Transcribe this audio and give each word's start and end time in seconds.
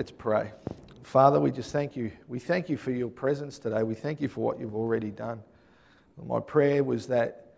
Let's 0.00 0.12
pray. 0.12 0.50
Father, 1.02 1.38
we 1.38 1.50
just 1.50 1.72
thank 1.72 1.94
you. 1.94 2.10
We 2.26 2.38
thank 2.38 2.70
you 2.70 2.78
for 2.78 2.90
your 2.90 3.10
presence 3.10 3.58
today. 3.58 3.82
We 3.82 3.94
thank 3.94 4.22
you 4.22 4.28
for 4.28 4.40
what 4.40 4.58
you've 4.58 4.74
already 4.74 5.10
done. 5.10 5.42
My 6.26 6.40
prayer 6.40 6.82
was 6.82 7.08
that, 7.08 7.49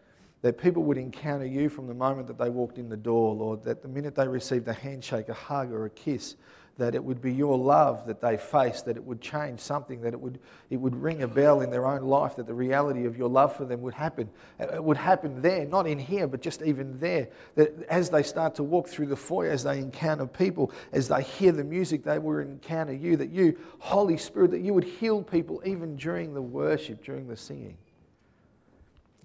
that 0.42 0.58
people 0.58 0.82
would 0.82 0.98
encounter 0.98 1.46
you 1.46 1.68
from 1.68 1.86
the 1.86 1.94
moment 1.94 2.26
that 2.26 2.38
they 2.38 2.50
walked 2.50 2.76
in 2.76 2.88
the 2.88 2.96
door, 2.96 3.34
Lord, 3.34 3.62
that 3.64 3.82
the 3.82 3.88
minute 3.88 4.14
they 4.14 4.28
received 4.28 4.68
a 4.68 4.72
handshake, 4.72 5.28
a 5.28 5.34
hug, 5.34 5.72
or 5.72 5.86
a 5.86 5.90
kiss, 5.90 6.36
that 6.78 6.94
it 6.94 7.04
would 7.04 7.20
be 7.20 7.32
your 7.32 7.56
love 7.56 8.06
that 8.06 8.20
they 8.20 8.36
faced, 8.36 8.86
that 8.86 8.96
it 8.96 9.04
would 9.04 9.20
change 9.20 9.60
something, 9.60 10.00
that 10.00 10.14
it 10.14 10.20
would, 10.20 10.38
it 10.70 10.78
would 10.78 10.96
ring 10.96 11.22
a 11.22 11.28
bell 11.28 11.60
in 11.60 11.70
their 11.70 11.86
own 11.86 12.02
life, 12.02 12.36
that 12.36 12.46
the 12.46 12.54
reality 12.54 13.04
of 13.04 13.16
your 13.16 13.28
love 13.28 13.54
for 13.54 13.64
them 13.64 13.82
would 13.82 13.94
happen. 13.94 14.28
It 14.58 14.82
would 14.82 14.96
happen 14.96 15.42
there, 15.42 15.66
not 15.66 15.86
in 15.86 15.98
here, 15.98 16.26
but 16.26 16.40
just 16.40 16.62
even 16.62 16.98
there. 16.98 17.28
That 17.56 17.84
as 17.88 18.10
they 18.10 18.22
start 18.22 18.54
to 18.56 18.62
walk 18.62 18.88
through 18.88 19.06
the 19.06 19.16
foyer, 19.16 19.50
as 19.50 19.62
they 19.62 19.78
encounter 19.78 20.26
people, 20.26 20.72
as 20.92 21.08
they 21.08 21.22
hear 21.22 21.52
the 21.52 21.62
music, 21.62 22.04
they 22.04 22.18
will 22.18 22.38
encounter 22.38 22.94
you. 22.94 23.16
That 23.16 23.30
you, 23.30 23.58
Holy 23.78 24.16
Spirit, 24.16 24.50
that 24.52 24.62
you 24.62 24.72
would 24.72 24.84
heal 24.84 25.22
people 25.22 25.62
even 25.64 25.94
during 25.96 26.32
the 26.32 26.42
worship, 26.42 27.04
during 27.04 27.28
the 27.28 27.36
singing. 27.36 27.76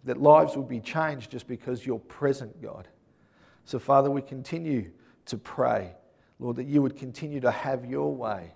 That 0.04 0.22
lives 0.22 0.56
would 0.56 0.70
be 0.70 0.80
changed 0.80 1.32
just 1.32 1.48
because 1.48 1.86
you're 1.86 2.00
present, 2.00 2.62
God. 2.62 2.88
So, 3.66 3.80
Father, 3.80 4.10
we 4.10 4.22
continue 4.22 4.92
to 5.26 5.38
pray 5.38 5.96
Lord, 6.40 6.58
that 6.58 6.66
you 6.66 6.82
would 6.82 6.96
continue 6.96 7.40
to 7.40 7.52
have 7.52 7.86
your 7.86 8.14
way, 8.14 8.54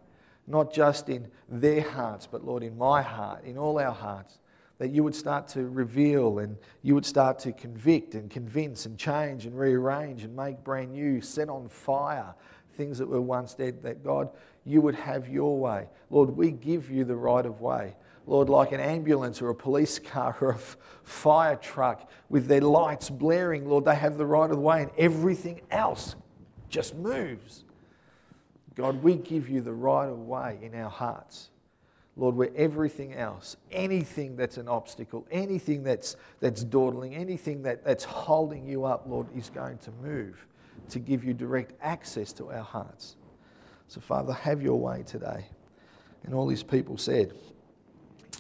not 0.48 0.74
just 0.74 1.10
in 1.10 1.28
their 1.50 1.82
hearts, 1.82 2.28
but 2.28 2.46
Lord, 2.46 2.64
in 2.64 2.78
my 2.78 3.02
heart, 3.02 3.44
in 3.44 3.58
all 3.58 3.80
our 3.80 3.94
hearts. 3.94 4.38
That 4.78 4.90
you 4.90 5.04
would 5.04 5.14
start 5.14 5.48
to 5.50 5.68
reveal 5.68 6.40
and 6.40 6.58
you 6.82 6.96
would 6.96 7.06
start 7.06 7.38
to 7.40 7.52
convict 7.52 8.16
and 8.16 8.32
convince 8.32 8.88
and 8.88 8.98
change 8.98 9.46
and 9.46 9.58
rearrange 9.58 10.24
and 10.24 10.36
make 10.36 10.64
brand 10.64 10.94
new, 10.94 11.22
set 11.22 11.50
on 11.50 11.70
fire 11.70 12.34
things 12.74 12.98
that 12.98 13.08
were 13.08 13.22
once 13.22 13.54
dead. 13.54 13.84
That 13.84 14.04
God, 14.04 14.30
you 14.66 14.82
would 14.82 14.96
have 14.96 15.30
your 15.30 15.60
way. 15.60 15.88
Lord, 16.10 16.32
we 16.32 16.50
give 16.50 16.90
you 16.90 17.04
the 17.04 17.16
right 17.16 17.46
of 17.46 17.62
way. 17.62 17.96
Lord, 18.28 18.50
like 18.50 18.72
an 18.72 18.80
ambulance 18.80 19.42
or 19.42 19.50
a 19.50 19.56
police 19.56 20.00
car 20.00 20.38
or 20.42 20.52
a 20.52 20.60
fire 21.04 21.56
truck 21.56 22.10
with 22.30 22.48
their 22.48 22.62
lights 22.62 23.10
blaring, 23.10 23.68
Lord, 23.68 23.86
they 23.86 23.96
have 23.96 24.18
the 24.18 24.26
right 24.26 24.50
of 24.50 24.58
way 24.60 24.84
and 24.84 24.92
everything 24.98 25.62
else 25.72 26.16
just 26.70 26.96
moves. 26.96 27.64
God, 28.76 29.04
we 29.04 29.16
give 29.16 29.50
you 29.50 29.62
the 29.62 29.74
right 29.74 30.08
of 30.08 30.20
way 30.20 30.60
in 30.62 30.74
our 30.76 30.90
hearts. 30.90 31.50
Lord, 32.18 32.36
where 32.36 32.52
everything 32.56 33.14
else, 33.14 33.58
anything 33.72 34.36
that's 34.36 34.58
an 34.58 34.68
obstacle, 34.68 35.26
anything 35.32 35.84
that's, 35.84 36.18
that's 36.40 36.64
dawdling, 36.64 37.16
anything 37.16 37.64
that, 37.64 37.84
that's 37.86 38.04
holding 38.04 38.66
you 38.66 38.86
up, 38.86 39.06
Lord, 39.08 39.28
is 39.36 39.50
going 39.50 39.78
to 39.80 39.92
move 40.04 40.46
to 40.90 41.00
give 41.00 41.24
you 41.24 41.34
direct 41.34 41.74
access 41.82 42.34
to 42.34 42.52
our 42.52 42.64
hearts. 42.64 43.16
So, 43.88 44.02
Father, 44.02 44.34
have 44.34 44.62
your 44.62 44.80
way 44.80 45.04
today. 45.04 45.46
And 46.24 46.34
all 46.34 46.48
these 46.48 46.64
people 46.64 46.98
said, 46.98 47.34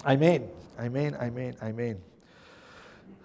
Amen, 0.07 0.49
amen, 0.79 1.15
amen, 1.21 1.55
amen. 1.61 2.01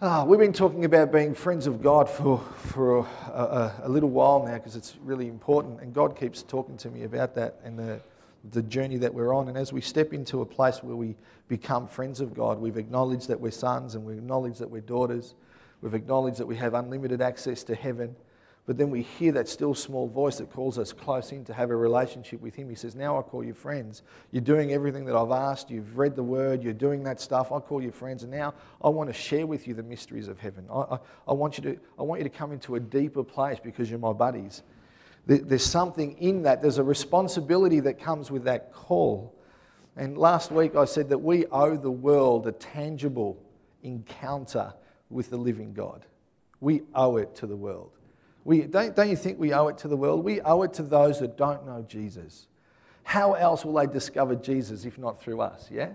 Ah, 0.03 0.27
we've 0.27 0.39
been 0.39 0.53
talking 0.53 0.85
about 0.85 1.11
being 1.11 1.35
friends 1.35 1.67
of 1.67 1.83
God 1.83 2.07
for, 2.07 2.39
for 2.57 2.99
a, 2.99 3.03
a, 3.33 3.75
a 3.85 3.89
little 3.89 4.11
while 4.11 4.45
now 4.45 4.57
because 4.57 4.77
it's 4.77 4.95
really 5.03 5.27
important, 5.27 5.81
and 5.81 5.95
God 5.95 6.15
keeps 6.15 6.43
talking 6.43 6.77
to 6.77 6.91
me 6.91 7.05
about 7.05 7.35
that 7.37 7.61
and 7.65 7.79
the, 7.79 7.99
the 8.51 8.63
journey 8.63 8.99
that 8.99 9.15
we're 9.15 9.35
on. 9.35 9.49
And 9.49 9.57
as 9.57 9.73
we 9.73 9.81
step 9.81 10.13
into 10.13 10.43
a 10.43 10.45
place 10.45 10.83
where 10.83 10.97
we 10.97 11.17
become 11.49 11.89
friends 11.89 12.21
of 12.21 12.35
God, 12.35 12.61
we've 12.61 12.77
acknowledged 12.77 13.29
that 13.29 13.41
we're 13.41 13.53
sons 13.53 13.95
and 13.95 14.05
we've 14.05 14.19
acknowledged 14.19 14.59
that 14.59 14.69
we're 14.69 14.83
daughters, 14.83 15.35
we've 15.81 15.95
acknowledged 15.95 16.37
that 16.41 16.47
we 16.47 16.57
have 16.57 16.75
unlimited 16.75 17.23
access 17.23 17.65
to 17.65 17.75
heaven. 17.75 18.15
But 18.67 18.77
then 18.77 18.91
we 18.91 19.03
hear 19.03 19.31
that 19.33 19.49
still 19.49 19.75
small 19.75 20.09
voice 20.09 20.39
that 20.39 20.51
calls 20.51 20.77
us 20.77 20.93
close 20.93 21.31
in 21.31 21.45
to 21.45 21.55
have 21.55 21.71
a 21.71 21.77
relationship 21.77 22.41
with 22.41 22.57
Him. 22.57 22.69
He 22.69 22.75
says, 22.75 22.97
Now 22.97 23.17
I 23.17 23.23
call 23.23 23.45
you 23.45 23.55
friends. 23.55 24.03
You're 24.33 24.43
doing 24.43 24.73
everything 24.73 25.05
that 25.05 25.15
I've 25.15 25.31
asked. 25.31 25.71
You've 25.71 25.97
read 25.97 26.17
the 26.17 26.25
word. 26.25 26.65
You're 26.65 26.73
doing 26.73 27.05
that 27.05 27.21
stuff. 27.21 27.53
I 27.53 27.61
call 27.61 27.81
you 27.81 27.93
friends. 27.93 28.25
And 28.25 28.33
now 28.33 28.55
I 28.83 28.89
want 28.89 29.09
to 29.09 29.15
share 29.15 29.47
with 29.47 29.69
you 29.69 29.75
the 29.75 29.85
mysteries 29.85 30.27
of 30.27 30.41
heaven. 30.41 30.67
I, 30.69 30.81
I, 30.81 30.99
I 31.29 31.33
want, 31.33 31.59
you 31.59 31.63
to, 31.63 31.81
I 31.97 32.03
want 32.03 32.21
you 32.21 32.25
to 32.29 32.37
come 32.37 32.51
into 32.51 32.75
a 32.75 32.81
deeper 32.81 33.23
place 33.23 33.59
because 33.63 33.89
you're 33.89 34.01
my 34.01 34.13
buddies. 34.13 34.65
There's 35.27 35.65
something 35.65 36.17
in 36.19 36.43
that. 36.43 36.61
There's 36.61 36.79
a 36.79 36.85
responsibility 36.85 37.81
that 37.81 38.01
comes 38.01 38.31
with 38.33 38.45
that 38.45 38.73
call. 38.73 39.33
And 39.97 40.19
last 40.19 40.51
week 40.51 40.75
I 40.77 40.85
said 40.85 41.09
that 41.09 41.19
we 41.19 41.47
owe 41.47 41.77
the 41.77 41.91
world 41.91 42.47
a 42.47 42.53
tangible 42.53 43.37
encounter 43.83 44.75
with 45.09 45.31
the 45.31 45.37
living 45.37 45.73
God. 45.73 46.05
We 46.61 46.83
owe 46.95 47.17
it 47.17 47.35
to 47.37 47.47
the 47.47 47.57
world. 47.57 47.96
We, 48.47 48.63
don't, 48.63 48.95
don't 48.95 49.11
you 49.11 49.17
think 49.17 49.41
we 49.41 49.53
owe 49.53 49.67
it 49.67 49.79
to 49.79 49.89
the 49.89 49.97
world? 49.97 50.25
We 50.25 50.41
owe 50.41 50.63
it 50.63 50.73
to 50.75 50.85
those 50.85 51.19
that 51.19 51.37
don't 51.37 51.67
know 51.67 51.85
Jesus. 51.89 52.47
How 53.03 53.33
else 53.33 53.65
will 53.65 53.73
they 53.73 53.89
discover 53.89 54.37
Jesus 54.37 54.85
if 54.85 54.99
not 54.99 55.21
through 55.21 55.41
us? 55.41 55.69
Yeah? 55.69 55.91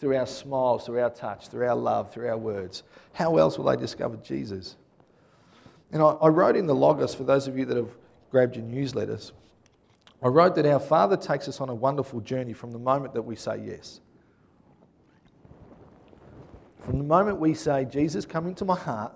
Through 0.00 0.16
our 0.16 0.26
smiles, 0.26 0.86
through 0.86 1.00
our 1.00 1.10
touch, 1.10 1.48
through 1.48 1.66
our 1.66 1.76
love, 1.76 2.10
through 2.14 2.28
our 2.28 2.38
words. 2.38 2.82
How 3.12 3.36
else 3.36 3.58
will 3.58 3.66
they 3.66 3.76
discover 3.76 4.16
Jesus? 4.16 4.76
And 5.92 6.00
I, 6.00 6.06
I 6.06 6.28
wrote 6.28 6.56
in 6.56 6.66
the 6.66 6.74
Logos, 6.74 7.14
for 7.14 7.24
those 7.24 7.46
of 7.46 7.58
you 7.58 7.66
that 7.66 7.76
have 7.76 7.94
grabbed 8.30 8.56
your 8.56 8.64
newsletters, 8.64 9.32
I 10.22 10.28
wrote 10.28 10.54
that 10.54 10.64
our 10.64 10.80
Father 10.80 11.18
takes 11.18 11.46
us 11.46 11.60
on 11.60 11.68
a 11.68 11.74
wonderful 11.74 12.20
journey 12.20 12.54
from 12.54 12.72
the 12.72 12.78
moment 12.78 13.12
that 13.12 13.22
we 13.22 13.36
say 13.36 13.62
yes. 13.62 14.00
From 16.80 16.96
the 16.96 17.04
moment 17.04 17.38
we 17.38 17.52
say, 17.52 17.84
Jesus, 17.84 18.24
come 18.24 18.46
into 18.46 18.64
my 18.64 18.76
heart, 18.76 19.12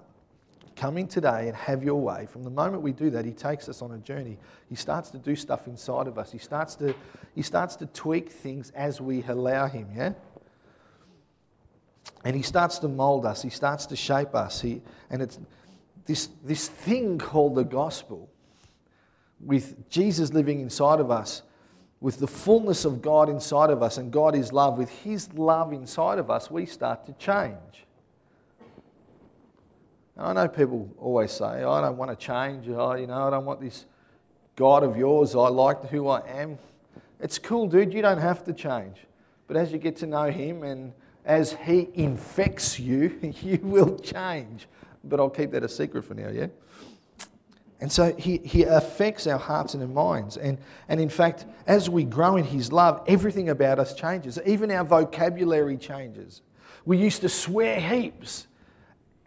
coming 0.81 1.07
today 1.07 1.47
and 1.47 1.55
have 1.55 1.85
your 1.85 2.01
way, 2.01 2.27
from 2.27 2.43
the 2.43 2.51
moment 2.51 2.83
we 2.83 2.91
do 2.91 3.11
that, 3.11 3.27
he 3.27 3.33
takes 3.33 3.69
us 3.69 3.83
on 3.83 3.93
a 3.93 3.99
journey. 3.99 4.39
He 4.71 4.75
starts 4.75 5.11
to 5.11 5.19
do 5.19 5.37
stuff 5.37 5.67
inside 5.67 6.07
of 6.07 6.17
us. 6.17 6.33
He 6.33 6.39
starts 6.39 6.75
to, 6.77 6.95
he 7.35 7.43
starts 7.43 7.77
to 7.77 7.87
tweak 7.87 8.31
things 8.31 8.71
as 8.71 8.99
we 8.99 9.23
allow 9.29 9.67
him, 9.67 9.89
yeah? 9.95 10.15
And 12.25 12.35
he 12.35 12.41
starts 12.41 12.79
to 12.79 12.89
mold 12.89 13.27
us. 13.27 13.43
He 13.43 13.51
starts 13.51 13.85
to 13.87 13.97
shape 13.97 14.35
us. 14.35 14.63
He, 14.63 14.81
and 15.11 15.21
it's 15.21 15.39
this, 16.07 16.31
this 16.43 16.69
thing 16.69 17.19
called 17.19 17.57
the 17.57 17.65
gospel, 17.65 18.31
with 19.39 19.91
Jesus 19.91 20.33
living 20.33 20.61
inside 20.61 20.99
of 20.99 21.11
us, 21.11 21.43
with 22.01 22.21
the 22.21 22.27
fullness 22.27 22.87
of 22.87 23.03
God 23.03 23.29
inside 23.29 23.69
of 23.69 23.83
us, 23.83 23.99
and 23.99 24.11
God 24.11 24.35
is 24.35 24.51
love, 24.51 24.79
with 24.79 24.89
his 24.89 25.31
love 25.35 25.75
inside 25.75 26.19
of 26.19 26.31
us, 26.31 26.51
we 26.51 26.65
start 26.65 27.05
to 27.05 27.13
change. 27.13 27.85
And 30.21 30.29
I 30.39 30.43
know 30.43 30.49
people 30.49 30.87
always 30.99 31.33
say, 31.33 31.47
I 31.47 31.81
don't 31.81 31.97
want 31.97 32.11
to 32.11 32.17
change. 32.17 32.69
Oh, 32.69 32.93
you 32.93 33.07
know, 33.07 33.27
I 33.27 33.31
don't 33.31 33.47
want 33.47 33.59
this 33.59 33.87
God 34.55 34.85
of 34.85 34.95
yours. 34.95 35.35
I 35.35 35.49
like 35.49 35.89
who 35.89 36.09
I 36.09 36.21
am. 36.29 36.59
It's 37.21 37.39
cool, 37.39 37.67
dude. 37.67 37.95
You 37.95 38.03
don't 38.03 38.21
have 38.21 38.45
to 38.45 38.53
change. 38.53 38.99
But 39.47 39.57
as 39.57 39.73
you 39.73 39.79
get 39.79 39.97
to 39.97 40.07
know 40.07 40.31
Him 40.31 40.63
and 40.63 40.93
as 41.25 41.55
He 41.65 41.89
infects 41.95 42.79
you, 42.79 43.19
you 43.43 43.61
will 43.63 43.99
change. 43.99 44.67
But 45.05 45.21
I'll 45.21 45.31
keep 45.31 45.53
that 45.53 45.65
a 45.65 45.69
secret 45.71 46.03
for 46.03 46.13
now, 46.13 46.29
yeah? 46.29 46.49
And 47.81 47.91
so 47.91 48.15
he, 48.15 48.43
he 48.45 48.65
affects 48.65 49.27
our 49.27 49.39
hearts 49.39 49.73
and 49.73 49.83
our 49.83 49.89
minds. 49.89 50.37
And, 50.37 50.59
and 50.91 51.01
in 51.01 51.09
fact, 51.09 51.47
as 51.67 51.89
we 51.89 52.05
grow 52.05 52.37
in 52.37 52.45
His 52.45 52.71
love, 52.71 53.03
everything 53.07 53.49
about 53.49 53.79
us 53.79 53.95
changes. 53.95 54.39
Even 54.45 54.71
our 54.71 54.85
vocabulary 54.85 55.79
changes. 55.79 56.43
We 56.85 56.99
used 56.99 57.23
to 57.23 57.31
swear 57.31 57.81
heaps. 57.81 58.49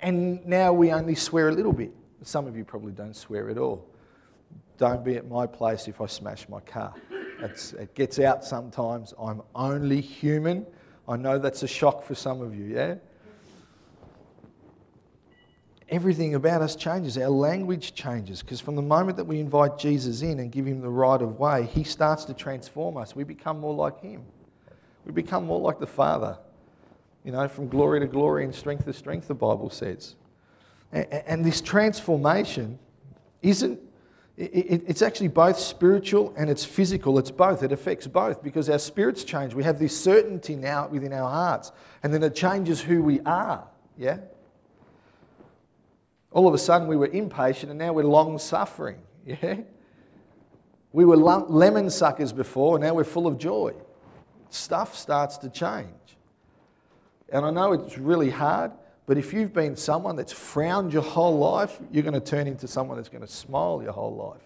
And 0.03 0.45
now 0.45 0.73
we 0.73 0.91
only 0.91 1.15
swear 1.15 1.47
a 1.47 1.53
little 1.53 1.71
bit. 1.71 1.93
Some 2.23 2.45
of 2.45 2.57
you 2.57 2.65
probably 2.65 2.91
don't 2.91 3.15
swear 3.15 3.49
at 3.49 3.57
all. 3.57 3.87
Don't 4.77 5.03
be 5.03 5.15
at 5.15 5.29
my 5.29 5.47
place 5.47 5.87
if 5.87 6.01
I 6.01 6.07
smash 6.07 6.47
my 6.49 6.59
car. 6.59 6.93
It's, 7.39 7.71
it 7.71 7.95
gets 7.95 8.19
out 8.19 8.43
sometimes. 8.43 9.13
I'm 9.17 9.41
only 9.55 10.01
human. 10.01 10.65
I 11.07 11.15
know 11.15 11.39
that's 11.39 11.63
a 11.63 11.67
shock 11.67 12.03
for 12.03 12.15
some 12.15 12.41
of 12.41 12.53
you, 12.53 12.65
yeah? 12.65 12.95
Everything 15.87 16.35
about 16.35 16.61
us 16.61 16.75
changes. 16.75 17.17
Our 17.17 17.29
language 17.29 17.93
changes 17.93 18.41
because 18.41 18.59
from 18.59 18.75
the 18.75 18.81
moment 18.81 19.15
that 19.15 19.25
we 19.25 19.39
invite 19.39 19.77
Jesus 19.77 20.21
in 20.21 20.39
and 20.39 20.51
give 20.51 20.65
him 20.65 20.81
the 20.81 20.89
right 20.89 21.21
of 21.21 21.39
way, 21.39 21.65
he 21.65 21.85
starts 21.85 22.25
to 22.25 22.33
transform 22.33 22.97
us. 22.97 23.15
We 23.15 23.23
become 23.23 23.59
more 23.61 23.73
like 23.73 24.01
him. 24.01 24.25
We 25.05 25.13
become 25.13 25.45
more 25.45 25.61
like 25.61 25.79
the 25.79 25.87
Father. 25.87 26.37
You 27.23 27.31
know, 27.31 27.47
from 27.47 27.69
glory 27.69 27.99
to 28.01 28.07
glory 28.07 28.43
and 28.43 28.53
strength 28.53 28.85
to 28.85 28.93
strength, 28.93 29.27
the 29.27 29.33
Bible 29.33 29.69
says. 29.69 30.15
And, 30.91 31.43
this 31.43 31.59
transformation 31.61 32.77
isn't, 33.41 33.79
it's 34.37 35.01
actually 35.01 35.29
both 35.29 35.57
spiritual 35.57 36.33
and 36.37 36.49
it's 36.49 36.63
physical. 36.63 37.17
It's 37.17 37.31
both. 37.31 37.63
It 37.63 37.71
affects 37.71 38.05
both 38.05 38.43
because 38.43 38.69
our 38.69 38.77
spirits 38.77 39.23
change. 39.23 39.55
We 39.55 39.63
have 39.63 39.79
this 39.79 39.99
certainty 39.99 40.55
now 40.55 40.87
within 40.89 41.13
our 41.13 41.29
hearts, 41.29 41.71
and 42.03 42.13
then 42.13 42.21
it 42.21 42.35
changes 42.35 42.81
who 42.81 43.01
we 43.01 43.21
are. 43.21 43.67
Yeah? 43.97 44.17
All 46.31 46.47
of 46.47 46.53
a 46.53 46.57
sudden, 46.59 46.87
we 46.87 46.97
were 46.97 47.07
impatient 47.07 47.71
and 47.71 47.79
now 47.79 47.93
we're 47.93 48.03
long 48.03 48.37
suffering. 48.37 48.97
Yeah? 49.25 49.61
We 50.91 51.05
were 51.05 51.17
lemon 51.17 51.89
suckers 51.89 52.31
before, 52.31 52.75
and 52.75 52.85
now 52.85 52.93
we're 52.93 53.03
full 53.03 53.25
of 53.25 53.39
joy. 53.39 53.73
Stuff 54.51 54.95
starts 54.95 55.37
to 55.37 55.49
change. 55.49 55.87
And 57.33 57.45
I 57.45 57.51
know 57.51 57.73
it's 57.73 57.97
really 57.97 58.29
hard, 58.29 58.71
but 59.05 59.17
if 59.17 59.33
you've 59.33 59.51
been 59.51 59.75
someone 59.75 60.15
that's 60.15 60.31
frowned 60.31 60.93
your 60.93 61.01
whole 61.01 61.37
life, 61.37 61.77
you're 61.91 62.03
going 62.03 62.13
to 62.13 62.21
turn 62.21 62.47
into 62.47 62.67
someone 62.67 62.95
that's 62.95 63.09
going 63.09 63.25
to 63.25 63.27
smile 63.27 63.81
your 63.83 63.91
whole 63.91 64.15
life. 64.15 64.41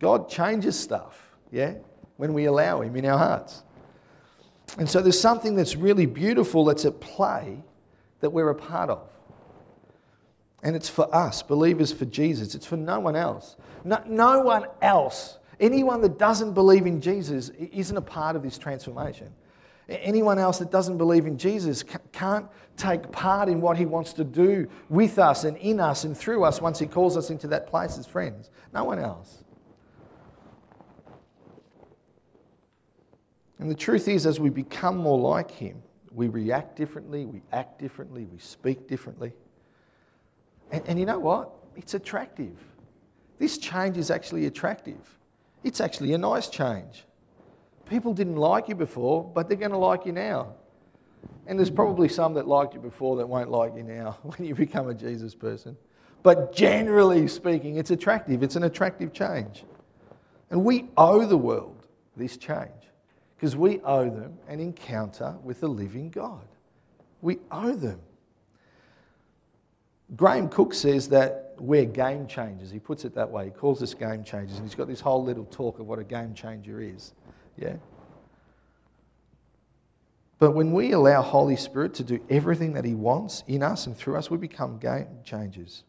God 0.00 0.28
changes 0.28 0.78
stuff, 0.78 1.36
yeah? 1.50 1.74
when 2.16 2.32
we 2.32 2.44
allow 2.44 2.82
Him 2.82 2.96
in 2.96 3.06
our 3.06 3.18
hearts. 3.18 3.62
And 4.78 4.88
so 4.88 5.00
there's 5.00 5.18
something 5.18 5.54
that's 5.54 5.76
really 5.76 6.06
beautiful 6.06 6.64
that's 6.64 6.84
at 6.84 7.00
play 7.00 7.62
that 8.20 8.30
we're 8.30 8.50
a 8.50 8.54
part 8.54 8.90
of. 8.90 9.08
And 10.62 10.74
it's 10.74 10.88
for 10.88 11.14
us, 11.14 11.42
believers 11.42 11.92
for 11.92 12.06
Jesus. 12.06 12.54
It's 12.54 12.66
for 12.66 12.76
no 12.76 12.98
one 12.98 13.16
else. 13.16 13.56
No, 13.84 14.02
no 14.06 14.40
one 14.40 14.66
else, 14.80 15.38
anyone 15.60 16.00
that 16.00 16.18
doesn't 16.18 16.54
believe 16.54 16.86
in 16.86 17.00
Jesus, 17.00 17.50
isn't 17.50 17.96
a 17.96 18.02
part 18.02 18.34
of 18.34 18.42
this 18.42 18.56
transformation. 18.56 19.32
Anyone 19.88 20.38
else 20.38 20.58
that 20.60 20.70
doesn't 20.70 20.96
believe 20.96 21.26
in 21.26 21.36
Jesus 21.36 21.84
can't 22.12 22.48
take 22.76 23.12
part 23.12 23.48
in 23.48 23.60
what 23.60 23.76
he 23.76 23.84
wants 23.84 24.14
to 24.14 24.24
do 24.24 24.68
with 24.88 25.18
us 25.18 25.44
and 25.44 25.56
in 25.58 25.78
us 25.78 26.04
and 26.04 26.16
through 26.16 26.44
us 26.44 26.60
once 26.60 26.78
he 26.78 26.86
calls 26.86 27.16
us 27.16 27.30
into 27.30 27.46
that 27.48 27.66
place 27.66 27.98
as 27.98 28.06
friends. 28.06 28.50
No 28.72 28.84
one 28.84 28.98
else. 28.98 29.44
And 33.58 33.70
the 33.70 33.74
truth 33.74 34.08
is, 34.08 34.26
as 34.26 34.40
we 34.40 34.50
become 34.50 34.96
more 34.96 35.18
like 35.18 35.50
him, 35.50 35.82
we 36.12 36.28
react 36.28 36.76
differently, 36.76 37.26
we 37.26 37.42
act 37.52 37.78
differently, 37.78 38.24
we 38.24 38.38
speak 38.38 38.88
differently. 38.88 39.32
And, 40.70 40.82
and 40.86 40.98
you 40.98 41.06
know 41.06 41.18
what? 41.18 41.50
It's 41.76 41.94
attractive. 41.94 42.56
This 43.38 43.58
change 43.58 43.96
is 43.96 44.10
actually 44.10 44.46
attractive. 44.46 45.18
It's 45.62 45.80
actually 45.80 46.12
a 46.14 46.18
nice 46.18 46.48
change. 46.48 47.04
People 47.88 48.14
didn't 48.14 48.36
like 48.36 48.68
you 48.68 48.74
before, 48.74 49.24
but 49.24 49.48
they're 49.48 49.58
going 49.58 49.70
to 49.70 49.78
like 49.78 50.06
you 50.06 50.12
now. 50.12 50.54
And 51.46 51.58
there's 51.58 51.70
probably 51.70 52.08
some 52.08 52.34
that 52.34 52.48
liked 52.48 52.74
you 52.74 52.80
before 52.80 53.16
that 53.16 53.28
won't 53.28 53.50
like 53.50 53.74
you 53.76 53.82
now 53.82 54.18
when 54.22 54.46
you 54.46 54.54
become 54.54 54.88
a 54.88 54.94
Jesus 54.94 55.34
person. 55.34 55.76
But 56.22 56.54
generally 56.54 57.28
speaking, 57.28 57.76
it's 57.76 57.90
attractive. 57.90 58.42
It's 58.42 58.56
an 58.56 58.64
attractive 58.64 59.12
change. 59.12 59.64
And 60.50 60.64
we 60.64 60.88
owe 60.96 61.26
the 61.26 61.36
world 61.36 61.86
this 62.16 62.36
change 62.36 62.70
because 63.36 63.56
we 63.56 63.80
owe 63.80 64.08
them 64.08 64.38
an 64.48 64.60
encounter 64.60 65.36
with 65.42 65.60
the 65.60 65.68
living 65.68 66.10
God. 66.10 66.46
We 67.20 67.38
owe 67.50 67.74
them. 67.74 68.00
Graham 70.16 70.48
Cooke 70.48 70.74
says 70.74 71.08
that 71.08 71.54
we're 71.58 71.84
game 71.84 72.26
changers. 72.26 72.70
He 72.70 72.78
puts 72.78 73.04
it 73.04 73.14
that 73.14 73.30
way. 73.30 73.46
He 73.46 73.50
calls 73.50 73.82
us 73.82 73.94
game 73.94 74.24
changers. 74.24 74.56
And 74.56 74.66
he's 74.66 74.74
got 74.74 74.86
this 74.86 75.00
whole 75.00 75.22
little 75.22 75.46
talk 75.46 75.78
of 75.78 75.86
what 75.86 75.98
a 75.98 76.04
game 76.04 76.34
changer 76.34 76.80
is. 76.80 77.12
Yeah? 77.56 77.76
But 80.38 80.52
when 80.52 80.72
we 80.72 80.92
allow 80.92 81.22
Holy 81.22 81.56
Spirit 81.56 81.94
to 81.94 82.04
do 82.04 82.20
everything 82.28 82.74
that 82.74 82.84
He 82.84 82.94
wants 82.94 83.44
in 83.46 83.62
us 83.62 83.86
and 83.86 83.96
through 83.96 84.16
us, 84.16 84.30
we 84.30 84.36
become 84.36 84.78
game 84.78 85.06
changers. 85.24 85.84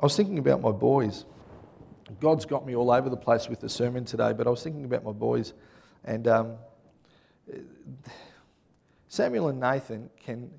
I 0.00 0.06
was 0.06 0.16
thinking 0.16 0.38
about 0.38 0.60
my 0.60 0.72
boys. 0.72 1.26
God's 2.20 2.44
got 2.44 2.66
me 2.66 2.74
all 2.74 2.90
over 2.90 3.08
the 3.08 3.16
place 3.16 3.48
with 3.48 3.60
the 3.60 3.68
sermon 3.68 4.04
today, 4.04 4.32
but 4.32 4.46
I 4.46 4.50
was 4.50 4.62
thinking 4.62 4.84
about 4.84 5.04
my 5.04 5.12
boys. 5.12 5.52
And 6.04 6.26
um, 6.26 6.54
Samuel 9.08 9.48
and 9.48 9.60
Nathan 9.60 10.10
can, 10.24 10.50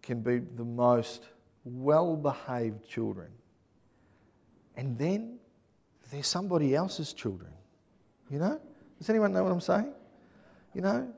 can 0.00 0.22
be 0.22 0.38
the 0.38 0.64
most 0.64 1.24
well 1.64 2.16
behaved 2.16 2.88
children. 2.88 3.28
And 4.76 4.96
then 4.96 5.37
they're 6.10 6.22
somebody 6.22 6.74
else's 6.74 7.12
children. 7.12 7.50
You 8.30 8.38
know? 8.38 8.60
Does 8.98 9.10
anyone 9.10 9.32
know 9.32 9.44
what 9.44 9.52
I'm 9.52 9.60
saying? 9.60 9.92
You 10.74 10.82
know? 10.82 11.14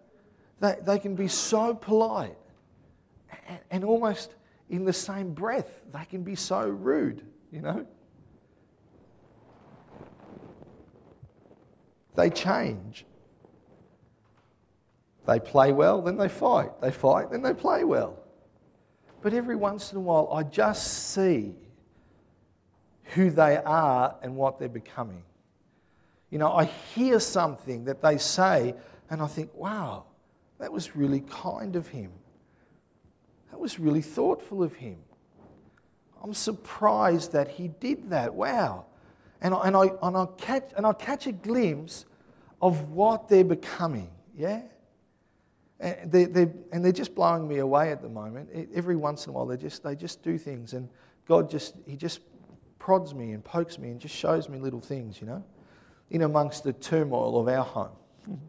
They, 0.60 0.76
they 0.82 0.98
can 0.98 1.14
be 1.14 1.28
so 1.28 1.74
polite 1.74 2.36
and, 3.48 3.58
and 3.70 3.84
almost 3.84 4.34
in 4.68 4.84
the 4.84 4.92
same 4.92 5.32
breath, 5.32 5.80
they 5.92 6.04
can 6.04 6.22
be 6.22 6.36
so 6.36 6.68
rude, 6.68 7.26
you 7.50 7.60
know? 7.60 7.86
They 12.14 12.30
change. 12.30 13.04
They 15.26 15.40
play 15.40 15.72
well, 15.72 16.02
then 16.02 16.16
they 16.16 16.28
fight. 16.28 16.80
They 16.80 16.90
fight, 16.90 17.30
then 17.30 17.42
they 17.42 17.54
play 17.54 17.84
well. 17.84 18.18
But 19.22 19.34
every 19.34 19.56
once 19.56 19.92
in 19.92 19.98
a 19.98 20.00
while, 20.00 20.30
I 20.32 20.44
just 20.44 21.12
see 21.12 21.54
who 23.14 23.30
they 23.30 23.56
are 23.56 24.14
and 24.22 24.36
what 24.36 24.58
they're 24.58 24.68
becoming. 24.68 25.22
You 26.30 26.38
know, 26.38 26.52
I 26.52 26.64
hear 26.64 27.18
something 27.20 27.84
that 27.84 28.00
they 28.02 28.18
say 28.18 28.74
and 29.10 29.20
I 29.20 29.26
think, 29.26 29.52
wow, 29.54 30.04
that 30.58 30.72
was 30.72 30.94
really 30.94 31.20
kind 31.20 31.74
of 31.74 31.88
him. 31.88 32.12
That 33.50 33.58
was 33.58 33.80
really 33.80 34.02
thoughtful 34.02 34.62
of 34.62 34.74
him. 34.74 34.98
I'm 36.22 36.34
surprised 36.34 37.32
that 37.32 37.48
he 37.48 37.68
did 37.68 38.10
that. 38.10 38.34
Wow. 38.34 38.86
And 39.40 39.54
I, 39.54 39.66
and 39.66 39.76
I, 39.76 39.90
and 40.02 40.16
I, 40.16 40.26
catch, 40.38 40.70
and 40.76 40.86
I 40.86 40.92
catch 40.92 41.26
a 41.26 41.32
glimpse 41.32 42.04
of 42.62 42.90
what 42.90 43.28
they're 43.28 43.42
becoming. 43.42 44.10
Yeah? 44.36 44.60
And 45.80 46.12
they're, 46.12 46.26
they're, 46.26 46.52
and 46.72 46.84
they're 46.84 46.92
just 46.92 47.14
blowing 47.14 47.48
me 47.48 47.58
away 47.58 47.90
at 47.90 48.02
the 48.02 48.08
moment. 48.08 48.50
Every 48.74 48.96
once 48.96 49.26
in 49.26 49.30
a 49.30 49.32
while, 49.32 49.46
they 49.46 49.56
just, 49.56 49.82
they 49.82 49.96
just 49.96 50.22
do 50.22 50.36
things. 50.36 50.74
And 50.74 50.88
God 51.26 51.50
just, 51.50 51.74
He 51.86 51.96
just 51.96 52.20
prods 52.80 53.14
me 53.14 53.30
and 53.30 53.44
pokes 53.44 53.78
me 53.78 53.90
and 53.90 54.00
just 54.00 54.14
shows 54.14 54.48
me 54.48 54.58
little 54.58 54.80
things, 54.80 55.20
you 55.20 55.28
know, 55.28 55.44
in 56.10 56.22
amongst 56.22 56.64
the 56.64 56.72
turmoil 56.72 57.38
of 57.38 57.46
our 57.46 57.64
home. 57.64 57.96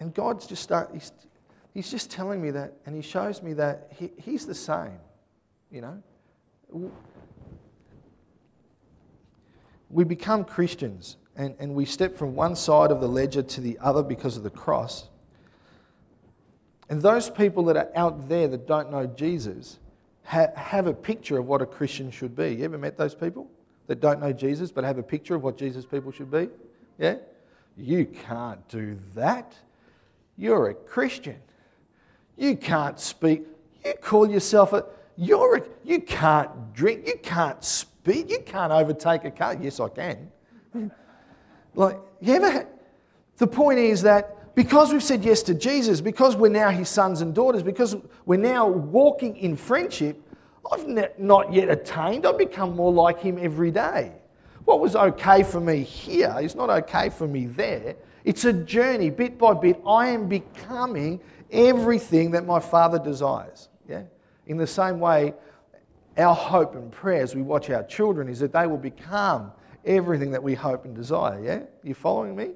And 0.00 0.14
God's 0.14 0.46
just 0.46 0.62
start, 0.62 0.90
he's, 0.92 1.12
he's 1.74 1.90
just 1.90 2.10
telling 2.10 2.40
me 2.40 2.50
that, 2.52 2.74
and 2.86 2.94
He 2.94 3.02
shows 3.02 3.42
me 3.42 3.52
that 3.54 3.88
he, 3.98 4.10
He's 4.16 4.46
the 4.46 4.54
same, 4.54 4.98
you 5.70 5.80
know. 5.80 6.02
We 9.90 10.04
become 10.04 10.44
Christians 10.44 11.16
and, 11.34 11.54
and 11.58 11.74
we 11.74 11.84
step 11.84 12.16
from 12.16 12.34
one 12.34 12.54
side 12.54 12.90
of 12.90 13.00
the 13.00 13.08
ledger 13.08 13.42
to 13.42 13.60
the 13.60 13.78
other 13.80 14.02
because 14.02 14.36
of 14.36 14.42
the 14.42 14.50
cross. 14.50 15.08
And 16.88 17.02
those 17.02 17.28
people 17.28 17.64
that 17.64 17.76
are 17.76 17.90
out 17.94 18.28
there 18.28 18.48
that 18.48 18.66
don't 18.66 18.90
know 18.90 19.06
Jesus 19.06 19.78
ha- 20.24 20.52
have 20.56 20.86
a 20.86 20.94
picture 20.94 21.38
of 21.38 21.46
what 21.46 21.60
a 21.60 21.66
Christian 21.66 22.10
should 22.10 22.34
be. 22.34 22.56
You 22.56 22.64
ever 22.64 22.78
met 22.78 22.96
those 22.96 23.14
people 23.14 23.50
that 23.86 24.00
don't 24.00 24.20
know 24.20 24.32
Jesus 24.32 24.70
but 24.70 24.84
have 24.84 24.98
a 24.98 25.02
picture 25.02 25.34
of 25.34 25.42
what 25.42 25.58
Jesus 25.58 25.84
people 25.84 26.12
should 26.12 26.30
be? 26.30 26.48
Yeah? 26.98 27.16
You 27.76 28.06
can't 28.06 28.66
do 28.68 28.98
that. 29.14 29.54
You're 30.36 30.68
a 30.70 30.74
Christian. 30.74 31.36
You 32.36 32.56
can't 32.56 32.98
speak. 32.98 33.44
You 33.84 33.94
call 34.00 34.30
yourself 34.30 34.72
a. 34.72 34.84
You're 35.16 35.56
a, 35.56 35.62
you 35.84 36.00
can't 36.00 36.72
drink. 36.72 37.06
You 37.06 37.18
can't 37.22 37.62
speed. 37.64 38.30
You 38.30 38.40
can't 38.40 38.72
overtake 38.72 39.24
a 39.24 39.30
car. 39.30 39.56
Yes, 39.60 39.80
I 39.80 39.88
can. 39.88 40.30
like, 41.74 41.98
you 42.20 42.34
ever 42.34 42.66
the 43.38 43.46
point 43.46 43.78
is 43.78 44.02
that 44.02 44.36
because 44.58 44.92
we've 44.92 45.04
said 45.04 45.24
yes 45.24 45.44
to 45.44 45.54
Jesus, 45.54 46.00
because 46.00 46.34
we're 46.34 46.48
now 46.48 46.68
his 46.68 46.88
sons 46.88 47.20
and 47.20 47.32
daughters, 47.32 47.62
because 47.62 47.94
we're 48.26 48.40
now 48.40 48.66
walking 48.66 49.36
in 49.36 49.54
friendship, 49.54 50.20
I've 50.72 51.16
not 51.16 51.52
yet 51.52 51.68
attained. 51.68 52.26
I've 52.26 52.38
become 52.38 52.74
more 52.74 52.92
like 52.92 53.20
him 53.20 53.38
every 53.40 53.70
day. 53.70 54.10
What 54.64 54.80
was 54.80 54.96
okay 54.96 55.44
for 55.44 55.60
me 55.60 55.84
here 55.84 56.36
is 56.42 56.56
not 56.56 56.70
okay 56.70 57.08
for 57.08 57.28
me 57.28 57.46
there. 57.46 57.94
It's 58.24 58.46
a 58.46 58.52
journey, 58.52 59.10
bit 59.10 59.38
by 59.38 59.54
bit. 59.54 59.80
I 59.86 60.08
am 60.08 60.28
becoming 60.28 61.20
everything 61.52 62.32
that 62.32 62.44
my 62.44 62.58
Father 62.58 62.98
desires. 62.98 63.68
Yeah? 63.88 64.02
In 64.48 64.56
the 64.56 64.66
same 64.66 64.98
way, 64.98 65.34
our 66.16 66.34
hope 66.34 66.74
and 66.74 66.90
prayer 66.90 67.22
as 67.22 67.32
we 67.32 67.42
watch 67.42 67.70
our 67.70 67.84
children 67.84 68.28
is 68.28 68.40
that 68.40 68.52
they 68.52 68.66
will 68.66 68.76
become 68.76 69.52
everything 69.84 70.32
that 70.32 70.42
we 70.42 70.54
hope 70.54 70.84
and 70.84 70.96
desire. 70.96 71.40
Yeah? 71.40 71.62
You 71.84 71.94
following 71.94 72.34
me? 72.34 72.54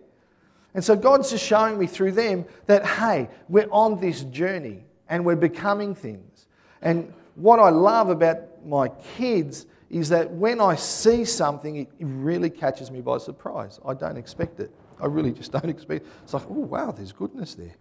And 0.74 0.82
so 0.82 0.96
God's 0.96 1.30
just 1.30 1.44
showing 1.44 1.78
me 1.78 1.86
through 1.86 2.12
them 2.12 2.46
that, 2.66 2.84
hey, 2.84 3.28
we're 3.48 3.68
on 3.70 4.00
this 4.00 4.22
journey 4.24 4.84
and 5.08 5.24
we're 5.24 5.36
becoming 5.36 5.94
things. 5.94 6.46
And 6.80 7.12
what 7.34 7.58
I 7.58 7.68
love 7.68 8.08
about 8.08 8.64
my 8.64 8.88
kids 9.16 9.66
is 9.90 10.08
that 10.08 10.30
when 10.30 10.60
I 10.60 10.76
see 10.76 11.24
something, 11.24 11.76
it 11.76 11.88
really 12.00 12.48
catches 12.48 12.90
me 12.90 13.02
by 13.02 13.18
surprise. 13.18 13.78
I 13.86 13.92
don't 13.92 14.16
expect 14.16 14.60
it. 14.60 14.70
I 14.98 15.06
really 15.06 15.32
just 15.32 15.52
don't 15.52 15.68
expect 15.68 16.06
it. 16.06 16.12
It's 16.22 16.32
like, 16.32 16.44
oh, 16.48 16.54
wow, 16.54 16.90
there's 16.92 17.12
goodness 17.12 17.54
there. 17.54 17.74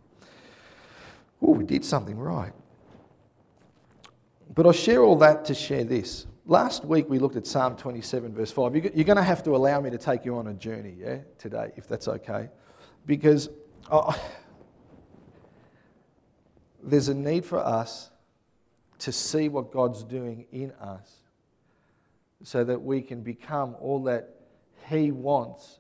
Oh, 1.42 1.52
we 1.52 1.64
did 1.64 1.86
something 1.86 2.18
right. 2.18 2.52
But 4.54 4.68
I 4.68 4.74
share 4.74 5.02
all 5.02 5.16
that 5.18 5.46
to 5.46 5.56
share 5.56 5.86
this. 5.86 6.28
Last 6.46 6.84
week 6.84 7.10
we 7.10 7.20
looked 7.20 7.38
at 7.38 7.48
Psalm 7.48 7.78
27, 7.78 8.34
verse 8.34 8.52
5. 8.52 8.76
You're 8.76 9.06
going 9.06 9.16
to 9.16 9.24
have 9.24 9.44
to 9.44 9.56
allow 9.56 9.80
me 9.80 9.90
to 9.92 9.98
take 9.98 10.26
you 10.26 10.36
on 10.36 10.48
a 10.48 10.54
journey, 10.54 10.96
yeah, 11.00 11.20
today, 11.38 11.72
if 11.78 11.88
that's 11.88 12.10
okay 12.10 12.50
because 13.06 13.50
oh, 13.90 14.16
there's 16.84 17.08
a 17.08 17.14
need 17.14 17.46
for 17.46 17.60
us 17.60 18.10
to 19.00 19.12
see 19.12 19.50
what 19.50 19.72
God's 19.72 20.04
doing 20.04 20.46
in 20.52 20.72
us 20.74 21.22
so 22.44 22.64
that 22.64 22.82
we 22.82 23.02
can 23.02 23.22
become 23.22 23.76
all 23.80 24.04
that 24.04 24.30
He 24.90 25.12
wants 25.12 25.80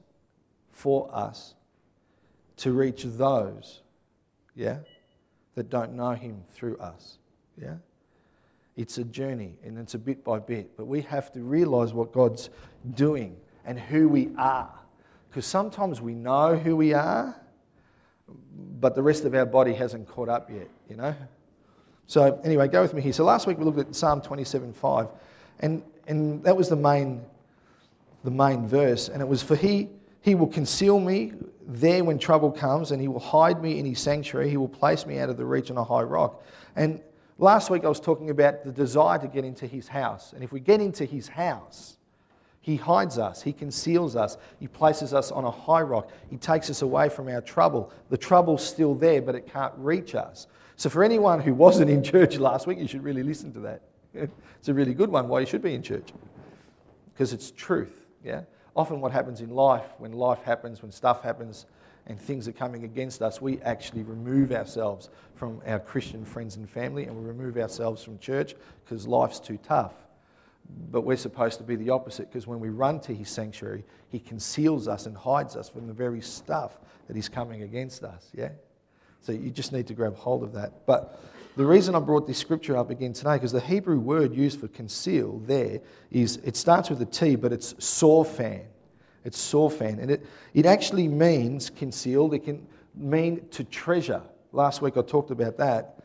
for 0.71 1.09
us 1.13 1.55
to 2.57 2.71
reach 2.71 3.03
those, 3.03 3.81
yeah, 4.55 4.79
that 5.55 5.69
don't 5.69 5.93
know 5.93 6.11
Him 6.11 6.43
through 6.51 6.77
us, 6.77 7.17
yeah. 7.59 7.75
It's 8.77 8.97
a 8.97 9.03
journey 9.03 9.57
and 9.63 9.77
it's 9.77 9.95
a 9.95 9.99
bit 9.99 10.23
by 10.23 10.39
bit. 10.39 10.77
But 10.77 10.87
we 10.87 11.01
have 11.01 11.31
to 11.33 11.41
realize 11.41 11.93
what 11.93 12.13
God's 12.13 12.49
doing 12.95 13.35
and 13.65 13.77
who 13.77 14.07
we 14.07 14.29
are. 14.37 14.71
Because 15.31 15.45
sometimes 15.45 16.01
we 16.01 16.13
know 16.13 16.57
who 16.57 16.75
we 16.75 16.93
are, 16.93 17.33
but 18.81 18.95
the 18.95 19.01
rest 19.01 19.23
of 19.23 19.33
our 19.33 19.45
body 19.45 19.73
hasn't 19.73 20.09
caught 20.09 20.27
up 20.27 20.50
yet, 20.51 20.67
you 20.89 20.97
know? 20.97 21.15
So, 22.05 22.41
anyway, 22.43 22.67
go 22.67 22.81
with 22.81 22.93
me 22.93 23.01
here. 23.01 23.13
So, 23.13 23.23
last 23.23 23.47
week 23.47 23.57
we 23.57 23.63
looked 23.63 23.79
at 23.79 23.95
Psalm 23.95 24.21
27 24.21 24.73
5, 24.73 25.07
and, 25.61 25.83
and 26.07 26.43
that 26.43 26.57
was 26.57 26.67
the 26.67 26.75
main, 26.75 27.21
the 28.25 28.31
main 28.31 28.67
verse. 28.67 29.07
And 29.07 29.21
it 29.21 29.25
was, 29.25 29.41
For 29.41 29.55
he, 29.55 29.88
he 30.19 30.35
will 30.35 30.47
conceal 30.47 31.00
me 31.00 31.31
there 31.65 32.03
when 32.03 32.19
trouble 32.19 32.51
comes, 32.51 32.91
and 32.91 33.01
he 33.01 33.07
will 33.07 33.21
hide 33.21 33.61
me 33.61 33.79
in 33.79 33.85
his 33.85 34.01
sanctuary. 34.01 34.50
He 34.50 34.57
will 34.57 34.67
place 34.67 35.05
me 35.05 35.17
out 35.19 35.29
of 35.29 35.38
the 35.38 35.45
reach 35.45 35.71
on 35.71 35.77
a 35.77 35.83
high 35.85 36.03
rock. 36.03 36.43
And 36.75 37.00
last 37.38 37.69
week 37.69 37.85
I 37.85 37.88
was 37.88 38.01
talking 38.01 38.31
about 38.31 38.65
the 38.65 38.71
desire 38.73 39.17
to 39.19 39.29
get 39.29 39.45
into 39.45 39.65
his 39.65 39.88
house. 39.88 40.33
And 40.33 40.43
if 40.43 40.51
we 40.51 40.59
get 40.59 40.81
into 40.81 41.05
his 41.05 41.29
house, 41.29 41.95
he 42.61 42.75
hides 42.75 43.17
us, 43.17 43.41
He 43.41 43.53
conceals 43.53 44.15
us, 44.15 44.37
He 44.59 44.67
places 44.67 45.13
us 45.13 45.31
on 45.31 45.45
a 45.45 45.51
high 45.51 45.81
rock, 45.81 46.11
He 46.29 46.37
takes 46.37 46.69
us 46.69 46.83
away 46.83 47.09
from 47.09 47.27
our 47.27 47.41
trouble. 47.41 47.91
The 48.09 48.17
trouble's 48.17 48.65
still 48.65 48.93
there, 48.93 49.21
but 49.21 49.33
it 49.33 49.51
can't 49.51 49.73
reach 49.77 50.13
us. 50.13 50.45
So, 50.75 50.89
for 50.89 51.03
anyone 51.03 51.41
who 51.41 51.55
wasn't 51.55 51.89
in 51.89 52.03
church 52.03 52.37
last 52.37 52.67
week, 52.67 52.77
you 52.77 52.87
should 52.87 53.03
really 53.03 53.23
listen 53.23 53.51
to 53.53 53.59
that. 53.61 53.81
It's 54.59 54.69
a 54.69 54.73
really 54.75 54.93
good 54.93 55.09
one 55.09 55.27
why 55.27 55.39
you 55.39 55.47
should 55.47 55.63
be 55.63 55.73
in 55.73 55.81
church. 55.81 56.13
Because 57.11 57.33
it's 57.33 57.49
truth. 57.49 58.05
Yeah? 58.23 58.41
Often, 58.75 59.01
what 59.01 59.11
happens 59.11 59.41
in 59.41 59.49
life, 59.49 59.85
when 59.97 60.11
life 60.11 60.43
happens, 60.43 60.83
when 60.83 60.91
stuff 60.91 61.23
happens, 61.23 61.65
and 62.05 62.19
things 62.19 62.47
are 62.47 62.51
coming 62.51 62.83
against 62.83 63.23
us, 63.23 63.41
we 63.41 63.59
actually 63.61 64.03
remove 64.03 64.51
ourselves 64.51 65.09
from 65.33 65.61
our 65.65 65.79
Christian 65.79 66.23
friends 66.23 66.57
and 66.57 66.69
family 66.69 67.05
and 67.05 67.15
we 67.15 67.23
remove 67.23 67.57
ourselves 67.57 68.03
from 68.03 68.19
church 68.19 68.55
because 68.83 69.07
life's 69.07 69.39
too 69.39 69.57
tough. 69.63 69.93
But 70.91 71.01
we're 71.01 71.17
supposed 71.17 71.57
to 71.57 71.63
be 71.63 71.75
the 71.75 71.89
opposite 71.89 72.29
because 72.29 72.47
when 72.47 72.59
we 72.59 72.69
run 72.69 72.99
to 73.01 73.13
his 73.13 73.29
sanctuary, 73.29 73.83
he 74.09 74.19
conceals 74.19 74.87
us 74.87 75.05
and 75.05 75.15
hides 75.15 75.55
us 75.55 75.69
from 75.69 75.87
the 75.87 75.93
very 75.93 76.21
stuff 76.21 76.79
that 77.07 77.17
is 77.17 77.29
coming 77.29 77.63
against 77.63 78.03
us. 78.03 78.29
Yeah? 78.33 78.49
So 79.21 79.31
you 79.31 79.51
just 79.51 79.71
need 79.71 79.87
to 79.87 79.93
grab 79.93 80.15
hold 80.15 80.43
of 80.43 80.53
that. 80.53 80.85
But 80.85 81.19
the 81.55 81.65
reason 81.65 81.95
I 81.95 81.99
brought 81.99 82.27
this 82.27 82.37
scripture 82.37 82.77
up 82.77 82.89
again 82.89 83.13
today, 83.13 83.33
because 83.33 83.51
the 83.51 83.59
Hebrew 83.59 83.99
word 83.99 84.33
used 84.33 84.59
for 84.59 84.67
conceal 84.69 85.39
there 85.45 85.81
is, 86.09 86.37
it 86.37 86.55
starts 86.55 86.89
with 86.89 87.01
a 87.01 87.05
T, 87.05 87.35
but 87.35 87.51
it's 87.51 87.73
sorphan. 87.73 88.61
It's 89.23 89.37
sorphan. 89.37 89.99
And 89.99 90.11
it, 90.11 90.25
it 90.53 90.65
actually 90.65 91.07
means 91.07 91.69
concealed. 91.69 92.33
It 92.33 92.45
can 92.45 92.65
mean 92.95 93.47
to 93.51 93.63
treasure. 93.63 94.21
Last 94.53 94.81
week 94.81 94.97
I 94.97 95.01
talked 95.01 95.31
about 95.31 95.57
that. 95.57 95.99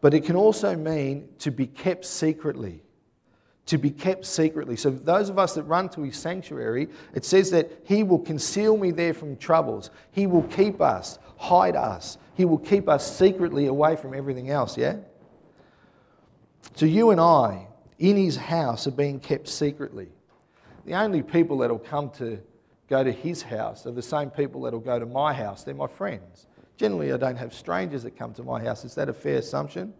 But 0.00 0.14
it 0.14 0.24
can 0.24 0.36
also 0.36 0.76
mean 0.76 1.28
to 1.38 1.50
be 1.50 1.66
kept 1.66 2.04
secretly 2.04 2.82
to 3.66 3.78
be 3.78 3.90
kept 3.90 4.24
secretly. 4.24 4.76
So, 4.76 4.90
those 4.90 5.28
of 5.28 5.38
us 5.38 5.54
that 5.54 5.64
run 5.64 5.88
to 5.90 6.02
his 6.02 6.16
sanctuary, 6.16 6.88
it 7.14 7.24
says 7.24 7.50
that 7.50 7.70
he 7.84 8.02
will 8.02 8.20
conceal 8.20 8.76
me 8.76 8.92
there 8.92 9.12
from 9.12 9.36
troubles. 9.36 9.90
He 10.12 10.26
will 10.26 10.44
keep 10.44 10.80
us, 10.80 11.18
hide 11.36 11.76
us. 11.76 12.18
He 12.34 12.44
will 12.44 12.58
keep 12.58 12.88
us 12.88 13.16
secretly 13.16 13.66
away 13.66 13.96
from 13.96 14.14
everything 14.14 14.50
else, 14.50 14.78
yeah? 14.78 14.96
So, 16.74 16.86
you 16.86 17.10
and 17.10 17.20
I 17.20 17.66
in 17.98 18.16
his 18.16 18.36
house 18.36 18.86
are 18.86 18.92
being 18.92 19.18
kept 19.18 19.48
secretly. 19.48 20.08
The 20.84 20.94
only 20.94 21.22
people 21.22 21.58
that'll 21.58 21.78
come 21.78 22.10
to 22.10 22.40
go 22.88 23.02
to 23.02 23.10
his 23.10 23.42
house 23.42 23.86
are 23.86 23.90
the 23.90 24.02
same 24.02 24.30
people 24.30 24.62
that'll 24.62 24.78
go 24.78 24.98
to 24.98 25.06
my 25.06 25.32
house. 25.32 25.64
They're 25.64 25.74
my 25.74 25.88
friends. 25.88 26.46
Generally, 26.76 27.12
I 27.12 27.16
don't 27.16 27.36
have 27.36 27.52
strangers 27.52 28.04
that 28.04 28.16
come 28.16 28.32
to 28.34 28.44
my 28.44 28.62
house. 28.62 28.84
Is 28.84 28.94
that 28.94 29.08
a 29.08 29.12
fair 29.12 29.38
assumption? 29.38 29.92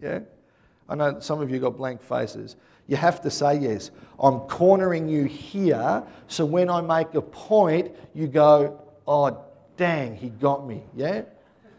Yeah? 0.00 0.20
I 0.88 0.94
know 0.94 1.20
some 1.20 1.40
of 1.40 1.50
you 1.50 1.58
got 1.58 1.76
blank 1.76 2.02
faces. 2.02 2.56
You 2.86 2.96
have 2.96 3.20
to 3.22 3.30
say 3.30 3.58
yes. 3.58 3.90
I'm 4.20 4.40
cornering 4.40 5.08
you 5.08 5.24
here, 5.24 6.02
so 6.28 6.44
when 6.44 6.68
I 6.70 6.80
make 6.80 7.14
a 7.14 7.22
point, 7.22 7.92
you 8.14 8.28
go, 8.28 8.80
oh, 9.06 9.44
dang, 9.76 10.14
he 10.14 10.30
got 10.30 10.66
me. 10.66 10.82
Yeah? 10.94 11.22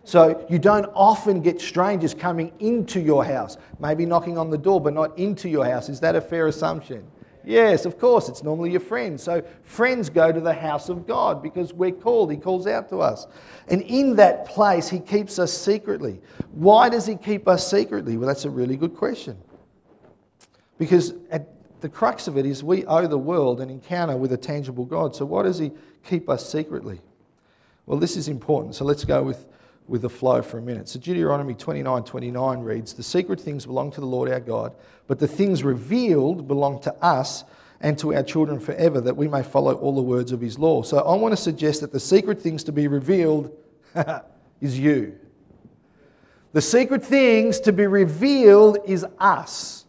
So 0.03 0.45
you 0.49 0.59
don't 0.59 0.85
often 0.93 1.41
get 1.41 1.61
strangers 1.61 2.13
coming 2.13 2.51
into 2.59 2.99
your 2.99 3.23
house, 3.23 3.57
maybe 3.79 4.05
knocking 4.05 4.37
on 4.37 4.49
the 4.49 4.57
door, 4.57 4.81
but 4.81 4.93
not 4.93 5.17
into 5.17 5.47
your 5.47 5.65
house. 5.65 5.87
Is 5.87 6.01
that 6.01 6.15
a 6.15 6.21
fair 6.21 6.47
assumption? 6.47 7.05
Yes, 7.45 7.85
of 7.85 7.97
course, 7.97 8.29
it's 8.29 8.43
normally 8.43 8.71
your 8.71 8.79
friends. 8.79 9.21
So 9.21 9.43
friends 9.63 10.09
go 10.09 10.31
to 10.31 10.39
the 10.39 10.53
house 10.53 10.89
of 10.89 11.05
God 11.05 11.43
because 11.43 11.73
we're 11.73 11.91
called. 11.91 12.31
He 12.31 12.37
calls 12.37 12.67
out 12.67 12.89
to 12.89 12.99
us. 13.01 13.27
And 13.67 13.81
in 13.81 14.15
that 14.15 14.45
place, 14.45 14.89
He 14.89 14.99
keeps 14.99 15.39
us 15.39 15.51
secretly. 15.53 16.21
Why 16.51 16.89
does 16.89 17.05
He 17.05 17.15
keep 17.15 17.47
us 17.47 17.69
secretly? 17.69 18.17
Well, 18.17 18.27
that's 18.27 18.45
a 18.45 18.49
really 18.49 18.77
good 18.77 18.95
question. 18.95 19.37
Because 20.77 21.13
at 21.29 21.47
the 21.81 21.89
crux 21.89 22.27
of 22.27 22.37
it 22.37 22.45
is 22.45 22.63
we 22.63 22.85
owe 22.85 23.07
the 23.07 23.17
world 23.17 23.59
an 23.59 23.69
encounter 23.69 24.15
with 24.15 24.31
a 24.31 24.37
tangible 24.37 24.85
God. 24.85 25.15
So 25.15 25.25
why 25.25 25.43
does 25.43 25.59
He 25.59 25.71
keep 26.03 26.29
us 26.29 26.49
secretly? 26.49 27.01
Well, 27.85 27.99
this 27.99 28.15
is 28.15 28.29
important. 28.29 28.75
So 28.75 28.85
let's 28.85 29.03
go 29.03 29.21
with, 29.21 29.45
with 29.87 30.01
the 30.01 30.09
flow 30.09 30.41
for 30.41 30.57
a 30.57 30.61
minute. 30.61 30.87
So 30.87 30.99
Deuteronomy 30.99 31.53
29 31.53 32.03
29 32.03 32.59
reads, 32.59 32.93
The 32.93 33.03
secret 33.03 33.39
things 33.39 33.65
belong 33.65 33.91
to 33.91 33.99
the 33.99 34.07
Lord 34.07 34.31
our 34.31 34.39
God, 34.39 34.73
but 35.07 35.19
the 35.19 35.27
things 35.27 35.63
revealed 35.63 36.47
belong 36.47 36.79
to 36.83 36.93
us 37.03 37.43
and 37.81 37.99
to 37.99 38.15
our 38.15 38.23
children 38.23 38.61
forever, 38.61 39.01
that 39.01 39.17
we 39.17 39.27
may 39.27 39.43
follow 39.43 39.73
all 39.73 39.93
the 39.93 40.01
words 40.01 40.31
of 40.31 40.39
His 40.39 40.57
law. 40.57 40.83
So 40.83 40.99
I 40.99 41.15
want 41.15 41.33
to 41.33 41.41
suggest 41.41 41.81
that 41.81 41.91
the 41.91 41.99
secret 41.99 42.41
things 42.41 42.63
to 42.63 42.71
be 42.71 42.87
revealed 42.87 43.51
is 44.61 44.79
you. 44.79 45.19
The 46.53 46.61
secret 46.61 47.03
things 47.03 47.59
to 47.59 47.73
be 47.73 47.87
revealed 47.87 48.77
is 48.85 49.05
us 49.19 49.82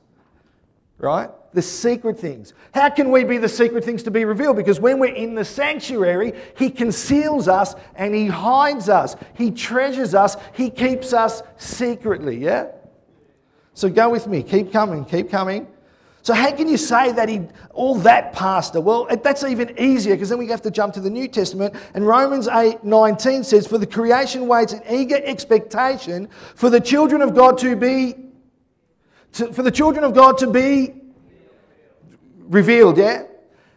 right? 1.05 1.31
The 1.53 1.63
secret 1.63 2.19
things. 2.19 2.53
How 2.73 2.91
can 2.91 3.13
we 3.13 3.23
be 3.23 3.39
the 3.39 3.49
secret 3.49 3.85
things 3.85 4.03
to 4.05 4.11
be 4.11 4.25
revealed? 4.25 4.57
Because 4.57 4.81
when 4.81 4.99
we're 4.99 5.15
in 5.15 5.35
the 5.35 5.45
sanctuary, 5.45 6.33
He 6.57 6.71
conceals 6.71 7.47
us 7.47 7.75
and 7.95 8.15
He 8.15 8.27
hides 8.27 8.89
us. 8.89 9.15
He 9.35 9.51
treasures 9.51 10.15
us. 10.15 10.37
He 10.55 10.71
keeps 10.71 11.13
us 11.13 11.43
secretly, 11.57 12.39
yeah? 12.39 12.69
So 13.75 13.89
go 13.89 14.09
with 14.09 14.27
me. 14.27 14.43
Keep 14.43 14.73
coming. 14.73 15.05
Keep 15.05 15.31
coming. 15.31 15.69
So 16.25 16.33
how 16.33 16.51
can 16.53 16.69
you 16.69 16.79
say 16.79 17.13
that 17.13 17.29
he 17.29 17.43
all 17.75 17.97
that 17.97 18.33
pastor? 18.33 18.81
Well, 18.81 19.07
that's 19.23 19.45
even 19.45 19.79
easier 19.79 20.15
because 20.15 20.31
then 20.31 20.39
we 20.39 20.49
have 20.49 20.63
to 20.63 20.71
jump 20.71 20.95
to 20.95 21.01
the 21.01 21.11
New 21.11 21.29
Testament 21.29 21.75
and 21.93 22.07
Romans 22.07 22.49
8 22.49 22.83
19 22.83 23.45
says, 23.45 23.67
For 23.67 23.77
the 23.77 23.87
creation 23.87 24.47
waits 24.47 24.73
in 24.73 24.83
eager 24.89 25.21
expectation 25.23 26.31
for 26.55 26.71
the 26.71 26.81
children 26.81 27.21
of 27.21 27.35
God 27.35 27.59
to 27.59 27.77
be 27.77 28.15
to, 29.35 29.53
for 29.53 29.63
the 29.63 29.71
children 29.71 30.05
of 30.05 30.15
God 30.15 30.39
to 30.39 30.47
be 30.47 30.95
revealed, 32.49 32.99
yeah? 32.99 33.25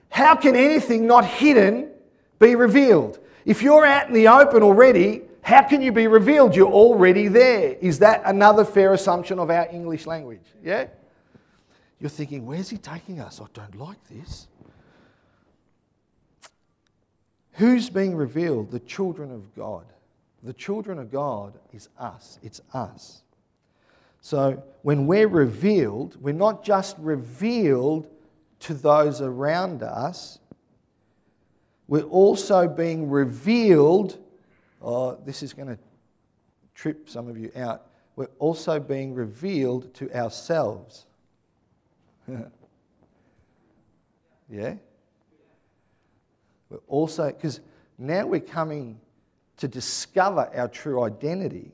How 0.10 0.36
can 0.36 0.56
anything 0.56 1.06
not 1.06 1.26
hidden 1.26 1.92
be 2.40 2.56
revealed? 2.56 3.20
If 3.46 3.62
you're 3.62 3.86
out 3.86 4.08
in 4.08 4.14
the 4.14 4.28
open 4.28 4.64
already, 4.64 5.22
how 5.42 5.64
can 5.64 5.82
you 5.82 5.92
be 5.92 6.08
revealed? 6.08 6.56
You're 6.56 6.72
already 6.72 7.28
there. 7.28 7.78
Is 7.80 8.00
that 8.00 8.22
another 8.26 8.66
fair 8.66 8.94
assumption 8.94 9.40
of 9.40 9.50
our 9.50 9.68
English 9.72 10.06
language? 10.06 10.46
Yeah? 10.64 10.88
You're 12.00 12.10
thinking, 12.10 12.46
where's 12.46 12.70
he 12.70 12.78
taking 12.78 13.20
us? 13.20 13.42
I 13.42 13.46
don't 13.54 13.80
like 13.80 14.04
this. 14.10 14.48
Who's 17.54 17.90
being 17.90 18.16
revealed? 18.16 18.72
The 18.72 18.82
children 18.82 19.32
of 19.32 19.56
God. 19.56 19.86
The 20.44 20.54
children 20.54 21.00
of 21.00 21.12
God 21.12 21.54
is 21.74 21.90
us. 21.98 22.38
It's 22.44 22.62
us. 22.74 23.24
So 24.21 24.63
when 24.81 25.07
we're 25.07 25.27
revealed, 25.27 26.17
we're 26.21 26.33
not 26.33 26.63
just 26.63 26.97
revealed 27.00 28.07
to 28.59 28.74
those 28.74 29.21
around 29.21 29.83
us, 29.83 30.39
we're 31.88 32.03
also 32.03 32.67
being 32.67 33.09
revealed. 33.09 34.17
Oh, 34.81 35.17
this 35.25 35.41
is 35.41 35.53
going 35.53 35.69
to 35.69 35.77
trip 36.75 37.09
some 37.09 37.29
of 37.29 37.38
you 37.38 37.51
out. 37.55 37.88
We're 38.15 38.29
also 38.39 38.79
being 38.79 39.13
revealed 39.13 39.93
to 39.95 40.12
ourselves. 40.13 41.05
yeah? 44.50 44.75
We're 46.69 46.79
also, 46.88 47.27
because 47.27 47.62
now 47.97 48.25
we're 48.25 48.39
coming 48.41 49.00
to 49.57 49.67
discover 49.67 50.50
our 50.53 50.67
true 50.67 51.03
identity 51.03 51.71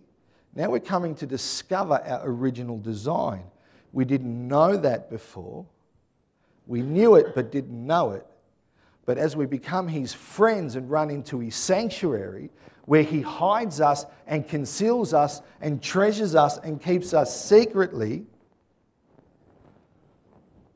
now 0.56 0.70
we're 0.70 0.80
coming 0.80 1.16
to 1.16 1.26
discover 1.26 1.96
our 2.06 2.22
original 2.24 2.78
design. 2.78 3.44
We 3.92 4.06
didn't 4.06 4.48
know 4.48 4.78
that 4.78 5.10
before. 5.10 5.66
We 6.68 6.82
knew 6.82 7.16
it 7.16 7.34
but 7.36 7.52
didn't 7.52 7.86
know 7.86 8.12
it. 8.12 8.26
But 9.06 9.18
as 9.18 9.36
we 9.36 9.46
become 9.46 9.88
his 9.88 10.14
friends 10.14 10.76
and 10.76 10.90
run 10.90 11.10
into 11.10 11.40
his 11.40 11.56
sanctuary, 11.56 12.50
where 12.86 13.04
he 13.04 13.22
hides 13.22 13.82
us 13.82 14.06
and 14.28 14.48
conceals 14.48 15.14
us 15.14 15.42
and 15.62 15.82
treasures 15.82 16.36
us 16.36 16.58
and 16.60 16.82
keeps 16.82 17.14
us 17.14 17.44
secretly, 17.44 18.26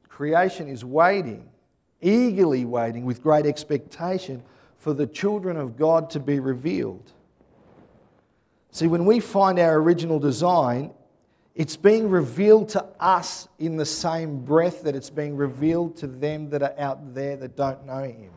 creation 0.10 0.68
is 0.68 0.84
waiting, 0.84 1.48
eagerly 2.02 2.66
waiting 2.66 3.06
with 3.06 3.22
great 3.22 3.46
expectation 3.46 4.42
for 4.78 4.94
the 4.94 5.08
children 5.08 5.58
of 5.58 5.78
God 5.78 6.10
to 6.12 6.20
be 6.20 6.40
revealed. 6.40 7.12
See, 8.72 8.88
when 8.88 9.06
we 9.06 9.20
find 9.20 9.60
our 9.60 9.76
original 9.78 10.20
design, 10.20 10.92
It's 11.56 11.76
being 11.76 12.12
revealed 12.12 12.70
to 12.70 12.86
us 13.00 13.48
in 13.58 13.78
the 13.78 13.86
same 13.86 14.46
breath 14.46 14.84
that 14.84 14.96
it's 14.96 15.10
being 15.10 15.36
revealed 15.36 15.98
to 15.98 16.08
them 16.08 16.52
that 16.52 16.62
are 16.62 16.76
out 16.78 17.16
there 17.16 17.36
that 17.36 17.56
don't 17.56 17.84
know 17.84 18.04
Him. 18.04 18.30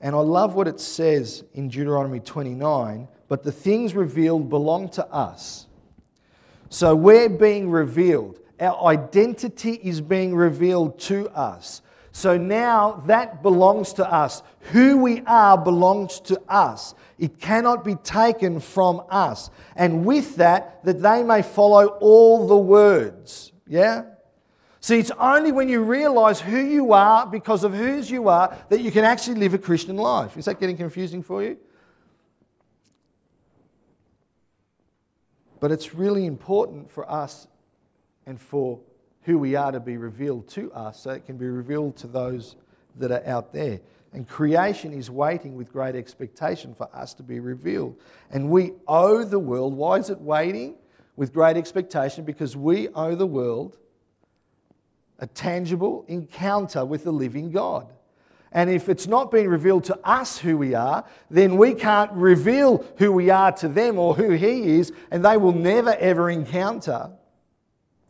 And 0.00 0.16
I 0.16 0.18
love 0.18 0.56
what 0.56 0.66
it 0.66 0.80
says 0.80 1.44
in 1.54 1.68
Deuteronomy 1.68 2.18
29 2.18 3.06
but 3.30 3.44
the 3.44 3.52
things 3.52 3.94
revealed 3.94 4.50
belong 4.50 4.88
to 4.88 5.06
us. 5.06 5.68
So 6.68 6.96
we're 6.96 7.28
being 7.28 7.70
revealed. 7.70 8.40
Our 8.58 8.88
identity 8.88 9.74
is 9.74 10.00
being 10.00 10.34
revealed 10.34 10.98
to 11.02 11.28
us. 11.28 11.80
So 12.12 12.36
now 12.36 13.02
that 13.06 13.42
belongs 13.42 13.92
to 13.94 14.12
us. 14.12 14.42
Who 14.72 14.98
we 14.98 15.22
are 15.26 15.56
belongs 15.56 16.20
to 16.20 16.40
us. 16.48 16.94
It 17.18 17.38
cannot 17.38 17.84
be 17.84 17.94
taken 17.96 18.60
from 18.60 19.02
us. 19.10 19.50
And 19.76 20.04
with 20.04 20.36
that, 20.36 20.84
that 20.84 21.02
they 21.02 21.22
may 21.22 21.42
follow 21.42 21.86
all 22.00 22.46
the 22.46 22.56
words. 22.56 23.52
Yeah? 23.66 24.04
See, 24.80 24.98
it's 24.98 25.12
only 25.18 25.52
when 25.52 25.68
you 25.68 25.82
realize 25.82 26.40
who 26.40 26.58
you 26.58 26.92
are 26.92 27.26
because 27.26 27.64
of 27.64 27.74
whose 27.74 28.10
you 28.10 28.28
are 28.28 28.56
that 28.70 28.80
you 28.80 28.90
can 28.90 29.04
actually 29.04 29.38
live 29.38 29.54
a 29.54 29.58
Christian 29.58 29.96
life. 29.96 30.36
Is 30.36 30.46
that 30.46 30.58
getting 30.58 30.76
confusing 30.76 31.22
for 31.22 31.42
you? 31.42 31.58
But 35.60 35.70
it's 35.70 35.94
really 35.94 36.24
important 36.24 36.90
for 36.90 37.08
us 37.10 37.46
and 38.24 38.40
for 38.40 38.80
who 39.30 39.38
we 39.38 39.54
are 39.54 39.70
to 39.70 39.78
be 39.78 39.96
revealed 39.96 40.48
to 40.48 40.72
us 40.72 41.04
so 41.04 41.10
it 41.10 41.24
can 41.24 41.36
be 41.36 41.46
revealed 41.46 41.96
to 41.96 42.08
those 42.08 42.56
that 42.96 43.12
are 43.12 43.24
out 43.24 43.52
there. 43.52 43.80
And 44.12 44.26
creation 44.26 44.92
is 44.92 45.08
waiting 45.08 45.54
with 45.54 45.72
great 45.72 45.94
expectation 45.94 46.74
for 46.74 46.88
us 46.92 47.14
to 47.14 47.22
be 47.22 47.38
revealed. 47.38 47.96
And 48.32 48.50
we 48.50 48.72
owe 48.88 49.22
the 49.22 49.38
world, 49.38 49.74
why 49.74 49.98
is 49.98 50.10
it 50.10 50.20
waiting 50.20 50.74
with 51.14 51.32
great 51.32 51.56
expectation? 51.56 52.24
Because 52.24 52.56
we 52.56 52.88
owe 52.88 53.14
the 53.14 53.26
world 53.26 53.78
a 55.20 55.28
tangible 55.28 56.04
encounter 56.08 56.84
with 56.84 57.04
the 57.04 57.12
living 57.12 57.52
God. 57.52 57.86
And 58.50 58.68
if 58.68 58.88
it's 58.88 59.06
not 59.06 59.30
being 59.30 59.46
revealed 59.46 59.84
to 59.84 59.98
us 60.02 60.38
who 60.38 60.58
we 60.58 60.74
are, 60.74 61.04
then 61.30 61.56
we 61.56 61.74
can't 61.74 62.10
reveal 62.14 62.84
who 62.98 63.12
we 63.12 63.30
are 63.30 63.52
to 63.52 63.68
them 63.68 63.96
or 63.96 64.16
who 64.16 64.30
He 64.30 64.80
is, 64.80 64.92
and 65.12 65.24
they 65.24 65.36
will 65.36 65.52
never 65.52 65.94
ever 65.94 66.28
encounter 66.30 67.12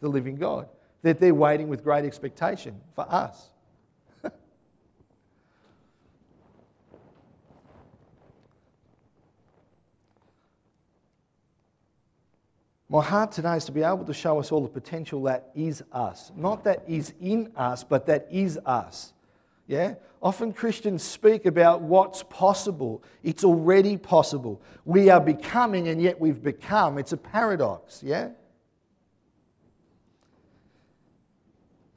the 0.01 0.09
living 0.09 0.37
God. 0.37 0.67
That 1.03 1.19
they're 1.19 1.35
waiting 1.35 1.69
with 1.69 1.83
great 1.83 2.05
expectation 2.05 2.81
for 2.95 3.07
us. 3.11 3.49
My 12.89 13.03
heart 13.03 13.33
today 13.33 13.57
is 13.57 13.65
to 13.67 13.73
be 13.73 13.83
able 13.83 14.05
to 14.05 14.15
show 14.15 14.39
us 14.39 14.53
all 14.53 14.63
the 14.63 14.69
potential 14.69 15.23
that 15.23 15.51
is 15.55 15.83
us. 15.93 16.33
Not 16.37 16.65
that 16.65 16.85
is 16.87 17.15
in 17.21 17.53
us, 17.57 17.83
but 17.85 18.07
that 18.07 18.29
is 18.31 18.59
us. 18.67 19.13
Yeah? 19.71 19.95
Often 20.21 20.55
Christians 20.55 21.05
speak 21.05 21.47
about 21.47 21.81
what's 21.81 22.25
possible. 22.25 23.03
It's 23.23 23.45
already 23.45 23.97
possible. 23.97 24.61
We 24.85 25.09
are 25.09 25.21
becoming, 25.21 25.87
and 25.89 26.03
yet 26.03 26.21
we've 26.21 26.43
become. 26.43 26.99
It's 26.99 27.13
a 27.13 27.17
paradox. 27.17 28.03
Yeah? 28.03 28.31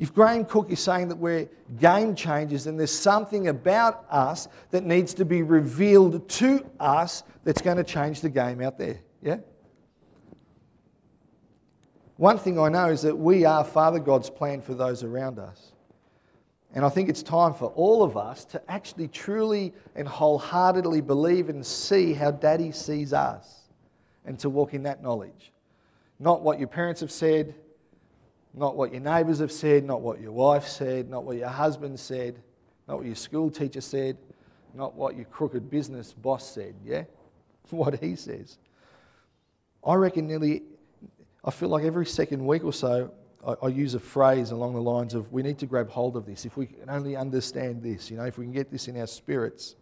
If 0.04 0.14
Graham 0.14 0.44
Cooke 0.44 0.70
is 0.70 0.82
saying 0.82 1.08
that 1.08 1.16
we're 1.16 1.48
game 1.80 2.14
changers, 2.14 2.66
then 2.66 2.76
there's 2.76 2.92
something 2.92 3.48
about 3.48 4.06
us 4.10 4.50
that 4.72 4.84
needs 4.84 5.14
to 5.14 5.24
be 5.24 5.44
revealed 5.44 6.28
to 6.28 6.70
us 6.78 7.24
that's 7.46 7.62
going 7.62 7.78
to 7.78 7.86
change 7.86 8.20
the 8.20 8.28
game 8.28 8.60
out 8.60 8.78
there. 8.78 9.00
Yeah? 9.22 9.38
One 12.18 12.38
thing 12.38 12.60
I 12.60 12.68
know 12.68 12.90
is 12.90 13.04
that 13.04 13.18
we 13.18 13.46
are 13.46 13.64
Father 13.64 13.98
God's 13.98 14.30
plan 14.30 14.60
for 14.60 14.74
those 14.74 15.04
around 15.04 15.40
us. 15.40 15.72
And 16.74 16.84
I 16.84 16.90
think 16.90 17.08
it's 17.08 17.24
time 17.24 17.54
for 17.54 17.68
all 17.68 18.04
of 18.04 18.18
us 18.18 18.44
to 18.44 18.62
actually 18.70 19.08
truly 19.08 19.72
and 19.96 20.06
wholeheartedly 20.06 21.00
believe 21.00 21.48
and 21.48 21.66
see 21.66 22.12
how 22.12 22.32
Daddy 22.32 22.74
sees 22.74 23.14
us 23.14 23.70
and 24.26 24.38
to 24.40 24.50
walk 24.50 24.74
in 24.74 24.84
that 24.84 25.02
knowledge. 25.02 25.54
Not 26.20 26.42
what 26.42 26.60
your 26.60 26.68
parents 26.68 27.00
have 27.00 27.12
said, 27.12 27.56
not 28.54 28.76
what 28.76 28.92
your 28.92 29.02
neighbours 29.02 29.40
have 29.40 29.52
said, 29.52 29.84
not 29.84 30.02
what 30.02 30.22
your 30.22 30.32
wife 30.32 30.68
said, 30.68 31.10
not 31.10 31.24
what 31.24 31.38
your 31.38 31.50
husband 31.50 32.00
said, 32.00 32.42
not 32.88 32.98
what 32.98 33.06
your 33.06 33.16
school 33.16 33.50
teacher 33.50 33.82
said, 33.82 34.18
not 34.74 34.96
what 34.96 35.16
your 35.16 35.26
crooked 35.26 35.70
business 35.70 36.14
boss 36.14 36.50
said, 36.50 36.76
yeah? 36.84 37.04
What 37.70 38.00
he 38.02 38.16
says. 38.16 38.58
I 39.84 39.96
reckon 39.96 40.28
nearly 40.28 40.64
I 41.44 41.52
feel 41.52 41.70
like 41.70 41.84
every 41.84 42.06
second 42.06 42.46
week 42.46 42.64
or 42.64 42.72
so, 42.72 43.12
I, 43.46 43.56
I, 43.64 43.68
use 43.68 43.96
a 43.96 44.00
phrase 44.00 44.52
along 44.52 44.76
the 44.76 44.82
lines 44.82 45.14
of, 45.14 45.32
we 45.34 45.44
need 45.44 45.60
to 45.60 45.66
grab 45.66 45.90
hold 45.90 46.16
of 46.16 46.26
this. 46.26 46.46
If 46.46 46.56
we 46.56 46.68
can 46.68 46.90
only 46.90 47.18
understand 47.18 47.84
this, 47.84 48.10
you 48.10 48.16
know, 48.16 48.24
if 48.24 48.38
we 48.38 48.46
can 48.46 48.54
get 48.54 48.72
this 48.72 48.88
in 48.88 48.98
our 48.98 49.08
spirits. 49.08 49.76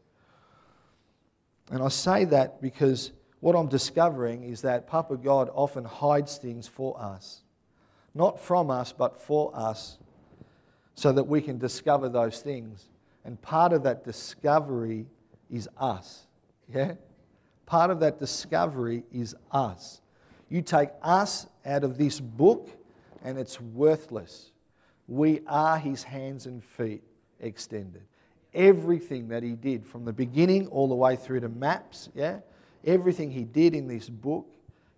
And 1.70 1.84
I 1.84 1.90
say 1.90 2.26
that 2.26 2.62
because 2.62 3.12
what 3.42 3.56
I'm 3.56 3.68
discovering 3.68 4.44
is 4.44 4.62
that 4.64 4.88
Papa 4.88 5.18
God 5.18 5.52
often 5.54 5.86
hides 5.86 6.38
things 6.38 6.68
for 6.68 7.00
us. 7.00 7.44
Not 8.14 8.40
from 8.40 8.70
us, 8.70 8.92
but 8.92 9.20
for 9.20 9.52
us, 9.54 9.98
so 10.96 11.12
that 11.12 11.24
we 11.24 11.42
can 11.42 11.58
discover 11.58 12.10
those 12.10 12.42
things. 12.42 12.86
And 13.24 13.42
part 13.42 13.74
of 13.74 13.84
that 13.84 14.04
discovery 14.04 15.06
is 15.50 15.70
us. 15.78 16.28
Yeah? 16.74 16.94
Part 17.66 17.92
of 17.92 18.00
that 18.02 18.20
discovery 18.20 19.04
is 19.14 19.36
us. 19.52 20.02
You 20.50 20.62
take 20.62 20.90
us 21.02 21.48
out 21.66 21.84
of 21.84 21.98
this 21.98 22.20
book, 22.20 22.70
and 23.24 23.38
it's 23.38 23.62
worthless. 23.62 24.52
We 25.08 25.42
are 25.48 25.78
his 25.78 26.04
hands 26.04 26.46
and 26.46 26.64
feet 26.64 27.04
extended. 27.40 28.04
Everything 28.54 29.30
that 29.30 29.44
he 29.44 29.52
did 29.52 29.86
from 29.86 30.04
the 30.04 30.12
beginning 30.12 30.68
all 30.68 30.90
the 30.90 30.96
way 30.96 31.16
through 31.16 31.40
to 31.42 31.50
maps, 31.50 32.10
yeah, 32.14 32.40
everything 32.86 33.32
he 33.32 33.46
did 33.46 33.74
in 33.74 33.88
this 33.88 34.10
book 34.10 34.48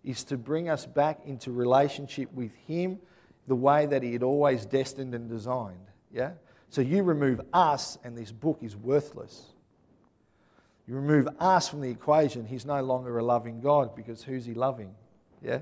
is 0.03 0.23
to 0.25 0.37
bring 0.37 0.69
us 0.69 0.85
back 0.85 1.19
into 1.25 1.51
relationship 1.51 2.31
with 2.33 2.53
him 2.67 2.99
the 3.47 3.55
way 3.55 3.85
that 3.85 4.03
he 4.03 4.13
had 4.13 4.23
always 4.23 4.65
destined 4.65 5.13
and 5.13 5.29
designed, 5.29 5.87
yeah? 6.11 6.31
So 6.69 6.81
you 6.81 7.03
remove 7.03 7.41
us, 7.53 7.97
and 8.03 8.17
this 8.17 8.31
book 8.31 8.59
is 8.61 8.75
worthless. 8.75 9.53
You 10.87 10.95
remove 10.95 11.27
us 11.39 11.69
from 11.69 11.81
the 11.81 11.89
equation, 11.89 12.45
he's 12.45 12.65
no 12.65 12.81
longer 12.81 13.17
a 13.17 13.23
loving 13.23 13.61
God 13.61 13.95
because 13.95 14.23
who's 14.23 14.45
he 14.45 14.53
loving? 14.53 14.93
Yeah? 15.41 15.59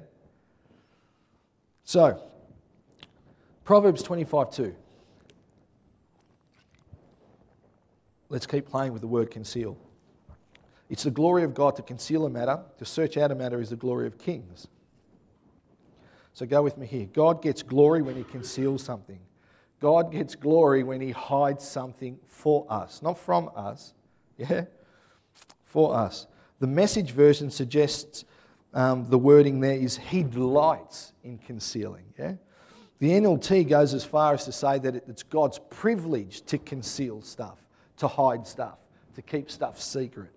So, 1.84 2.22
Proverbs 3.64 4.02
25 4.04 4.52
2. 4.52 4.76
Let's 8.30 8.48
keep 8.48 8.70
playing 8.70 8.94
with 8.94 9.02
the 9.02 9.08
word 9.08 9.30
conceal. 9.30 9.78
It's 10.92 11.04
the 11.04 11.12
glory 11.12 11.44
of 11.46 11.54
God 11.54 11.78
to 11.78 11.82
conceal 11.82 12.26
a 12.26 12.30
matter, 12.30 12.60
to 12.78 12.84
search 12.84 13.16
out 13.16 13.32
a 13.32 13.36
matter 13.36 13.62
is 13.62 13.70
the 13.70 13.78
glory 13.78 14.08
of 14.08 14.18
kings. 14.18 14.68
So 16.34 16.46
go 16.46 16.62
with 16.62 16.78
me 16.78 16.86
here. 16.86 17.08
God 17.14 17.42
gets 17.42 17.64
glory 17.64 18.02
when 18.02 18.18
he 18.18 18.26
conceals 18.26 18.84
something. 18.84 19.20
God 19.80 20.12
gets 20.12 20.36
glory 20.36 20.84
when 20.84 21.00
he 21.00 21.12
hides 21.12 21.66
something 21.66 22.20
for 22.28 22.66
us, 22.70 23.02
not 23.02 23.18
from 23.18 23.50
us, 23.56 23.94
yeah? 24.38 24.66
For 25.64 25.96
us. 25.96 26.28
The 26.60 26.68
message 26.68 27.12
version 27.12 27.50
suggests 27.50 28.26
um, 28.74 29.10
the 29.10 29.18
wording 29.18 29.62
there 29.62 29.78
is 29.78 29.98
he 29.98 30.24
delights 30.24 31.14
in 31.24 31.38
concealing. 31.38 32.04
Yeah? 32.20 32.34
The 33.00 33.12
NLT 33.12 33.70
goes 33.70 33.94
as 33.94 34.04
far 34.04 34.34
as 34.34 34.44
to 34.44 34.52
say 34.52 34.78
that 34.80 34.96
it's 34.96 35.24
God's 35.24 35.60
privilege 35.70 36.42
to 36.48 36.58
conceal 36.58 37.22
stuff, 37.22 37.60
to 37.96 38.10
hide 38.10 38.46
stuff, 38.46 38.78
to 39.16 39.22
keep 39.22 39.50
stuff 39.50 39.82
secret. 39.82 40.36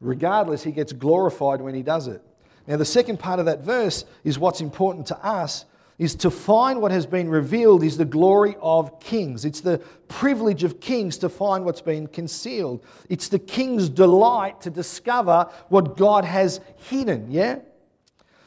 Regardless, 0.00 0.62
he 0.62 0.72
gets 0.72 0.92
glorified 0.92 1.60
when 1.60 1.74
he 1.74 1.82
does 1.82 2.06
it. 2.06 2.22
Now, 2.66 2.76
the 2.76 2.84
second 2.84 3.18
part 3.18 3.38
of 3.38 3.46
that 3.46 3.60
verse 3.60 4.04
is 4.24 4.38
what's 4.38 4.60
important 4.60 5.06
to 5.06 5.24
us 5.24 5.64
is 5.98 6.14
to 6.14 6.30
find 6.30 6.82
what 6.82 6.90
has 6.90 7.06
been 7.06 7.28
revealed 7.30 7.82
is 7.82 7.96
the 7.96 8.04
glory 8.04 8.54
of 8.60 9.00
kings. 9.00 9.44
It's 9.46 9.60
the 9.60 9.78
privilege 10.08 10.62
of 10.62 10.78
kings 10.78 11.16
to 11.18 11.28
find 11.28 11.64
what's 11.64 11.80
been 11.80 12.06
concealed. 12.06 12.84
It's 13.08 13.28
the 13.28 13.38
king's 13.38 13.88
delight 13.88 14.60
to 14.62 14.70
discover 14.70 15.48
what 15.68 15.96
God 15.96 16.24
has 16.24 16.60
hidden, 16.76 17.30
yeah? 17.30 17.60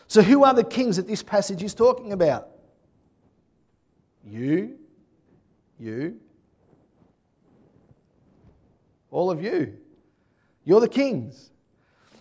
So, 0.08 0.22
who 0.22 0.44
are 0.44 0.54
the 0.54 0.64
kings 0.64 0.98
that 0.98 1.08
this 1.08 1.24
passage 1.24 1.64
is 1.64 1.74
talking 1.74 2.14
about? 2.14 2.50
You, 4.26 4.78
you, 5.80 6.20
all 9.12 9.32
of 9.32 9.44
you. 9.44 9.76
You're 10.66 10.82
the 10.82 10.90
kings. 10.90 11.50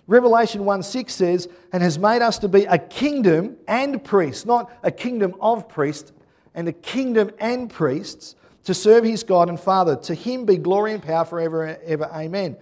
Revelation 0.06 0.64
1 0.64 0.82
6 0.82 1.14
says, 1.14 1.48
and 1.72 1.82
has 1.82 1.98
made 1.98 2.22
us 2.22 2.38
to 2.38 2.48
be 2.48 2.64
a 2.64 2.78
kingdom 2.78 3.56
and 3.68 4.02
priests, 4.02 4.46
not 4.46 4.72
a 4.82 4.90
kingdom 4.90 5.34
of 5.40 5.68
priests, 5.68 6.12
and 6.54 6.66
a 6.66 6.72
kingdom 6.72 7.30
and 7.38 7.70
priests 7.70 8.34
to 8.64 8.74
serve 8.74 9.04
his 9.04 9.22
God 9.22 9.48
and 9.48 9.60
Father. 9.60 9.96
To 9.96 10.14
him 10.14 10.44
be 10.44 10.56
glory 10.56 10.94
and 10.94 11.02
power 11.02 11.24
forever 11.24 11.64
and 11.64 11.82
ever. 11.84 12.04
Amen. 12.14 12.56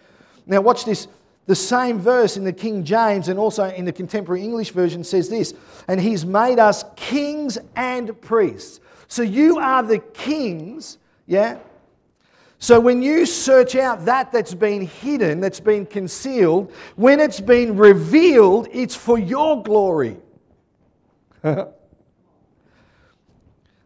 Now, 0.46 0.60
watch 0.60 0.84
this. 0.84 1.08
The 1.46 1.54
same 1.54 2.00
verse 2.00 2.36
in 2.36 2.42
the 2.42 2.52
King 2.52 2.82
James 2.82 3.28
and 3.28 3.38
also 3.38 3.64
in 3.68 3.84
the 3.84 3.92
contemporary 3.92 4.42
English 4.42 4.70
version 4.70 5.04
says 5.04 5.28
this 5.28 5.54
and 5.86 6.00
he's 6.00 6.26
made 6.26 6.58
us 6.58 6.84
kings 6.96 7.56
and 7.76 8.20
priests. 8.20 8.80
So 9.06 9.22
you 9.22 9.58
are 9.58 9.84
the 9.84 10.00
kings, 10.00 10.98
yeah? 11.26 11.58
So 12.58 12.80
when 12.80 13.02
you 13.02 13.26
search 13.26 13.76
out 13.76 14.06
that 14.06 14.32
that's 14.32 14.54
been 14.54 14.86
hidden, 14.86 15.40
that's 15.40 15.60
been 15.60 15.84
concealed, 15.84 16.72
when 16.96 17.20
it's 17.20 17.40
been 17.40 17.76
revealed, 17.76 18.68
it's 18.72 18.96
for 18.96 19.18
your 19.18 19.62
glory. 19.62 20.16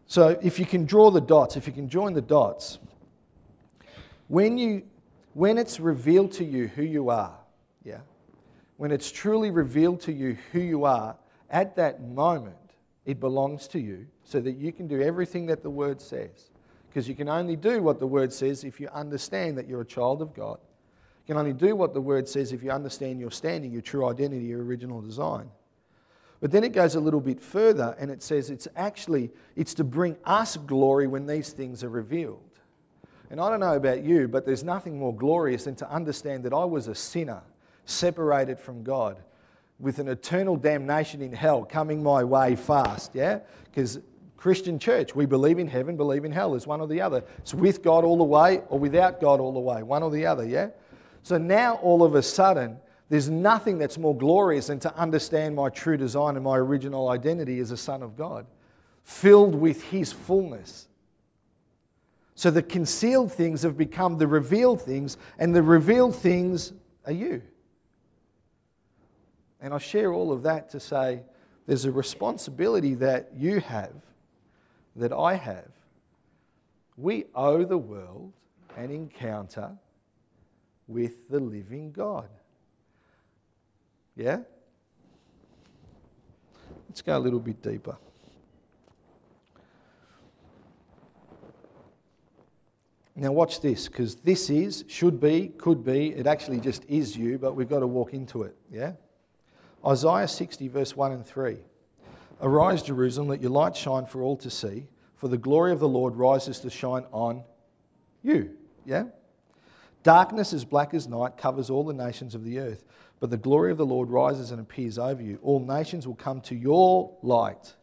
so 0.07 0.39
if 0.41 0.57
you 0.57 0.65
can 0.65 0.85
draw 0.85 1.11
the 1.11 1.19
dots, 1.19 1.57
if 1.57 1.67
you 1.67 1.73
can 1.73 1.89
join 1.89 2.13
the 2.13 2.21
dots, 2.21 2.79
when 4.29 4.57
you 4.57 4.83
when 5.33 5.57
it's 5.57 5.79
revealed 5.79 6.31
to 6.33 6.43
you 6.43 6.67
who 6.67 6.83
you 6.83 7.09
are, 7.09 7.37
yeah, 7.83 7.99
when 8.77 8.91
it's 8.91 9.11
truly 9.11 9.49
revealed 9.49 10.01
to 10.01 10.11
you 10.11 10.37
who 10.51 10.59
you 10.59 10.83
are, 10.83 11.15
at 11.49 11.75
that 11.77 12.01
moment, 12.01 12.55
it 13.05 13.19
belongs 13.19 13.67
to 13.69 13.79
you 13.79 14.07
so 14.23 14.39
that 14.39 14.53
you 14.53 14.71
can 14.71 14.87
do 14.87 15.01
everything 15.01 15.45
that 15.47 15.63
the 15.63 15.69
Word 15.69 16.01
says. 16.01 16.50
Because 16.91 17.07
you 17.07 17.15
can 17.15 17.29
only 17.29 17.55
do 17.55 17.81
what 17.81 17.99
the 17.99 18.07
Word 18.07 18.33
says 18.33 18.65
if 18.65 18.81
you 18.81 18.89
understand 18.89 19.57
that 19.57 19.65
you're 19.65 19.79
a 19.79 19.85
child 19.85 20.21
of 20.21 20.33
God. 20.33 20.59
You 21.25 21.35
can 21.35 21.37
only 21.37 21.53
do 21.53 21.73
what 21.73 21.93
the 21.93 22.01
Word 22.01 22.27
says 22.27 22.51
if 22.51 22.61
you 22.61 22.69
understand 22.69 23.21
your 23.21 23.31
standing, 23.31 23.71
your 23.71 23.81
true 23.81 24.09
identity, 24.09 24.43
your 24.43 24.61
original 24.61 24.99
design. 24.99 25.49
But 26.41 26.51
then 26.51 26.65
it 26.65 26.73
goes 26.73 26.95
a 26.95 26.99
little 26.99 27.21
bit 27.21 27.39
further 27.39 27.95
and 27.97 28.11
it 28.11 28.21
says 28.21 28.49
it's 28.49 28.67
actually 28.75 29.31
it's 29.55 29.73
to 29.75 29.85
bring 29.85 30.17
us 30.25 30.57
glory 30.57 31.07
when 31.07 31.27
these 31.27 31.53
things 31.53 31.81
are 31.81 31.89
revealed. 31.89 32.41
And 33.29 33.39
I 33.39 33.49
don't 33.49 33.61
know 33.61 33.75
about 33.75 34.03
you, 34.03 34.27
but 34.27 34.45
there's 34.45 34.63
nothing 34.63 34.99
more 34.99 35.15
glorious 35.15 35.63
than 35.63 35.75
to 35.75 35.89
understand 35.89 36.43
that 36.43 36.51
I 36.51 36.65
was 36.65 36.89
a 36.89 36.95
sinner 36.95 37.41
separated 37.85 38.59
from 38.59 38.83
God, 38.83 39.17
with 39.79 39.99
an 39.99 40.09
eternal 40.09 40.57
damnation 40.57 41.21
in 41.21 41.31
hell 41.31 41.63
coming 41.63 42.03
my 42.03 42.23
way 42.25 42.57
fast, 42.57 43.15
yeah? 43.15 43.39
Because 43.65 43.99
Christian 44.41 44.79
church, 44.79 45.13
we 45.15 45.27
believe 45.27 45.59
in 45.59 45.67
heaven, 45.67 45.95
believe 45.95 46.25
in 46.25 46.31
hell. 46.31 46.55
It's 46.55 46.65
one 46.65 46.81
or 46.81 46.87
the 46.87 46.99
other. 46.99 47.23
It's 47.37 47.53
with 47.53 47.83
God 47.83 48.03
all 48.03 48.17
the 48.17 48.23
way 48.23 48.63
or 48.69 48.79
without 48.79 49.21
God 49.21 49.39
all 49.39 49.53
the 49.53 49.59
way, 49.59 49.83
one 49.83 50.01
or 50.01 50.09
the 50.09 50.25
other, 50.25 50.43
yeah? 50.43 50.69
So 51.21 51.37
now 51.37 51.75
all 51.75 52.01
of 52.01 52.15
a 52.15 52.23
sudden, 52.23 52.77
there's 53.07 53.29
nothing 53.29 53.77
that's 53.77 53.99
more 53.99 54.17
glorious 54.17 54.65
than 54.65 54.79
to 54.79 54.95
understand 54.95 55.55
my 55.55 55.69
true 55.69 55.95
design 55.95 56.37
and 56.37 56.43
my 56.43 56.57
original 56.57 57.09
identity 57.09 57.59
as 57.59 57.69
a 57.69 57.77
son 57.77 58.01
of 58.01 58.17
God, 58.17 58.47
filled 59.03 59.53
with 59.53 59.83
His 59.83 60.11
fullness. 60.11 60.87
So 62.33 62.49
the 62.49 62.63
concealed 62.63 63.31
things 63.31 63.61
have 63.61 63.77
become 63.77 64.17
the 64.17 64.25
revealed 64.25 64.81
things, 64.81 65.17
and 65.37 65.55
the 65.55 65.61
revealed 65.61 66.15
things 66.15 66.73
are 67.05 67.11
you. 67.11 67.43
And 69.59 69.71
I 69.71 69.77
share 69.77 70.11
all 70.11 70.31
of 70.31 70.41
that 70.43 70.71
to 70.71 70.79
say 70.79 71.21
there's 71.67 71.85
a 71.85 71.91
responsibility 71.91 72.95
that 72.95 73.29
you 73.37 73.59
have, 73.59 73.93
that 74.95 75.13
I 75.13 75.35
have. 75.35 75.71
We 76.97 77.25
owe 77.33 77.63
the 77.63 77.77
world 77.77 78.33
an 78.77 78.91
encounter 78.91 79.71
with 80.87 81.29
the 81.29 81.39
living 81.39 81.91
God. 81.91 82.29
Yeah? 84.15 84.39
Let's 86.89 87.01
go 87.01 87.17
a 87.17 87.19
little 87.19 87.39
bit 87.39 87.61
deeper. 87.61 87.97
Now, 93.15 93.31
watch 93.31 93.61
this, 93.61 93.87
because 93.87 94.15
this 94.15 94.49
is, 94.49 94.83
should 94.87 95.19
be, 95.19 95.49
could 95.57 95.83
be, 95.83 96.09
it 96.09 96.27
actually 96.27 96.59
just 96.59 96.83
is 96.85 97.15
you, 97.15 97.37
but 97.37 97.55
we've 97.55 97.69
got 97.69 97.79
to 97.79 97.87
walk 97.87 98.13
into 98.13 98.43
it. 98.43 98.55
Yeah? 98.71 98.93
Isaiah 99.85 100.27
60, 100.27 100.67
verse 100.69 100.95
1 100.95 101.11
and 101.11 101.25
3. 101.25 101.57
Arise, 102.41 102.81
Jerusalem, 102.83 103.27
let 103.27 103.41
your 103.41 103.51
light 103.51 103.75
shine 103.75 104.05
for 104.05 104.21
all 104.21 104.37
to 104.37 104.49
see, 104.49 104.87
for 105.15 105.27
the 105.27 105.37
glory 105.37 105.71
of 105.71 105.79
the 105.79 105.87
Lord 105.87 106.15
rises 106.15 106.59
to 106.59 106.69
shine 106.69 107.05
on 107.11 107.43
you. 108.23 108.51
Yeah? 108.85 109.05
Darkness 110.03 110.51
as 110.53 110.65
black 110.65 110.93
as 110.93 111.07
night 111.07 111.37
covers 111.37 111.69
all 111.69 111.83
the 111.83 111.93
nations 111.93 112.33
of 112.33 112.43
the 112.43 112.59
earth, 112.59 112.83
but 113.19 113.29
the 113.29 113.37
glory 113.37 113.71
of 113.71 113.77
the 113.77 113.85
Lord 113.85 114.09
rises 114.09 114.51
and 114.51 114.59
appears 114.59 114.97
over 114.97 115.21
you. 115.21 115.37
All 115.43 115.59
nations 115.59 116.07
will 116.07 116.15
come 116.15 116.41
to 116.41 116.55
your 116.55 117.15
light. 117.21 117.75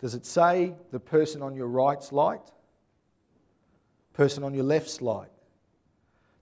Does 0.00 0.14
it 0.14 0.24
say 0.24 0.74
the 0.90 0.98
person 0.98 1.42
on 1.42 1.54
your 1.54 1.68
right's 1.68 2.12
light? 2.12 2.50
Person 4.14 4.42
on 4.42 4.54
your 4.54 4.64
left's 4.64 5.02
light? 5.02 5.28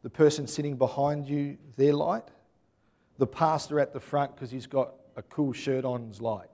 The 0.02 0.10
person 0.10 0.46
sitting 0.46 0.76
behind 0.76 1.28
you, 1.28 1.58
their 1.76 1.92
light? 1.92 2.30
the 3.20 3.26
pastor 3.26 3.78
at 3.78 3.92
the 3.92 4.00
front 4.00 4.34
because 4.34 4.50
he's 4.50 4.66
got 4.66 4.94
a 5.14 5.22
cool 5.22 5.52
shirt 5.52 5.84
on's 5.84 6.22
light. 6.22 6.48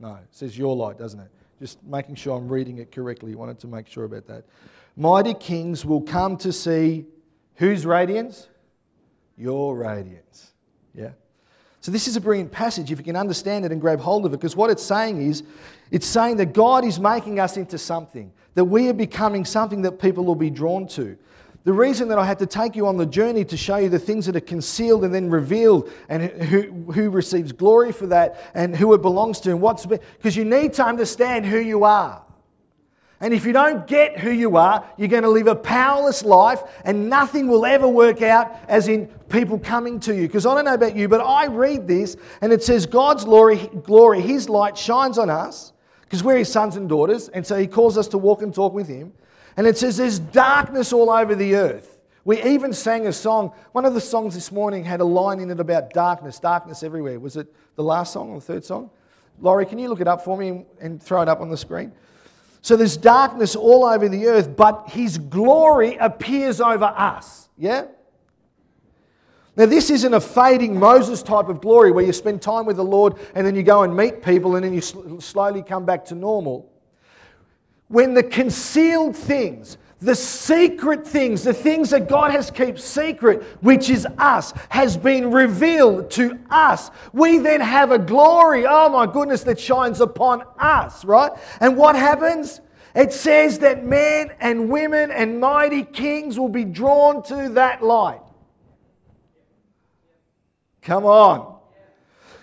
No, 0.00 0.14
it 0.14 0.28
says 0.30 0.56
your 0.58 0.74
light, 0.74 0.98
doesn't 0.98 1.20
it? 1.20 1.28
Just 1.60 1.82
making 1.84 2.16
sure 2.16 2.36
I'm 2.36 2.48
reading 2.48 2.78
it 2.78 2.90
correctly. 2.90 3.34
Wanted 3.34 3.58
to 3.60 3.66
make 3.66 3.86
sure 3.86 4.04
about 4.04 4.26
that. 4.26 4.44
Mighty 4.96 5.34
kings 5.34 5.84
will 5.84 6.02
come 6.02 6.36
to 6.38 6.52
see 6.52 7.06
whose 7.54 7.86
radiance? 7.86 8.48
Your 9.36 9.76
radiance. 9.76 10.52
Yeah. 10.94 11.10
So 11.80 11.92
this 11.92 12.08
is 12.08 12.16
a 12.16 12.20
brilliant 12.20 12.50
passage 12.50 12.90
if 12.90 12.98
you 12.98 13.04
can 13.04 13.16
understand 13.16 13.64
it 13.64 13.72
and 13.72 13.80
grab 13.80 14.00
hold 14.00 14.24
of 14.24 14.32
it, 14.32 14.38
because 14.38 14.56
what 14.56 14.70
it's 14.70 14.82
saying 14.82 15.20
is, 15.20 15.42
it's 15.90 16.06
saying 16.06 16.36
that 16.38 16.54
God 16.54 16.84
is 16.84 16.98
making 16.98 17.40
us 17.40 17.56
into 17.56 17.76
something, 17.76 18.32
that 18.54 18.64
we 18.64 18.88
are 18.88 18.94
becoming 18.94 19.44
something 19.44 19.82
that 19.82 19.92
people 19.92 20.24
will 20.24 20.34
be 20.34 20.50
drawn 20.50 20.86
to. 20.88 21.16
The 21.64 21.72
reason 21.72 22.08
that 22.08 22.18
I 22.18 22.26
had 22.26 22.38
to 22.40 22.46
take 22.46 22.76
you 22.76 22.86
on 22.86 22.98
the 22.98 23.06
journey 23.06 23.42
to 23.46 23.56
show 23.56 23.76
you 23.76 23.88
the 23.88 23.98
things 23.98 24.26
that 24.26 24.36
are 24.36 24.40
concealed 24.40 25.02
and 25.02 25.14
then 25.14 25.30
revealed 25.30 25.90
and 26.10 26.24
who, 26.24 26.92
who 26.92 27.08
receives 27.08 27.52
glory 27.52 27.90
for 27.90 28.06
that 28.08 28.38
and 28.54 28.76
who 28.76 28.92
it 28.92 29.00
belongs 29.00 29.40
to 29.40 29.50
and 29.50 29.62
what's 29.62 29.86
because 29.86 30.36
you 30.36 30.44
need 30.44 30.74
to 30.74 30.84
understand 30.84 31.46
who 31.46 31.58
you 31.58 31.84
are. 31.84 32.22
And 33.18 33.32
if 33.32 33.46
you 33.46 33.54
don't 33.54 33.86
get 33.86 34.18
who 34.18 34.30
you 34.30 34.58
are, 34.58 34.84
you're 34.98 35.08
going 35.08 35.22
to 35.22 35.30
live 35.30 35.46
a 35.46 35.54
powerless 35.54 36.22
life 36.22 36.62
and 36.84 37.08
nothing 37.08 37.48
will 37.48 37.64
ever 37.64 37.88
work 37.88 38.20
out 38.20 38.54
as 38.68 38.86
in 38.88 39.06
people 39.30 39.58
coming 39.58 39.98
to 40.00 40.14
you. 40.14 40.26
Because 40.26 40.44
I 40.44 40.54
don't 40.54 40.66
know 40.66 40.74
about 40.74 40.94
you, 40.94 41.08
but 41.08 41.22
I 41.22 41.46
read 41.46 41.88
this 41.88 42.18
and 42.42 42.52
it 42.52 42.62
says 42.62 42.84
God's 42.84 43.24
glory, 43.24 43.56
glory 43.84 44.20
his 44.20 44.50
light 44.50 44.76
shines 44.76 45.16
on 45.16 45.30
us 45.30 45.72
because 46.02 46.22
we're 46.22 46.36
his 46.36 46.52
sons 46.52 46.76
and 46.76 46.90
daughters. 46.90 47.30
And 47.30 47.46
so 47.46 47.56
he 47.56 47.66
calls 47.66 47.96
us 47.96 48.08
to 48.08 48.18
walk 48.18 48.42
and 48.42 48.54
talk 48.54 48.74
with 48.74 48.88
him. 48.88 49.14
And 49.56 49.66
it 49.66 49.78
says 49.78 49.96
there's 49.96 50.18
darkness 50.18 50.92
all 50.92 51.10
over 51.10 51.34
the 51.34 51.54
earth. 51.56 51.98
We 52.24 52.42
even 52.42 52.72
sang 52.72 53.06
a 53.06 53.12
song. 53.12 53.52
One 53.72 53.84
of 53.84 53.94
the 53.94 54.00
songs 54.00 54.34
this 54.34 54.50
morning 54.50 54.82
had 54.82 55.00
a 55.00 55.04
line 55.04 55.40
in 55.40 55.50
it 55.50 55.60
about 55.60 55.92
darkness, 55.92 56.38
darkness 56.38 56.82
everywhere. 56.82 57.20
Was 57.20 57.36
it 57.36 57.54
the 57.76 57.82
last 57.82 58.12
song 58.12 58.30
or 58.30 58.36
the 58.36 58.40
third 58.46 58.64
song? 58.64 58.90
Laurie, 59.40 59.66
can 59.66 59.78
you 59.78 59.88
look 59.88 60.00
it 60.00 60.08
up 60.08 60.24
for 60.24 60.36
me 60.36 60.64
and 60.80 61.02
throw 61.02 61.20
it 61.20 61.28
up 61.28 61.40
on 61.40 61.50
the 61.50 61.56
screen? 61.56 61.92
So 62.62 62.76
there's 62.76 62.96
darkness 62.96 63.54
all 63.56 63.84
over 63.84 64.08
the 64.08 64.26
earth, 64.26 64.56
but 64.56 64.88
his 64.88 65.18
glory 65.18 65.96
appears 65.96 66.62
over 66.62 66.86
us. 66.86 67.48
Yeah? 67.58 67.86
Now, 69.56 69.66
this 69.66 69.90
isn't 69.90 70.14
a 70.14 70.20
fading 70.20 70.78
Moses 70.78 71.22
type 71.22 71.48
of 71.48 71.60
glory 71.60 71.92
where 71.92 72.04
you 72.04 72.12
spend 72.12 72.40
time 72.42 72.64
with 72.64 72.76
the 72.76 72.84
Lord 72.84 73.16
and 73.34 73.46
then 73.46 73.54
you 73.54 73.62
go 73.62 73.82
and 73.82 73.94
meet 73.94 74.22
people 74.22 74.56
and 74.56 74.64
then 74.64 74.72
you 74.72 74.80
sl- 74.80 75.20
slowly 75.20 75.62
come 75.62 75.84
back 75.84 76.06
to 76.06 76.14
normal 76.14 76.72
when 77.94 78.12
the 78.12 78.24
concealed 78.24 79.16
things, 79.16 79.78
the 80.00 80.16
secret 80.16 81.06
things, 81.06 81.44
the 81.44 81.54
things 81.54 81.90
that 81.90 82.08
God 82.08 82.32
has 82.32 82.50
kept 82.50 82.80
secret, 82.80 83.44
which 83.60 83.88
is 83.88 84.04
us, 84.18 84.52
has 84.68 84.96
been 84.96 85.30
revealed 85.30 86.10
to 86.10 86.36
us. 86.50 86.90
We 87.12 87.38
then 87.38 87.60
have 87.60 87.92
a 87.92 87.98
glory, 88.00 88.66
oh 88.66 88.88
my 88.88 89.06
goodness, 89.06 89.44
that 89.44 89.60
shines 89.60 90.00
upon 90.00 90.42
us, 90.58 91.04
right? 91.04 91.30
And 91.60 91.76
what 91.76 91.94
happens? 91.94 92.60
It 92.96 93.12
says 93.12 93.60
that 93.60 93.84
men 93.84 94.32
and 94.40 94.68
women 94.68 95.12
and 95.12 95.38
mighty 95.38 95.84
kings 95.84 96.36
will 96.36 96.48
be 96.48 96.64
drawn 96.64 97.22
to 97.24 97.50
that 97.50 97.80
light. 97.80 98.22
Come 100.82 101.04
on. 101.06 101.60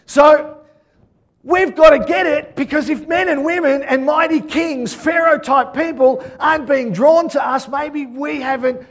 So 0.06 0.61
We've 1.44 1.76
got 1.76 1.92
to 1.92 2.00
get 2.00 2.28
it 2.28 2.56
because 2.56 2.90
if 2.90 3.08
men 3.08 3.28
and 3.28 3.44
women 3.44 3.82
and 3.82 4.06
mighty 4.06 4.42
kings, 4.42 4.94
Pharaoh 4.94 5.40
type 5.40 5.74
people, 5.74 6.24
aren't 6.40 6.68
being 6.68 6.92
drawn 6.92 7.30
to 7.30 7.46
us, 7.46 7.68
maybe 7.68 8.06
we 8.06 8.42
haven't 8.42 8.88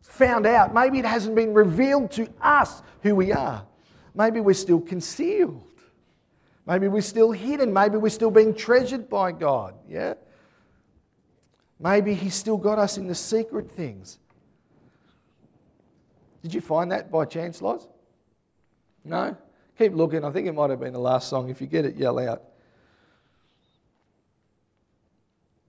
found 0.00 0.46
out. 0.46 0.74
Maybe 0.74 0.98
it 0.98 1.04
hasn't 1.04 1.36
been 1.36 1.54
revealed 1.54 2.10
to 2.12 2.28
us 2.40 2.82
who 3.02 3.14
we 3.14 3.32
are. 3.32 3.64
Maybe 4.14 4.40
we're 4.40 4.54
still 4.54 4.80
concealed. 4.80 5.62
Maybe 6.66 6.88
we're 6.88 7.00
still 7.00 7.32
hidden. 7.32 7.72
Maybe 7.72 7.96
we're 7.96 8.08
still 8.08 8.30
being 8.30 8.54
treasured 8.54 9.08
by 9.08 9.32
God. 9.32 9.74
Yeah? 9.88 10.14
Maybe 11.78 12.14
He's 12.14 12.34
still 12.34 12.56
got 12.56 12.78
us 12.78 12.98
in 12.98 13.06
the 13.06 13.14
secret 13.14 13.70
things. 13.70 14.18
Did 16.42 16.52
you 16.54 16.60
find 16.60 16.90
that 16.90 17.10
by 17.10 17.24
chance, 17.24 17.62
Loz? 17.62 17.86
No? 19.04 19.36
Keep 19.82 19.94
looking. 19.94 20.24
I 20.24 20.30
think 20.30 20.46
it 20.46 20.52
might 20.52 20.70
have 20.70 20.78
been 20.78 20.92
the 20.92 21.00
last 21.00 21.28
song. 21.28 21.50
If 21.50 21.60
you 21.60 21.66
get 21.66 21.84
it, 21.84 21.96
yell 21.96 22.20
out. 22.20 22.40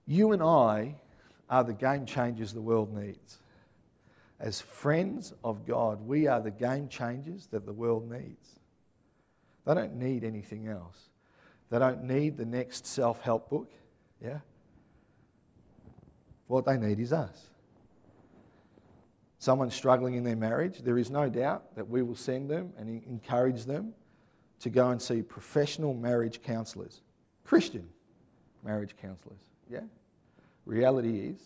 You 0.06 0.34
and 0.34 0.44
I 0.44 0.98
are 1.50 1.64
the 1.64 1.74
game 1.74 2.06
changers 2.06 2.54
the 2.54 2.62
world 2.62 2.96
needs. 2.96 3.40
as 4.40 4.62
friends 4.62 5.34
of 5.44 5.66
God, 5.66 6.06
we 6.06 6.28
are 6.28 6.40
the 6.40 6.52
game 6.52 6.90
changers 6.90 7.48
that 7.48 7.66
the 7.66 7.74
world 7.74 8.08
needs. 8.08 8.60
They 9.66 9.74
don't 9.74 9.96
need 9.96 10.24
anything 10.24 10.68
else. 10.68 11.10
They 11.72 11.80
don't 11.80 12.04
need 12.04 12.38
the 12.38 12.46
next 12.46 12.86
self 12.86 13.20
help 13.20 13.50
book. 13.50 13.72
Yeah? 14.24 14.42
What 16.46 16.66
they 16.66 16.78
need 16.78 17.00
is 17.00 17.12
us. 17.12 17.50
Someone 19.40 19.72
struggling 19.72 20.14
in 20.14 20.24
their 20.24 20.36
marriage, 20.36 20.84
there 20.84 21.00
is 21.00 21.10
no 21.10 21.30
doubt 21.30 21.76
that 21.76 21.90
we 21.90 22.04
will 22.04 22.16
send 22.16 22.48
them 22.48 22.74
and 22.78 23.04
encourage 23.08 23.66
them 23.66 23.96
to 24.64 24.70
go 24.70 24.92
and 24.92 25.02
see 25.02 25.22
professional 25.22 25.94
marriage 25.94 26.42
counselors, 26.42 27.02
Christian 27.44 27.86
marriage 28.64 28.96
counselors. 29.02 29.42
Yeah? 29.70 29.82
Reality 30.66 31.20
is 31.20 31.42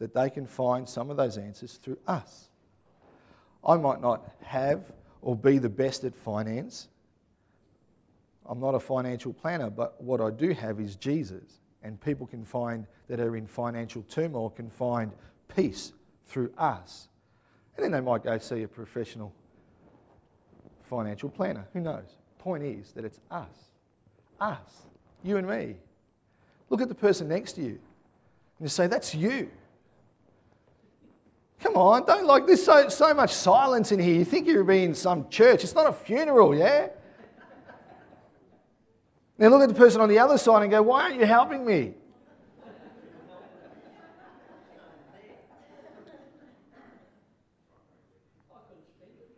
that 0.00 0.12
they 0.12 0.28
can 0.28 0.48
find 0.48 0.88
some 0.88 1.08
of 1.08 1.16
those 1.16 1.38
answers 1.38 1.74
through 1.74 1.98
us. 2.08 2.48
I 3.64 3.76
might 3.76 4.00
not 4.00 4.28
have 4.42 4.82
or 5.22 5.36
be 5.36 5.58
the 5.58 5.68
best 5.68 6.02
at 6.02 6.16
finance. 6.16 6.88
I'm 8.44 8.58
not 8.58 8.74
a 8.74 8.80
financial 8.80 9.32
planner, 9.32 9.70
but 9.70 10.02
what 10.02 10.20
I 10.20 10.30
do 10.30 10.50
have 10.50 10.80
is 10.80 10.96
Jesus. 10.96 11.60
And 11.84 12.00
people 12.00 12.26
can 12.26 12.44
find 12.44 12.84
that 13.06 13.20
are 13.20 13.36
in 13.36 13.46
financial 13.46 14.02
turmoil 14.08 14.50
can 14.50 14.70
find 14.70 15.12
peace 15.54 15.92
through 16.26 16.52
us. 16.58 17.08
And 17.76 17.84
then 17.84 17.92
they 17.92 18.00
might 18.00 18.24
go 18.24 18.36
see 18.38 18.64
a 18.64 18.68
professional 18.68 19.32
financial 20.82 21.28
planner. 21.28 21.68
Who 21.72 21.80
knows? 21.80 22.16
Point 22.38 22.62
is 22.62 22.92
that 22.92 23.04
it's 23.04 23.20
us. 23.30 23.48
Us. 24.40 24.86
You 25.22 25.36
and 25.38 25.48
me. 25.48 25.76
Look 26.70 26.80
at 26.80 26.88
the 26.88 26.94
person 26.94 27.28
next 27.28 27.54
to 27.54 27.62
you 27.62 27.78
and 28.58 28.64
you 28.64 28.68
say, 28.68 28.86
That's 28.86 29.14
you. 29.14 29.50
Come 31.60 31.76
on, 31.76 32.04
don't 32.04 32.26
like 32.26 32.46
there's 32.46 32.62
so, 32.62 32.88
so 32.88 33.14
much 33.14 33.32
silence 33.32 33.90
in 33.90 33.98
here. 33.98 34.14
You 34.14 34.24
think 34.24 34.46
you're 34.46 34.62
being 34.62 34.90
in 34.90 34.94
some 34.94 35.28
church. 35.30 35.64
It's 35.64 35.74
not 35.74 35.88
a 35.88 35.92
funeral, 35.92 36.54
yeah? 36.54 36.88
Now 39.38 39.48
look 39.48 39.62
at 39.62 39.68
the 39.68 39.74
person 39.74 40.00
on 40.00 40.08
the 40.08 40.18
other 40.18 40.38
side 40.38 40.62
and 40.62 40.70
go, 40.70 40.82
Why 40.82 41.02
aren't 41.04 41.20
you 41.20 41.26
helping 41.26 41.64
me? 41.64 41.94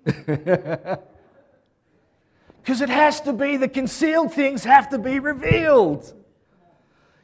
Because 2.69 2.83
it 2.83 2.91
has 2.91 3.23
to 3.23 3.33
be, 3.33 3.57
the 3.57 3.67
concealed 3.67 4.35
things 4.35 4.63
have 4.65 4.91
to 4.91 4.99
be 4.99 5.21
revealed. 5.21 6.13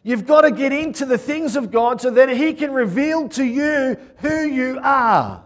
You've 0.03 0.27
got 0.27 0.41
to 0.41 0.51
get 0.51 0.73
into 0.73 1.05
the 1.05 1.19
things 1.19 1.55
of 1.55 1.71
God 1.71 2.01
so 2.01 2.09
that 2.13 2.31
He 2.31 2.55
can 2.55 2.73
reveal 2.73 3.29
to 3.29 3.45
you 3.45 3.99
who 4.21 4.45
you 4.47 4.81
are. 4.83 5.45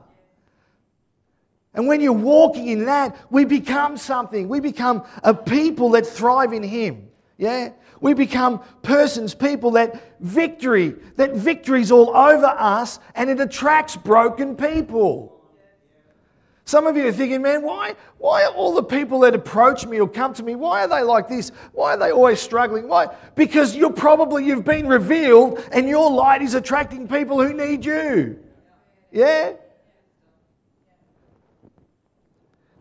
And 1.74 1.88
when 1.88 2.00
you're 2.00 2.12
walking 2.12 2.68
in 2.68 2.84
that, 2.84 3.16
we 3.28 3.44
become 3.44 3.96
something. 3.96 4.48
We 4.48 4.60
become 4.60 5.02
a 5.24 5.34
people 5.34 5.90
that 5.90 6.06
thrive 6.06 6.52
in 6.52 6.62
Him. 6.62 7.08
Yeah? 7.36 7.70
We 8.00 8.14
become 8.14 8.60
persons, 8.82 9.34
people 9.34 9.72
that 9.72 10.20
victory, 10.20 10.94
that 11.16 11.34
victory's 11.34 11.90
all 11.90 12.16
over 12.16 12.46
us 12.46 13.00
and 13.16 13.28
it 13.28 13.40
attracts 13.40 13.96
broken 13.96 14.54
people. 14.54 15.37
Some 16.68 16.86
of 16.86 16.98
you 16.98 17.08
are 17.08 17.12
thinking, 17.12 17.40
man, 17.40 17.62
why, 17.62 17.94
why 18.18 18.44
are 18.44 18.52
all 18.52 18.74
the 18.74 18.82
people 18.82 19.20
that 19.20 19.34
approach 19.34 19.86
me 19.86 20.00
or 20.00 20.06
come 20.06 20.34
to 20.34 20.42
me, 20.42 20.54
why 20.54 20.84
are 20.84 20.88
they 20.88 21.00
like 21.00 21.26
this? 21.26 21.50
Why 21.72 21.94
are 21.94 21.96
they 21.96 22.10
always 22.10 22.42
struggling? 22.42 22.88
Why? 22.88 23.06
Because 23.36 23.74
you're 23.74 23.90
probably, 23.90 24.44
you've 24.44 24.66
been 24.66 24.86
revealed 24.86 25.66
and 25.72 25.88
your 25.88 26.10
light 26.10 26.42
is 26.42 26.52
attracting 26.52 27.08
people 27.08 27.42
who 27.42 27.54
need 27.54 27.86
you. 27.86 28.38
Yeah? 29.10 29.54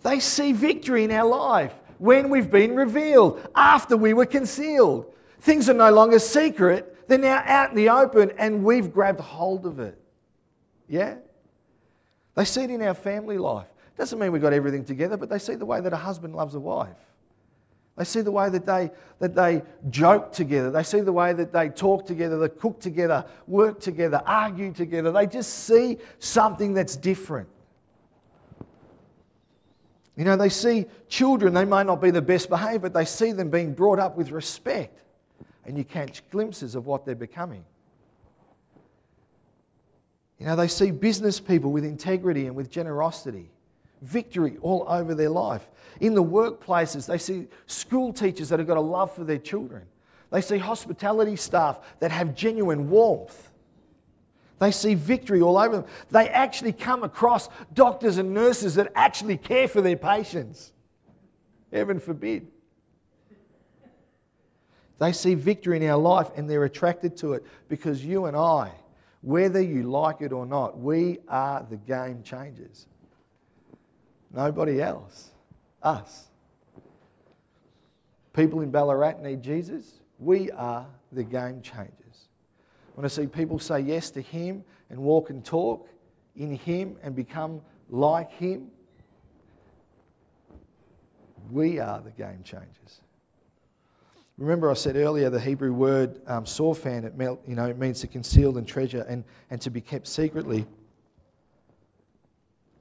They 0.03 0.19
see 0.19 0.51
victory 0.51 1.05
in 1.05 1.11
our 1.11 1.25
life 1.25 1.73
when 1.97 2.29
we've 2.29 2.51
been 2.51 2.75
revealed, 2.75 3.49
after 3.55 3.95
we 3.95 4.13
were 4.13 4.25
concealed. 4.25 5.13
Things 5.39 5.69
are 5.69 5.73
no 5.73 5.91
longer 5.91 6.19
secret, 6.19 7.07
they're 7.07 7.19
now 7.19 7.41
out 7.45 7.69
in 7.69 7.77
the 7.77 7.87
open 7.87 8.33
and 8.37 8.65
we've 8.65 8.91
grabbed 8.91 9.21
hold 9.21 9.65
of 9.65 9.79
it. 9.79 9.97
Yeah? 10.89 11.19
They 12.35 12.43
see 12.43 12.63
it 12.63 12.69
in 12.69 12.81
our 12.81 12.93
family 12.93 13.37
life. 13.37 13.67
Doesn't 13.97 14.19
mean 14.19 14.31
we've 14.31 14.41
got 14.41 14.53
everything 14.53 14.85
together, 14.85 15.17
but 15.17 15.29
they 15.29 15.39
see 15.39 15.55
the 15.55 15.65
way 15.65 15.81
that 15.81 15.91
a 15.91 15.97
husband 15.97 16.35
loves 16.35 16.53
a 16.53 16.59
wife. 16.59 16.95
They 17.97 18.03
see 18.03 18.21
the 18.21 18.31
way 18.31 18.47
that 18.49 18.65
they, 18.67 18.91
that 19.17 19.33
they 19.33 19.63
joke 19.89 20.31
together. 20.31 20.69
They 20.69 20.83
see 20.83 21.01
the 21.01 21.11
way 21.11 21.33
that 21.33 21.51
they 21.51 21.69
talk 21.69 22.05
together, 22.05 22.37
they 22.37 22.49
cook 22.49 22.79
together, 22.79 23.25
work 23.47 23.79
together, 23.79 24.21
argue 24.23 24.71
together. 24.71 25.11
They 25.11 25.25
just 25.25 25.65
see 25.65 25.97
something 26.19 26.75
that's 26.75 26.95
different. 26.95 27.49
You 30.15 30.25
know, 30.25 30.35
they 30.35 30.49
see 30.49 30.85
children, 31.09 31.55
they 31.55 31.65
may 31.65 31.83
not 31.83 31.99
be 31.99 32.11
the 32.11 32.21
best 32.21 32.49
behaved, 32.49 32.83
but 32.83 32.93
they 32.93 33.05
see 33.05 33.31
them 33.31 33.49
being 33.49 33.73
brought 33.73 33.99
up 33.99 34.15
with 34.15 34.29
respect. 34.29 35.01
And 35.65 35.75
you 35.75 35.83
catch 35.83 36.27
glimpses 36.29 36.75
of 36.75 36.85
what 36.85 37.03
they're 37.03 37.15
becoming. 37.15 37.65
You 40.39 40.45
know, 40.45 40.55
they 40.55 40.67
see 40.67 40.91
business 40.91 41.39
people 41.39 41.71
with 41.71 41.83
integrity 41.83 42.45
and 42.45 42.55
with 42.55 42.69
generosity 42.69 43.49
victory 44.01 44.57
all 44.61 44.85
over 44.87 45.15
their 45.15 45.29
life. 45.29 45.67
In 45.99 46.13
the 46.13 46.23
workplaces, 46.23 47.07
they 47.07 47.17
see 47.17 47.47
school 47.65 48.13
teachers 48.13 48.49
that 48.49 48.59
have 48.59 48.67
got 48.67 48.77
a 48.77 48.81
love 48.81 49.13
for 49.13 49.23
their 49.23 49.37
children. 49.37 49.83
They 50.31 50.41
see 50.41 50.57
hospitality 50.57 51.35
staff 51.35 51.79
that 51.99 52.11
have 52.11 52.35
genuine 52.35 52.89
warmth. 52.89 53.51
They 54.59 54.71
see 54.71 54.95
victory 54.95 55.41
all 55.41 55.57
over 55.57 55.77
them. 55.77 55.85
They 56.09 56.29
actually 56.29 56.73
come 56.73 57.03
across 57.03 57.49
doctors 57.73 58.17
and 58.17 58.33
nurses 58.33 58.75
that 58.75 58.91
actually 58.95 59.37
care 59.37 59.67
for 59.67 59.81
their 59.81 59.95
patients. 59.95 60.73
Heaven 61.71 61.99
forbid. 61.99 62.47
They 64.99 65.11
see 65.11 65.35
victory 65.35 65.77
in 65.77 65.87
our 65.89 65.97
life 65.97 66.31
and 66.35 66.49
they're 66.49 66.63
attracted 66.63 67.17
to 67.17 67.33
it 67.33 67.45
because 67.69 68.03
you 68.03 68.25
and 68.25 68.35
I, 68.35 68.71
whether 69.21 69.61
you 69.61 69.83
like 69.83 70.21
it 70.21 70.31
or 70.31 70.45
not, 70.45 70.79
we 70.79 71.19
are 71.27 71.65
the 71.69 71.77
game 71.77 72.23
changers. 72.23 72.87
Nobody 74.33 74.81
else. 74.81 75.31
Us. 75.81 76.27
People 78.33 78.61
in 78.61 78.71
Ballarat 78.71 79.21
need 79.21 79.41
Jesus. 79.41 79.99
We 80.19 80.51
are 80.51 80.85
the 81.11 81.23
game 81.23 81.61
changers. 81.61 82.27
When 82.95 83.05
I 83.05 83.09
see 83.09 83.27
people 83.27 83.59
say 83.59 83.79
yes 83.79 84.09
to 84.11 84.21
Him 84.21 84.63
and 84.89 84.99
walk 84.99 85.29
and 85.29 85.43
talk 85.43 85.87
in 86.35 86.55
Him 86.55 86.97
and 87.03 87.15
become 87.15 87.61
like 87.89 88.31
Him, 88.31 88.67
we 91.51 91.79
are 91.79 92.01
the 92.01 92.11
game 92.11 92.43
changers. 92.43 93.01
Remember, 94.37 94.69
I 94.69 94.75
said 94.75 94.95
earlier 94.95 95.31
the 95.31 95.39
Hebrew 95.39 95.73
word 95.73 96.21
um, 96.27 96.45
sorfan, 96.45 97.05
it, 97.05 97.39
you 97.47 97.55
know, 97.55 97.65
it 97.65 97.77
means 97.79 98.01
to 98.01 98.07
conceal 98.07 98.57
and 98.57 98.67
treasure 98.67 99.03
and, 99.09 99.23
and 99.49 99.59
to 99.61 99.71
be 99.71 99.81
kept 99.81 100.07
secretly. 100.07 100.67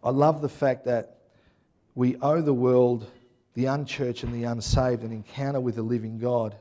I 0.05 0.11
love 0.11 0.43
the 0.43 0.49
fact 0.51 0.85
that 0.85 1.16
we 1.97 2.15
owe 2.17 2.43
the 2.43 2.55
world, 2.55 3.11
the 3.55 3.65
unchurched 3.65 4.23
and 4.23 4.33
the 4.33 4.45
unsaved, 4.45 5.03
an 5.03 5.11
encounter 5.11 5.59
with 5.59 5.77
the 5.77 5.83
living 5.83 6.19
God. 6.19 6.55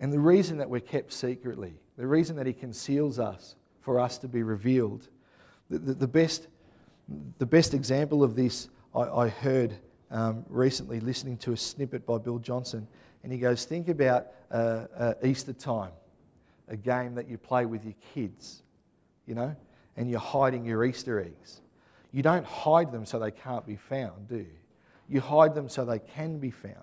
And 0.00 0.12
the 0.12 0.18
reason 0.18 0.58
that 0.58 0.68
we're 0.68 0.80
kept 0.80 1.12
secretly, 1.12 1.74
the 1.96 2.06
reason 2.06 2.36
that 2.36 2.46
He 2.46 2.52
conceals 2.52 3.18
us 3.18 3.54
for 3.80 4.00
us 4.00 4.18
to 4.18 4.28
be 4.28 4.42
revealed, 4.42 5.08
the, 5.70 5.78
the, 5.78 5.94
the 5.94 6.08
best, 6.08 6.48
the 7.38 7.46
best 7.46 7.74
example 7.74 8.24
of 8.24 8.34
this 8.34 8.68
I, 8.92 9.02
I 9.02 9.28
heard 9.28 9.76
um, 10.10 10.44
recently 10.48 10.98
listening 10.98 11.36
to 11.38 11.52
a 11.52 11.56
snippet 11.56 12.04
by 12.04 12.18
Bill 12.18 12.38
Johnson. 12.38 12.88
And 13.22 13.32
he 13.32 13.38
goes, 13.38 13.64
Think 13.66 13.88
about 13.88 14.28
uh, 14.50 14.86
uh, 14.96 15.14
Easter 15.22 15.52
time, 15.52 15.92
a 16.66 16.76
game 16.76 17.14
that 17.14 17.28
you 17.28 17.38
play 17.38 17.66
with 17.66 17.84
your 17.84 17.94
kids, 18.14 18.62
you 19.26 19.36
know, 19.36 19.54
and 19.96 20.10
you're 20.10 20.18
hiding 20.18 20.64
your 20.64 20.84
Easter 20.84 21.20
eggs. 21.20 21.60
You 22.12 22.22
don't 22.22 22.46
hide 22.46 22.92
them 22.92 23.06
so 23.06 23.18
they 23.18 23.30
can't 23.30 23.66
be 23.66 23.76
found, 23.76 24.28
do 24.28 24.36
you? 24.36 24.46
You 25.08 25.20
hide 25.20 25.54
them 25.54 25.68
so 25.68 25.84
they 25.84 25.98
can 25.98 26.38
be 26.38 26.50
found. 26.50 26.76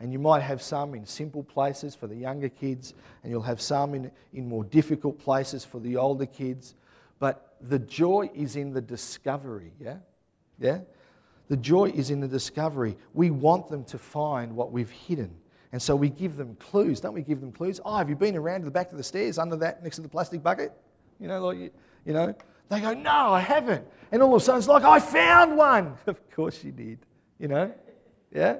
And 0.00 0.12
you 0.12 0.18
might 0.18 0.40
have 0.40 0.60
some 0.60 0.94
in 0.94 1.06
simple 1.06 1.44
places 1.44 1.94
for 1.94 2.08
the 2.08 2.16
younger 2.16 2.48
kids, 2.48 2.94
and 3.22 3.30
you'll 3.30 3.42
have 3.42 3.60
some 3.60 3.94
in, 3.94 4.10
in 4.32 4.48
more 4.48 4.64
difficult 4.64 5.18
places 5.18 5.64
for 5.64 5.78
the 5.78 5.96
older 5.96 6.26
kids. 6.26 6.74
But 7.20 7.56
the 7.60 7.78
joy 7.78 8.30
is 8.34 8.56
in 8.56 8.72
the 8.72 8.80
discovery, 8.80 9.72
yeah? 9.80 9.98
Yeah? 10.58 10.80
The 11.48 11.56
joy 11.56 11.90
is 11.90 12.10
in 12.10 12.20
the 12.20 12.26
discovery. 12.26 12.96
We 13.14 13.30
want 13.30 13.68
them 13.68 13.84
to 13.84 13.98
find 13.98 14.56
what 14.56 14.72
we've 14.72 14.90
hidden. 14.90 15.30
And 15.70 15.80
so 15.80 15.94
we 15.94 16.08
give 16.08 16.36
them 16.36 16.56
clues. 16.56 17.00
Don't 17.00 17.14
we 17.14 17.22
give 17.22 17.40
them 17.40 17.52
clues? 17.52 17.80
Oh, 17.84 17.96
have 17.96 18.08
you 18.08 18.16
been 18.16 18.36
around 18.36 18.60
to 18.60 18.64
the 18.64 18.72
back 18.72 18.90
of 18.90 18.98
the 18.98 19.04
stairs 19.04 19.38
under 19.38 19.56
that 19.56 19.82
next 19.82 19.96
to 19.96 20.02
the 20.02 20.08
plastic 20.08 20.42
bucket? 20.42 20.72
You 21.20 21.28
know, 21.28 21.46
like, 21.46 21.58
you, 21.58 21.70
you 22.04 22.12
know, 22.12 22.34
they 22.72 22.80
go, 22.80 22.94
No, 22.94 23.32
I 23.32 23.40
haven't. 23.40 23.86
And 24.10 24.22
all 24.22 24.34
of 24.34 24.42
a 24.42 24.44
sudden 24.44 24.58
it's 24.58 24.68
like, 24.68 24.84
I 24.84 24.98
found 24.98 25.56
one. 25.56 25.96
Of 26.06 26.30
course 26.30 26.64
you 26.64 26.72
did, 26.72 26.98
you 27.38 27.48
know? 27.48 27.72
Yeah? 28.34 28.56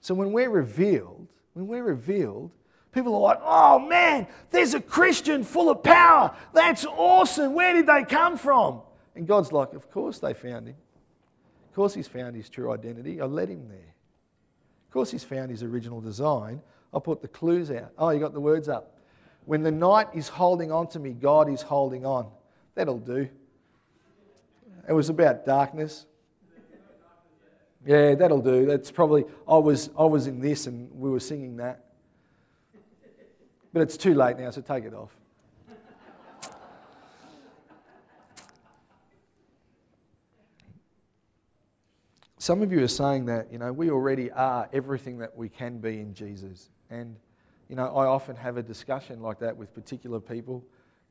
So 0.00 0.14
when 0.14 0.32
we're 0.32 0.50
revealed, 0.50 1.26
when 1.54 1.66
we're 1.66 1.82
revealed, 1.82 2.50
People 2.94 3.16
are 3.16 3.20
like, 3.20 3.40
oh 3.42 3.80
man, 3.80 4.28
there's 4.50 4.72
a 4.72 4.80
Christian 4.80 5.42
full 5.42 5.68
of 5.68 5.82
power. 5.82 6.34
That's 6.52 6.86
awesome. 6.86 7.52
Where 7.52 7.74
did 7.74 7.88
they 7.88 8.04
come 8.04 8.38
from? 8.38 8.82
And 9.16 9.26
God's 9.26 9.50
like, 9.50 9.74
of 9.74 9.90
course 9.90 10.20
they 10.20 10.32
found 10.32 10.68
him. 10.68 10.76
Of 11.68 11.74
course 11.74 11.92
he's 11.92 12.06
found 12.06 12.36
his 12.36 12.48
true 12.48 12.70
identity. 12.70 13.20
I 13.20 13.24
led 13.24 13.48
him 13.48 13.68
there. 13.68 13.94
Of 14.86 14.92
course 14.92 15.10
he's 15.10 15.24
found 15.24 15.50
his 15.50 15.64
original 15.64 16.00
design. 16.00 16.62
I 16.92 17.00
put 17.00 17.20
the 17.20 17.26
clues 17.26 17.72
out. 17.72 17.90
Oh, 17.98 18.10
you 18.10 18.20
got 18.20 18.32
the 18.32 18.40
words 18.40 18.68
up. 18.68 18.96
When 19.44 19.64
the 19.64 19.72
night 19.72 20.06
is 20.14 20.28
holding 20.28 20.70
on 20.70 20.86
to 20.88 21.00
me, 21.00 21.14
God 21.14 21.50
is 21.50 21.62
holding 21.62 22.06
on. 22.06 22.28
That'll 22.74 22.98
do. 22.98 23.28
It 24.88 24.92
was 24.92 25.08
about 25.08 25.46
darkness. 25.46 26.06
Yeah, 27.86 28.14
that'll 28.14 28.40
do. 28.40 28.66
That's 28.66 28.90
probably 28.90 29.24
I 29.46 29.58
was 29.58 29.90
I 29.98 30.04
was 30.04 30.26
in 30.26 30.40
this 30.40 30.66
and 30.66 30.90
we 30.98 31.10
were 31.10 31.20
singing 31.20 31.56
that. 31.58 31.84
But 33.72 33.82
it's 33.82 33.96
too 33.96 34.14
late 34.14 34.38
now, 34.38 34.50
so 34.50 34.60
take 34.60 34.84
it 34.84 34.94
off. 34.94 35.14
Some 42.44 42.60
of 42.60 42.70
you 42.70 42.84
are 42.84 42.88
saying 42.88 43.24
that, 43.24 43.50
you 43.50 43.58
know, 43.58 43.72
we 43.72 43.90
already 43.90 44.30
are 44.30 44.68
everything 44.70 45.16
that 45.18 45.34
we 45.34 45.48
can 45.48 45.78
be 45.78 45.98
in 46.00 46.12
Jesus. 46.12 46.68
And, 46.90 47.16
you 47.70 47.74
know, 47.74 47.86
I 47.86 48.04
often 48.04 48.36
have 48.36 48.58
a 48.58 48.62
discussion 48.62 49.22
like 49.22 49.38
that 49.38 49.56
with 49.56 49.74
particular 49.74 50.20
people. 50.20 50.62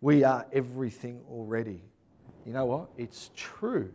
We 0.03 0.25
are 0.25 0.45
everything 0.51 1.21
already. 1.31 1.81
You 2.45 2.51
know 2.51 2.65
what? 2.65 2.89
It's 2.97 3.31
true 3.37 3.89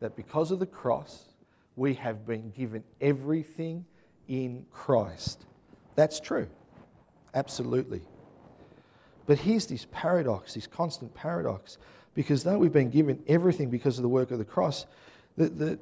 that 0.00 0.16
because 0.16 0.50
of 0.50 0.58
the 0.58 0.64
cross, 0.64 1.34
we 1.76 1.92
have 1.94 2.26
been 2.26 2.50
given 2.52 2.82
everything 2.98 3.84
in 4.26 4.64
Christ. 4.72 5.44
That's 5.96 6.18
true. 6.18 6.48
Absolutely. 7.34 8.00
But 9.26 9.38
here's 9.38 9.66
this 9.66 9.86
paradox, 9.92 10.54
this 10.54 10.66
constant 10.66 11.14
paradox, 11.14 11.76
because 12.14 12.42
though 12.42 12.56
we've 12.56 12.72
been 12.72 12.88
given 12.88 13.22
everything 13.28 13.68
because 13.68 13.98
of 13.98 14.02
the 14.02 14.08
work 14.08 14.30
of 14.30 14.38
the 14.38 14.46
cross, 14.46 14.86
the, 15.36 15.50
the, 15.50 15.78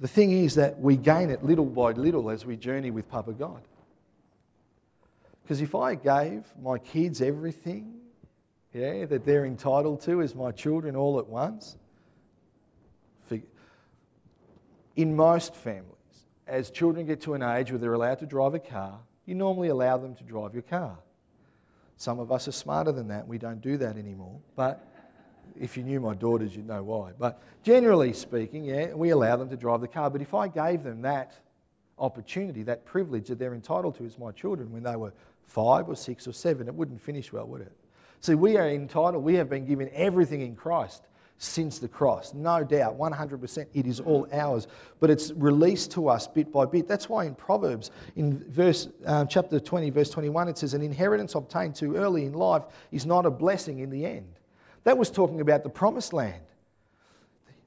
the 0.00 0.08
thing 0.08 0.32
is 0.32 0.56
that 0.56 0.76
we 0.80 0.96
gain 0.96 1.30
it 1.30 1.44
little 1.44 1.66
by 1.66 1.92
little 1.92 2.30
as 2.30 2.44
we 2.44 2.56
journey 2.56 2.90
with 2.90 3.08
Papa 3.08 3.32
God. 3.32 3.62
Because 5.44 5.60
if 5.60 5.76
I 5.76 5.94
gave 5.94 6.42
my 6.60 6.78
kids 6.78 7.22
everything, 7.22 8.00
yeah, 8.76 9.06
that 9.06 9.24
they're 9.24 9.46
entitled 9.46 10.02
to 10.02 10.22
as 10.22 10.34
my 10.34 10.52
children 10.52 10.96
all 10.96 11.18
at 11.18 11.26
once, 11.26 11.76
in 14.96 15.14
most 15.14 15.54
families, 15.54 15.92
as 16.46 16.70
children 16.70 17.06
get 17.06 17.20
to 17.22 17.34
an 17.34 17.42
age 17.42 17.70
where 17.70 17.78
they're 17.78 17.92
allowed 17.92 18.18
to 18.20 18.26
drive 18.26 18.54
a 18.54 18.58
car, 18.58 18.98
you 19.26 19.34
normally 19.34 19.68
allow 19.68 19.96
them 19.98 20.14
to 20.14 20.24
drive 20.24 20.54
your 20.54 20.62
car. 20.62 20.96
Some 21.98 22.18
of 22.18 22.32
us 22.32 22.48
are 22.48 22.52
smarter 22.52 22.92
than 22.92 23.08
that. 23.08 23.26
We 23.26 23.38
don't 23.38 23.60
do 23.60 23.76
that 23.78 23.96
anymore. 23.96 24.38
But 24.54 24.86
if 25.58 25.76
you 25.76 25.82
knew 25.82 26.00
my 26.00 26.14
daughters, 26.14 26.54
you'd 26.54 26.66
know 26.66 26.82
why. 26.82 27.12
But 27.18 27.42
generally 27.62 28.12
speaking, 28.12 28.64
yeah, 28.64 28.94
we 28.94 29.10
allow 29.10 29.36
them 29.36 29.48
to 29.50 29.56
drive 29.56 29.80
the 29.80 29.88
car. 29.88 30.10
But 30.10 30.22
if 30.22 30.34
I 30.34 30.48
gave 30.48 30.82
them 30.82 31.02
that 31.02 31.34
opportunity, 31.98 32.62
that 32.64 32.84
privilege 32.84 33.28
that 33.28 33.38
they're 33.38 33.54
entitled 33.54 33.96
to 33.96 34.04
as 34.04 34.18
my 34.18 34.30
children 34.32 34.72
when 34.72 34.82
they 34.82 34.96
were 34.96 35.12
five 35.46 35.88
or 35.88 35.96
six 35.96 36.26
or 36.26 36.32
seven, 36.32 36.68
it 36.68 36.74
wouldn't 36.74 37.00
finish 37.00 37.32
well, 37.32 37.46
would 37.46 37.62
it? 37.62 37.72
See, 38.20 38.34
we 38.34 38.56
are 38.56 38.68
entitled, 38.68 39.22
we 39.22 39.34
have 39.34 39.48
been 39.48 39.66
given 39.66 39.90
everything 39.92 40.40
in 40.40 40.56
Christ 40.56 41.02
since 41.38 41.78
the 41.78 41.88
cross. 41.88 42.32
No 42.32 42.64
doubt, 42.64 42.98
100%, 42.98 43.66
it 43.74 43.86
is 43.86 44.00
all 44.00 44.26
ours. 44.32 44.66
But 45.00 45.10
it's 45.10 45.32
released 45.32 45.92
to 45.92 46.08
us 46.08 46.26
bit 46.26 46.50
by 46.50 46.64
bit. 46.64 46.88
That's 46.88 47.08
why 47.08 47.26
in 47.26 47.34
Proverbs, 47.34 47.90
in 48.16 48.38
verse, 48.50 48.88
uh, 49.04 49.26
chapter 49.26 49.60
20, 49.60 49.90
verse 49.90 50.10
21, 50.10 50.48
it 50.48 50.58
says, 50.58 50.74
An 50.74 50.82
inheritance 50.82 51.34
obtained 51.34 51.74
too 51.74 51.96
early 51.96 52.24
in 52.24 52.32
life 52.32 52.62
is 52.90 53.04
not 53.04 53.26
a 53.26 53.30
blessing 53.30 53.80
in 53.80 53.90
the 53.90 54.06
end. 54.06 54.32
That 54.84 54.96
was 54.96 55.10
talking 55.10 55.40
about 55.40 55.62
the 55.62 55.68
promised 55.68 56.12
land. 56.12 56.42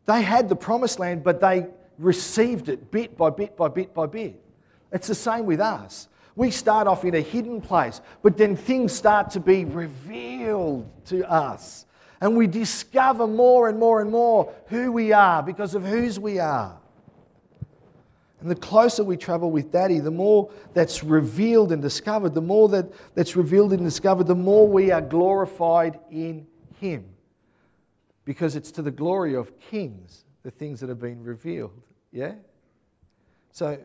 They 0.05 0.21
had 0.21 0.49
the 0.49 0.55
promised 0.55 0.97
land, 0.97 1.23
but 1.23 1.39
they 1.39 1.67
received 1.99 2.69
it 2.69 2.89
bit 2.89 3.15
by 3.17 3.29
bit 3.29 3.55
by 3.55 3.67
bit 3.67 3.93
by 3.93 4.07
bit. 4.07 4.41
It's 4.91 5.07
the 5.07 5.15
same 5.15 5.45
with 5.45 5.59
us. 5.59 6.07
We 6.39 6.51
start 6.51 6.87
off 6.87 7.03
in 7.03 7.15
a 7.15 7.19
hidden 7.19 7.59
place, 7.59 7.99
but 8.23 8.37
then 8.37 8.55
things 8.55 8.93
start 8.93 9.31
to 9.31 9.41
be 9.41 9.65
revealed 9.65 10.89
to 11.07 11.29
us. 11.29 11.85
And 12.21 12.37
we 12.37 12.47
discover 12.47 13.27
more 13.27 13.67
and 13.67 13.77
more 13.77 13.99
and 13.99 14.09
more 14.09 14.53
who 14.67 14.93
we 14.93 15.11
are 15.11 15.43
because 15.43 15.75
of 15.75 15.83
whose 15.83 16.17
we 16.17 16.39
are. 16.39 16.77
And 18.39 18.49
the 18.49 18.55
closer 18.55 19.03
we 19.03 19.17
travel 19.17 19.51
with 19.51 19.69
Daddy, 19.69 19.99
the 19.99 20.11
more 20.11 20.49
that's 20.73 21.03
revealed 21.03 21.73
and 21.73 21.81
discovered, 21.81 22.33
the 22.33 22.41
more 22.41 22.69
that, 22.69 22.85
that's 23.15 23.35
revealed 23.35 23.73
and 23.73 23.83
discovered, 23.83 24.27
the 24.27 24.33
more 24.33 24.65
we 24.65 24.91
are 24.91 25.01
glorified 25.01 25.99
in 26.09 26.47
him. 26.79 27.03
Because 28.23 28.55
it's 28.55 28.71
to 28.71 28.81
the 28.81 28.91
glory 28.91 29.35
of 29.35 29.59
kings, 29.59 30.23
the 30.43 30.51
things 30.51 30.79
that 30.79 30.87
have 30.87 31.01
been 31.01 31.21
revealed. 31.21 31.81
Yeah? 32.13 32.35
So, 33.51 33.77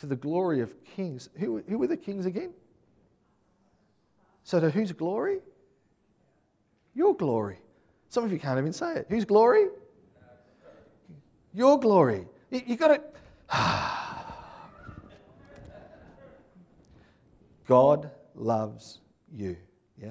to 0.00 0.06
the 0.06 0.16
glory 0.16 0.60
of 0.60 0.74
kings. 0.84 1.28
Who, 1.36 1.62
who 1.68 1.78
were 1.78 1.86
the 1.86 1.96
kings 1.96 2.26
again? 2.26 2.52
So, 4.42 4.58
to 4.58 4.70
whose 4.70 4.92
glory? 4.92 5.38
Your 6.94 7.14
glory. 7.14 7.58
Some 8.08 8.24
of 8.24 8.32
you 8.32 8.38
can't 8.38 8.58
even 8.58 8.72
say 8.72 8.94
it. 8.96 9.06
Whose 9.08 9.24
glory? 9.24 9.66
Your 11.52 11.78
glory. 11.78 12.26
You, 12.50 12.62
you 12.66 12.76
got 12.76 12.88
to. 12.88 13.02
God 17.66 18.10
loves 18.34 18.98
you. 19.32 19.56
Yeah? 20.00 20.10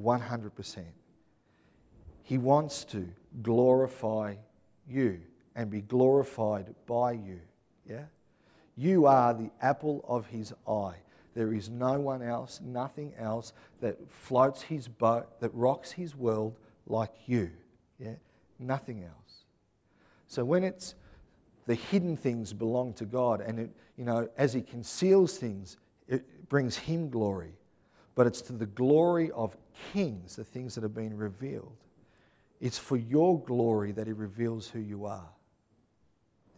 100%. 0.00 0.84
He 2.22 2.38
wants 2.38 2.84
to 2.84 3.08
glorify 3.42 4.36
you 4.88 5.20
and 5.56 5.68
be 5.68 5.80
glorified 5.80 6.74
by 6.86 7.12
you. 7.12 7.40
Yeah? 7.88 8.04
You 8.80 9.06
are 9.06 9.34
the 9.34 9.50
apple 9.60 10.04
of 10.08 10.26
his 10.26 10.52
eye. 10.66 10.96
There 11.34 11.52
is 11.52 11.68
no 11.68 12.00
one 12.00 12.22
else, 12.22 12.60
nothing 12.64 13.12
else 13.18 13.52
that 13.80 13.96
floats 14.10 14.62
his 14.62 14.88
boat, 14.88 15.40
that 15.40 15.54
rocks 15.54 15.92
his 15.92 16.16
world 16.16 16.56
like 16.86 17.12
you. 17.26 17.50
Yeah? 17.98 18.14
Nothing 18.58 19.04
else. 19.04 19.44
So 20.26 20.44
when 20.44 20.64
it's 20.64 20.94
the 21.66 21.74
hidden 21.74 22.16
things 22.16 22.52
belong 22.52 22.94
to 22.94 23.04
God, 23.04 23.40
and 23.40 23.58
it, 23.58 23.70
you 23.96 24.04
know, 24.04 24.28
as 24.36 24.52
he 24.52 24.62
conceals 24.62 25.36
things, 25.36 25.76
it 26.08 26.48
brings 26.48 26.76
him 26.76 27.10
glory 27.10 27.54
but 28.14 28.26
it's 28.26 28.42
to 28.42 28.52
the 28.52 28.66
glory 28.66 29.30
of 29.30 29.56
kings, 29.94 30.36
the 30.36 30.44
things 30.44 30.74
that 30.74 30.82
have 30.82 30.94
been 30.94 31.16
revealed. 31.16 31.76
It's 32.60 32.78
for 32.78 32.98
your 32.98 33.42
glory 33.42 33.92
that 33.92 34.06
He 34.06 34.12
reveals 34.12 34.68
who 34.68 34.78
you 34.78 35.06
are. 35.06 35.30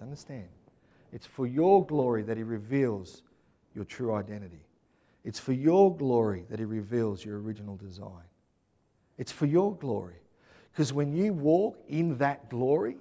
Understand? 0.00 0.48
It's 1.12 1.26
for 1.26 1.46
your 1.46 1.84
glory 1.84 2.22
that 2.22 2.36
He 2.36 2.42
reveals 2.42 3.22
your 3.74 3.84
true 3.84 4.14
identity. 4.14 4.64
It's 5.24 5.38
for 5.38 5.52
your 5.52 5.94
glory 5.94 6.44
that 6.50 6.58
He 6.58 6.64
reveals 6.64 7.24
your 7.24 7.40
original 7.40 7.76
design. 7.76 8.24
It's 9.18 9.32
for 9.32 9.46
your 9.46 9.76
glory. 9.76 10.16
Because 10.72 10.92
when 10.92 11.12
you 11.12 11.32
walk 11.34 11.78
in 11.88 12.16
that 12.18 12.48
glory, 12.48 12.96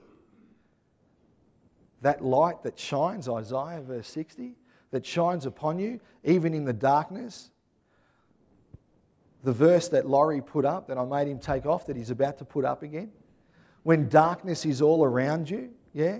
that 2.01 2.23
light 2.23 2.63
that 2.63 2.77
shines, 2.77 3.29
Isaiah 3.29 3.81
verse 3.81 4.07
60, 4.09 4.55
that 4.91 5.05
shines 5.05 5.45
upon 5.45 5.79
you, 5.79 5.99
even 6.23 6.53
in 6.53 6.65
the 6.65 6.73
darkness, 6.73 7.49
the 9.43 9.53
verse 9.53 9.87
that 9.89 10.07
Laurie 10.07 10.41
put 10.41 10.65
up, 10.65 10.87
that 10.87 10.97
I 10.97 11.05
made 11.05 11.27
him 11.27 11.39
take 11.39 11.65
off, 11.65 11.87
that 11.87 11.95
he's 11.95 12.09
about 12.09 12.37
to 12.39 12.45
put 12.45 12.65
up 12.65 12.83
again. 12.83 13.11
When 13.83 14.09
darkness 14.09 14.65
is 14.65 14.81
all 14.81 15.03
around 15.03 15.49
you, 15.49 15.71
yeah, 15.93 16.19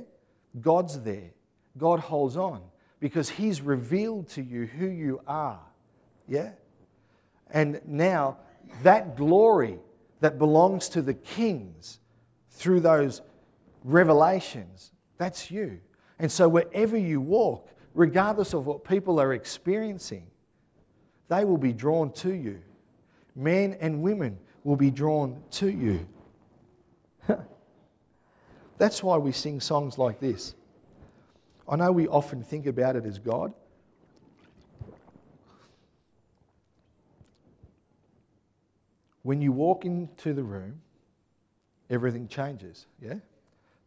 God's 0.59 1.01
there. 1.01 1.31
God 1.77 1.99
holds 1.99 2.37
on 2.37 2.61
because 2.99 3.29
he's 3.29 3.61
revealed 3.61 4.29
to 4.29 4.41
you 4.41 4.65
who 4.65 4.87
you 4.87 5.21
are, 5.27 5.59
yeah? 6.27 6.51
And 7.49 7.81
now 7.85 8.37
that 8.83 9.17
glory 9.17 9.79
that 10.19 10.37
belongs 10.37 10.89
to 10.89 11.01
the 11.01 11.13
kings 11.13 11.99
through 12.51 12.81
those 12.81 13.21
revelations, 13.83 14.91
that's 15.17 15.49
you. 15.49 15.79
And 16.19 16.31
so 16.31 16.47
wherever 16.47 16.97
you 16.97 17.19
walk, 17.19 17.69
regardless 17.93 18.53
of 18.53 18.67
what 18.67 18.83
people 18.83 19.19
are 19.19 19.33
experiencing, 19.33 20.27
they 21.27 21.45
will 21.45 21.57
be 21.57 21.73
drawn 21.73 22.11
to 22.13 22.33
you 22.33 22.61
men 23.35 23.77
and 23.79 24.01
women 24.01 24.37
will 24.63 24.75
be 24.75 24.91
drawn 24.91 25.41
to 25.51 25.69
you. 25.69 26.07
That's 28.77 29.03
why 29.03 29.17
we 29.17 29.31
sing 29.31 29.59
songs 29.59 29.97
like 29.97 30.19
this. 30.19 30.55
I 31.71 31.77
know 31.77 31.93
we 31.93 32.05
often 32.09 32.43
think 32.43 32.67
about 32.67 32.97
it 32.97 33.05
as 33.05 33.17
God. 33.17 33.53
When 39.23 39.41
you 39.41 39.53
walk 39.53 39.85
into 39.85 40.33
the 40.33 40.43
room, 40.43 40.81
everything 41.89 42.27
changes, 42.27 42.87
yeah? 43.01 43.15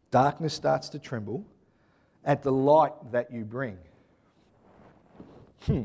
Darkness 0.09 0.53
starts 0.53 0.89
to 0.89 0.99
tremble 0.99 1.45
at 2.23 2.41
the 2.41 2.51
light 2.51 2.93
that 3.11 3.31
you 3.31 3.45
bring. 3.45 3.77
Hmm. 5.61 5.83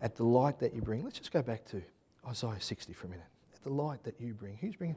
at 0.00 0.16
the 0.16 0.24
light 0.24 0.58
that 0.60 0.74
you 0.74 0.80
bring. 0.80 1.04
Let's 1.04 1.18
just 1.18 1.32
go 1.32 1.42
back 1.42 1.64
to 1.66 1.82
Isaiah 2.26 2.60
60 2.60 2.92
for 2.92 3.06
a 3.06 3.10
minute. 3.10 3.26
At 3.54 3.62
the 3.62 3.70
light 3.70 4.02
that 4.04 4.20
you 4.20 4.34
bring. 4.34 4.56
Who's 4.60 4.76
bringing? 4.76 4.96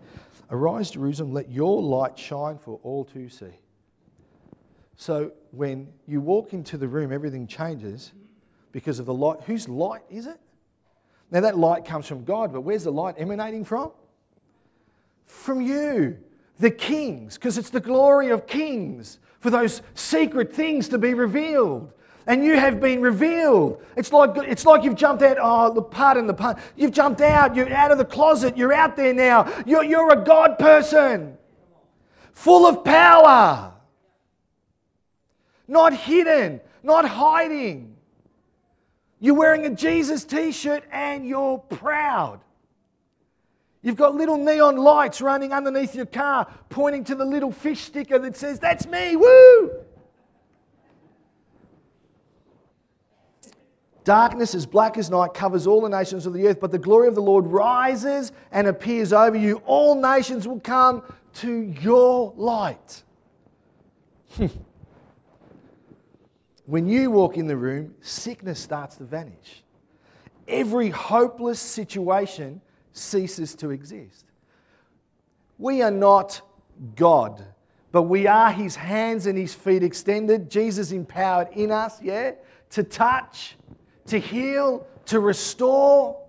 Arise, 0.49 0.91
Jerusalem, 0.91 1.33
let 1.33 1.49
your 1.49 1.81
light 1.81 2.17
shine 2.17 2.57
for 2.57 2.79
all 2.83 3.05
to 3.05 3.29
see. 3.29 3.53
So 5.01 5.31
when 5.49 5.87
you 6.07 6.21
walk 6.21 6.53
into 6.53 6.77
the 6.77 6.87
room, 6.87 7.11
everything 7.11 7.47
changes 7.47 8.11
because 8.71 8.99
of 8.99 9.07
the 9.07 9.13
light. 9.15 9.39
Whose 9.47 9.67
light 9.67 10.03
is 10.11 10.27
it? 10.27 10.39
Now, 11.31 11.41
that 11.41 11.57
light 11.57 11.85
comes 11.85 12.05
from 12.05 12.23
God, 12.23 12.53
but 12.53 12.61
where's 12.61 12.83
the 12.83 12.91
light 12.91 13.15
emanating 13.17 13.65
from? 13.65 13.93
From 15.25 15.59
you, 15.59 16.19
the 16.59 16.69
kings, 16.69 17.33
because 17.33 17.57
it's 17.57 17.71
the 17.71 17.79
glory 17.79 18.29
of 18.29 18.45
kings 18.45 19.17
for 19.39 19.49
those 19.49 19.81
secret 19.95 20.53
things 20.53 20.87
to 20.89 20.99
be 20.99 21.15
revealed. 21.15 21.91
And 22.27 22.45
you 22.45 22.59
have 22.59 22.79
been 22.79 23.01
revealed. 23.01 23.83
It's 23.97 24.13
like, 24.13 24.37
it's 24.47 24.67
like 24.67 24.83
you've 24.83 24.93
jumped 24.93 25.23
out. 25.23 25.37
Oh, 25.41 25.81
pardon 25.81 26.27
the 26.27 26.35
pun. 26.35 26.57
You've 26.75 26.91
jumped 26.91 27.21
out. 27.21 27.55
You're 27.55 27.73
out 27.73 27.89
of 27.89 27.97
the 27.97 28.05
closet. 28.05 28.55
You're 28.55 28.71
out 28.71 28.95
there 28.95 29.15
now. 29.15 29.51
You're, 29.65 29.83
you're 29.83 30.13
a 30.13 30.23
God 30.23 30.59
person, 30.59 31.39
full 32.33 32.67
of 32.67 32.83
power, 32.83 33.73
not 35.71 35.93
hidden, 35.93 36.59
not 36.83 37.07
hiding. 37.07 37.95
You're 39.21 39.35
wearing 39.35 39.65
a 39.65 39.69
Jesus 39.69 40.25
t 40.25 40.51
shirt 40.51 40.83
and 40.91 41.25
you're 41.25 41.59
proud. 41.59 42.41
You've 43.81 43.95
got 43.95 44.13
little 44.13 44.37
neon 44.37 44.75
lights 44.75 45.21
running 45.21 45.53
underneath 45.53 45.95
your 45.95 46.05
car, 46.05 46.45
pointing 46.69 47.05
to 47.05 47.15
the 47.15 47.23
little 47.23 47.53
fish 47.53 47.79
sticker 47.79 48.19
that 48.19 48.35
says, 48.35 48.59
That's 48.59 48.85
me, 48.85 49.15
woo! 49.15 49.71
Darkness 54.03 54.53
as 54.53 54.65
black 54.65 54.97
as 54.97 55.09
night 55.09 55.33
covers 55.33 55.67
all 55.67 55.79
the 55.81 55.89
nations 55.89 56.25
of 56.25 56.33
the 56.33 56.47
earth, 56.47 56.59
but 56.59 56.71
the 56.71 56.79
glory 56.79 57.07
of 57.07 57.15
the 57.15 57.21
Lord 57.21 57.47
rises 57.47 58.33
and 58.51 58.67
appears 58.67 59.13
over 59.13 59.37
you. 59.37 59.61
All 59.65 59.95
nations 59.95 60.47
will 60.47 60.59
come 60.59 61.01
to 61.35 61.61
your 61.81 62.33
light. 62.35 63.03
when 66.71 66.87
you 66.87 67.11
walk 67.11 67.35
in 67.35 67.47
the 67.47 67.57
room, 67.57 67.93
sickness 67.99 68.57
starts 68.57 68.95
to 68.95 69.03
vanish. 69.03 69.61
Every 70.47 70.89
hopeless 70.89 71.59
situation 71.59 72.61
ceases 72.93 73.55
to 73.55 73.71
exist. 73.71 74.23
We 75.57 75.81
are 75.81 75.91
not 75.91 76.41
God, 76.95 77.43
but 77.91 78.03
we 78.03 78.25
are 78.25 78.53
His 78.53 78.77
hands 78.77 79.25
and 79.25 79.37
His 79.37 79.53
feet 79.53 79.83
extended. 79.83 80.49
Jesus 80.49 80.93
empowered 80.93 81.49
in 81.51 81.71
us, 81.71 82.01
yeah, 82.01 82.35
to 82.69 82.83
touch, 82.83 83.57
to 84.05 84.17
heal, 84.17 84.87
to 85.07 85.19
restore. 85.19 86.21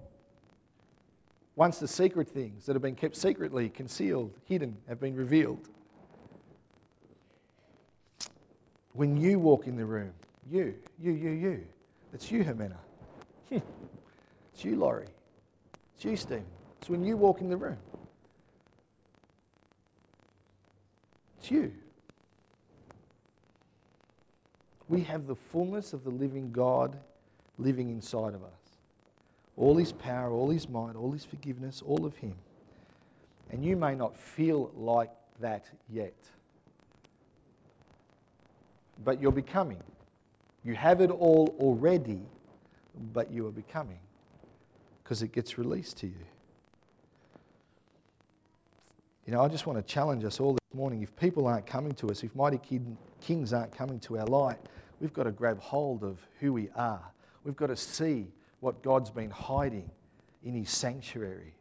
Once 1.55 1.79
the 1.79 1.87
secret 1.87 2.29
things 2.29 2.67
that 2.67 2.73
have 2.73 2.83
been 2.83 2.97
kept 2.97 3.15
secretly, 3.15 3.69
concealed, 3.69 4.33
hidden, 4.47 4.77
have 4.89 4.99
been 4.99 5.15
revealed. 5.15 5.69
When 8.93 9.17
you 9.17 9.39
walk 9.39 9.69
in 9.69 9.77
the 9.77 9.87
room, 9.87 10.13
you, 10.51 10.75
you, 11.01 11.13
you, 11.13 11.31
you, 11.31 11.65
it's 12.13 12.31
you, 12.31 12.45
Jimena. 12.45 12.77
Hmm. 13.49 13.59
it's 14.53 14.65
you, 14.65 14.77
Laurie. 14.77 15.07
It's 15.97 16.05
you, 16.05 16.17
Stephen. 16.17 16.45
It's 16.81 16.91
when 16.91 17.05
you 17.05 17.17
walk 17.17 17.41
in 17.41 17.49
the 17.49 17.57
room. 17.57 17.79
It's 21.39 21.51
you. 21.51 21.73
We 24.89 25.03
have 25.03 25.27
the 25.27 25.37
fullness 25.37 25.93
of 25.93 26.05
the 26.05 26.11
living 26.11 26.53
God 26.53 26.99
living 27.59 27.89
inside 27.89 28.35
of 28.35 28.43
us. 28.43 28.51
All 29.57 29.77
his 29.77 29.93
power, 29.93 30.33
all 30.33 30.51
his 30.51 30.69
might, 30.69 30.97
all 30.97 31.13
his 31.13 31.25
forgiveness, 31.25 31.83
all 31.87 32.05
of 32.05 32.17
him. 32.17 32.35
And 33.51 33.65
you 33.65 33.77
may 33.77 33.95
not 33.95 34.17
feel 34.17 34.71
like 34.77 35.11
that 35.41 35.67
yet. 35.91 36.15
But 39.05 39.21
you're 39.21 39.33
becoming. 39.33 39.79
You 40.65 40.75
have 40.75 41.01
it 41.01 41.11
all 41.11 41.55
already, 41.59 42.21
but 43.13 43.31
you 43.31 43.47
are 43.47 43.53
becoming 43.53 43.99
because 45.03 45.23
it 45.23 45.33
gets 45.33 45.59
released 45.59 45.99
to 45.99 46.07
you. 46.07 46.25
You 49.27 49.33
know, 49.33 49.41
I 49.41 49.49
just 49.49 49.67
want 49.67 49.79
to 49.79 49.83
challenge 49.83 50.25
us 50.25 50.41
all 50.41 50.53
this 50.53 50.75
morning. 50.75 51.03
If 51.03 51.15
people 51.17 51.47
aren't 51.47 51.67
coming 51.67 51.93
to 51.93 52.11
us, 52.11 52.23
if 52.23 52.35
mighty 52.35 52.61
kings 53.21 53.53
aren't 53.53 53.77
coming 53.77 54.01
to 54.01 54.19
our 54.19 54.27
light, 54.27 54.59
we've 55.01 55.13
got 55.13 55.25
to 55.25 55.33
grab 55.33 55.61
hold 55.61 56.03
of 56.03 56.19
who 56.41 56.53
we 56.53 56.69
are. 56.77 57.05
We've 57.45 57.57
got 57.57 57.69
to 57.69 57.77
see 57.77 58.29
what 58.61 58.83
God's 58.83 59.11
been 59.11 59.31
hiding 59.31 59.91
in 60.45 60.55
His 60.55 60.71
sanctuary 60.71 61.55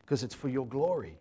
because 0.00 0.22
it's 0.22 0.34
for 0.34 0.48
your 0.48 0.66
glory. 0.66 1.16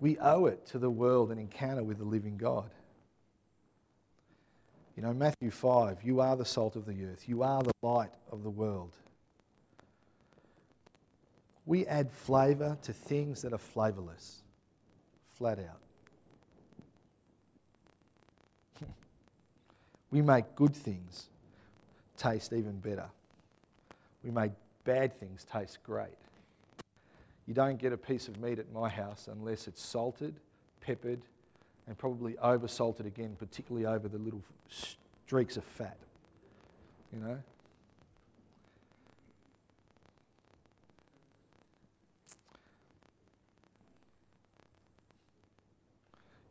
We 0.00 0.18
owe 0.18 0.46
it 0.46 0.66
to 0.66 0.78
the 0.78 0.90
world 0.90 1.30
an 1.30 1.38
encounter 1.38 1.82
with 1.82 1.98
the 1.98 2.04
living 2.04 2.36
God. 2.36 2.70
You 4.96 5.02
know, 5.02 5.12
Matthew 5.12 5.50
5, 5.50 6.02
you 6.02 6.20
are 6.20 6.36
the 6.36 6.44
salt 6.46 6.74
of 6.74 6.86
the 6.86 7.04
earth, 7.04 7.28
you 7.28 7.42
are 7.42 7.62
the 7.62 7.72
light 7.82 8.14
of 8.32 8.42
the 8.42 8.50
world. 8.50 8.92
We 11.66 11.84
add 11.86 12.10
flavour 12.10 12.78
to 12.82 12.92
things 12.92 13.42
that 13.42 13.52
are 13.52 13.58
flavourless, 13.58 14.42
flat 15.34 15.58
out. 15.58 15.80
we 20.10 20.22
make 20.22 20.54
good 20.54 20.74
things 20.74 21.26
taste 22.16 22.54
even 22.54 22.78
better. 22.78 23.10
We 24.24 24.30
make 24.30 24.52
bad 24.84 25.18
things 25.20 25.44
taste 25.44 25.82
great. 25.82 26.16
You 27.46 27.52
don't 27.52 27.78
get 27.78 27.92
a 27.92 27.98
piece 27.98 28.28
of 28.28 28.40
meat 28.40 28.58
at 28.58 28.72
my 28.72 28.88
house 28.88 29.28
unless 29.30 29.68
it's 29.68 29.82
salted, 29.82 30.34
peppered, 30.80 31.20
and 31.86 31.96
probably 31.96 32.36
over 32.38 32.66
salted 32.68 33.06
again, 33.06 33.36
particularly 33.38 33.86
over 33.86 34.08
the 34.08 34.18
little 34.18 34.42
streaks 34.68 35.56
of 35.56 35.64
fat. 35.64 35.96
You 37.12 37.20
know? 37.20 37.38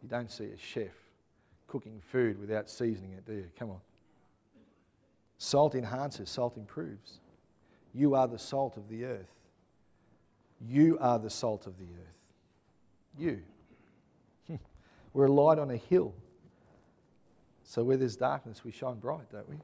You 0.01 0.09
don't 0.09 0.31
see 0.31 0.45
a 0.45 0.57
chef 0.57 0.93
cooking 1.67 1.99
food 2.11 2.39
without 2.39 2.69
seasoning 2.69 3.13
it, 3.13 3.25
do 3.25 3.33
you? 3.33 3.47
Come 3.57 3.71
on. 3.71 3.79
Salt 5.39 5.75
enhances, 5.75 6.29
salt 6.29 6.57
improves. 6.57 7.19
You 7.93 8.15
are 8.15 8.27
the 8.27 8.38
salt 8.38 8.77
of 8.77 8.88
the 8.88 9.05
earth. 9.05 9.31
You 10.61 10.97
are 10.99 11.19
the 11.19 11.29
salt 11.29 11.65
of 11.65 11.77
the 11.77 11.86
earth. 11.86 13.17
You. 13.17 13.41
We're 15.16 15.28
a 15.28 15.32
light 15.32 15.59
on 15.59 15.72
a 15.72 15.78
hill. 15.78 16.13
So 17.63 17.86
where 17.86 17.95
there's 17.95 18.18
darkness, 18.18 18.66
we 18.66 18.72
shine 18.72 18.95
bright, 18.95 19.32
don't 19.32 19.47
we? 19.49 19.55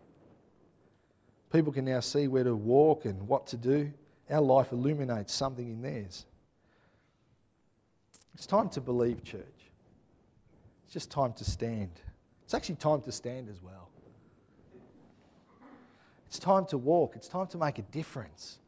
People 1.51 1.73
can 1.73 1.83
now 1.83 1.99
see 1.99 2.29
where 2.29 2.45
to 2.45 2.55
walk 2.55 3.03
and 3.03 3.27
what 3.27 3.47
to 3.47 3.57
do. 3.57 3.91
Our 4.29 4.39
life 4.39 4.71
illuminates 4.71 5.33
something 5.33 5.67
in 5.67 5.81
theirs. 5.81 6.25
It's 8.33 8.45
time 8.45 8.69
to 8.69 8.79
believe, 8.79 9.25
church. 9.25 9.43
It's 10.85 10.93
just 10.93 11.11
time 11.11 11.33
to 11.33 11.43
stand. 11.43 11.99
It's 12.45 12.53
actually 12.53 12.75
time 12.75 13.01
to 13.01 13.11
stand 13.11 13.49
as 13.49 13.61
well. 13.61 13.89
It's 16.27 16.39
time 16.39 16.65
to 16.67 16.77
walk. 16.77 17.17
It's 17.17 17.27
time 17.27 17.47
to 17.47 17.57
make 17.57 17.77
a 17.77 17.83
difference. 17.83 18.59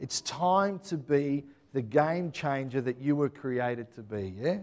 It's 0.00 0.20
time 0.22 0.80
to 0.88 0.96
be 0.96 1.44
the 1.72 1.82
game 1.82 2.32
changer 2.32 2.80
that 2.80 2.98
you 2.98 3.14
were 3.14 3.28
created 3.28 3.94
to 3.94 4.02
be, 4.02 4.34
yeah? 4.36 4.58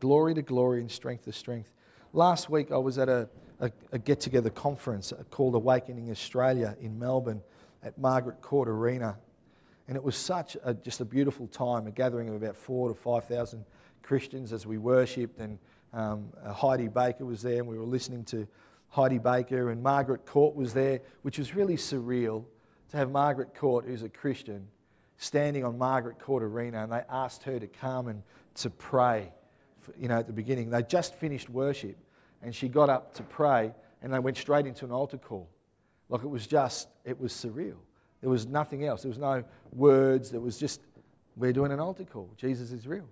Glory 0.00 0.34
to 0.34 0.42
glory 0.42 0.80
and 0.80 0.90
strength 0.90 1.24
to 1.24 1.32
strength. 1.32 1.72
Last 2.12 2.50
week 2.50 2.70
I 2.70 2.78
was 2.78 2.98
at 2.98 3.08
a, 3.08 3.28
a, 3.60 3.70
a 3.92 3.98
get 3.98 4.20
together 4.20 4.50
conference 4.50 5.12
called 5.30 5.54
Awakening 5.54 6.10
Australia 6.10 6.76
in 6.80 6.98
Melbourne 6.98 7.42
at 7.82 7.96
Margaret 7.98 8.40
Court 8.42 8.68
Arena. 8.68 9.16
And 9.88 9.96
it 9.96 10.02
was 10.02 10.16
such 10.16 10.56
a, 10.64 10.74
just 10.74 11.00
a 11.00 11.04
beautiful 11.04 11.46
time, 11.46 11.86
a 11.86 11.90
gathering 11.90 12.28
of 12.28 12.34
about 12.34 12.56
four 12.56 12.88
to 12.88 12.94
5,000 12.94 13.64
Christians 14.02 14.52
as 14.52 14.66
we 14.66 14.78
worshipped, 14.78 15.38
and 15.40 15.58
um, 15.92 16.28
uh, 16.44 16.52
Heidi 16.52 16.88
Baker 16.88 17.24
was 17.24 17.42
there, 17.42 17.58
and 17.58 17.66
we 17.66 17.78
were 17.78 17.84
listening 17.84 18.24
to 18.26 18.46
Heidi 18.88 19.18
Baker, 19.18 19.70
and 19.70 19.82
Margaret 19.82 20.26
Court 20.26 20.54
was 20.54 20.72
there, 20.72 21.00
which 21.22 21.38
was 21.38 21.54
really 21.54 21.76
surreal 21.76 22.44
to 22.90 22.96
have 22.96 23.10
Margaret 23.10 23.54
Court, 23.54 23.84
who's 23.86 24.02
a 24.02 24.08
Christian, 24.08 24.68
standing 25.18 25.64
on 25.64 25.78
Margaret 25.78 26.18
Court 26.18 26.42
Arena, 26.42 26.82
and 26.82 26.92
they 26.92 27.02
asked 27.10 27.42
her 27.44 27.58
to 27.58 27.66
come 27.66 28.08
and 28.08 28.22
to 28.54 28.70
pray. 28.70 29.32
You 29.98 30.08
know, 30.08 30.18
at 30.18 30.26
the 30.26 30.32
beginning, 30.32 30.70
they 30.70 30.82
just 30.82 31.14
finished 31.14 31.48
worship, 31.48 31.96
and 32.42 32.54
she 32.54 32.68
got 32.68 32.88
up 32.88 33.14
to 33.14 33.22
pray, 33.22 33.72
and 34.02 34.12
they 34.12 34.18
went 34.18 34.36
straight 34.36 34.66
into 34.66 34.84
an 34.84 34.92
altar 34.92 35.18
call. 35.18 35.48
Like 36.08 36.22
it 36.22 36.28
was 36.28 36.46
just, 36.46 36.88
it 37.04 37.20
was 37.20 37.32
surreal. 37.32 37.76
There 38.20 38.30
was 38.30 38.46
nothing 38.46 38.84
else. 38.84 39.02
There 39.02 39.08
was 39.08 39.18
no 39.18 39.44
words. 39.72 40.30
There 40.30 40.40
was 40.40 40.58
just, 40.58 40.80
we're 41.36 41.52
doing 41.52 41.72
an 41.72 41.80
altar 41.80 42.04
call. 42.04 42.30
Jesus 42.36 42.72
is 42.72 42.86
real. 42.86 43.08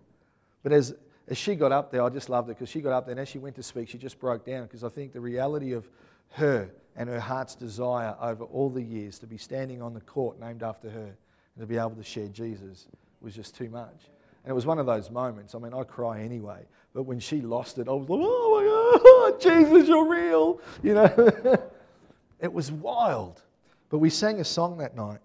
But 0.63 0.73
as, 0.73 0.95
as 1.29 1.37
she 1.37 1.55
got 1.55 1.73
up 1.73 1.91
there, 1.91 2.03
I 2.03 2.09
just 2.09 2.29
loved 2.29 2.49
it 2.49 2.59
because 2.59 2.69
she 2.69 2.81
got 2.81 2.93
up 2.93 3.07
there 3.07 3.13
and 3.13 3.21
as 3.21 3.29
she 3.29 3.39
went 3.39 3.57
to 3.57 3.63
speak, 3.63 3.89
she 3.89 3.99
just 3.99 4.19
broke 4.19 4.45
down 4.45 4.63
because 4.63 4.85
I 4.85 4.89
think 4.89 5.13
the 5.13 5.21
reality 5.21 5.73
of 5.73 5.89
her 6.31 6.71
and 6.97 7.09
her 7.09 7.21
heart's 7.21 7.55
desire 7.55 8.17
over 8.21 8.45
all 8.45 8.71
the 8.71 8.83
years 8.83 9.19
to 9.21 9.27
be 9.27 9.37
standing 9.37 9.83
on 9.83 9.95
the 9.95 10.01
court 10.01 10.41
named 10.41 10.63
after 10.63 10.89
her 10.91 11.17
and 11.55 11.61
to 11.61 11.67
be 11.67 11.77
able 11.77 11.91
to 11.91 12.03
share 12.03 12.29
Jesus 12.29 12.89
was 13.21 13.35
just 13.35 13.55
too 13.55 13.69
much. 13.69 14.09
And 14.45 14.51
it 14.51 14.55
was 14.55 14.67
one 14.67 14.79
of 14.79 14.87
those 14.87 15.11
moments. 15.11 15.55
I 15.55 15.59
mean, 15.59 15.73
I 15.73 15.83
cry 15.85 16.21
anyway. 16.21 16.67
But 16.93 17.05
when 17.05 17.19
she 17.19 17.41
lost 17.41 17.79
it, 17.79 17.89
I 17.89 17.93
was 17.93 18.09
like, 18.09 18.21
oh 18.23 19.31
my 19.31 19.33
God, 19.33 19.41
Jesus, 19.41 19.89
you're 19.89 20.09
real. 20.09 20.61
You 20.83 20.95
know, 20.95 21.59
it 22.41 22.53
was 22.53 22.71
wild. 22.71 23.43
But 23.89 23.99
we 23.99 24.11
sang 24.11 24.41
a 24.41 24.45
song 24.45 24.79
that 24.79 24.95
night. 24.95 25.21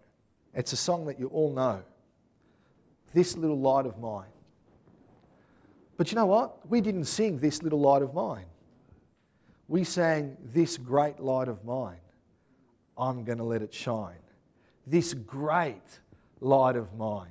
It's 0.54 0.74
a 0.74 0.78
song 0.78 1.06
that 1.06 1.20
you 1.20 1.28
all 1.28 1.54
know 1.54 1.84
This 3.14 3.38
Little 3.38 3.60
Light 3.60 3.86
of 3.86 4.00
Mine. 4.00 4.30
But 5.98 6.12
you 6.12 6.16
know 6.16 6.26
what? 6.26 6.68
We 6.70 6.80
didn't 6.80 7.06
sing 7.06 7.40
This 7.40 7.62
Little 7.62 7.82
Light 7.82 8.02
of 8.02 8.14
Mine. 8.14 8.46
We 9.68 9.84
sang 9.84 10.38
This 10.54 10.78
Great 10.78 11.20
Light 11.20 11.50
of 11.50 11.64
Mine. 11.66 12.00
I'm 12.98 13.24
going 13.24 13.38
to 13.38 13.44
let 13.44 13.62
it 13.62 13.74
shine. 13.74 14.16
This 14.88 15.14
great 15.14 16.00
light 16.42 16.76
of 16.76 16.94
mine. 16.96 17.30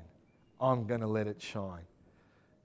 I'm 0.60 0.86
going 0.86 1.00
to 1.00 1.06
let 1.06 1.26
it 1.26 1.40
shine. 1.40 1.82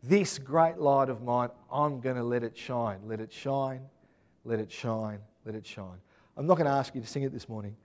This 0.02 0.38
great 0.38 0.78
light 0.78 1.10
of 1.10 1.22
mine, 1.22 1.50
I'm 1.72 2.02
going 2.02 2.18
to 2.18 2.24
let 2.24 2.44
it 2.44 2.58
shine. 2.58 3.00
Let 3.06 3.22
it 3.22 3.32
shine, 3.32 3.82
let 4.44 4.60
it 4.60 4.72
shine, 4.72 5.20
let 5.46 5.56
it 5.56 5.66
shine. 5.66 6.00
I'm 6.36 6.46
not 6.46 6.58
going 6.58 6.66
to 6.66 6.74
ask 6.74 6.94
you 6.94 7.02
to 7.02 7.08
sing 7.08 7.24
it 7.24 7.32
this 7.32 7.48
morning 7.48 7.76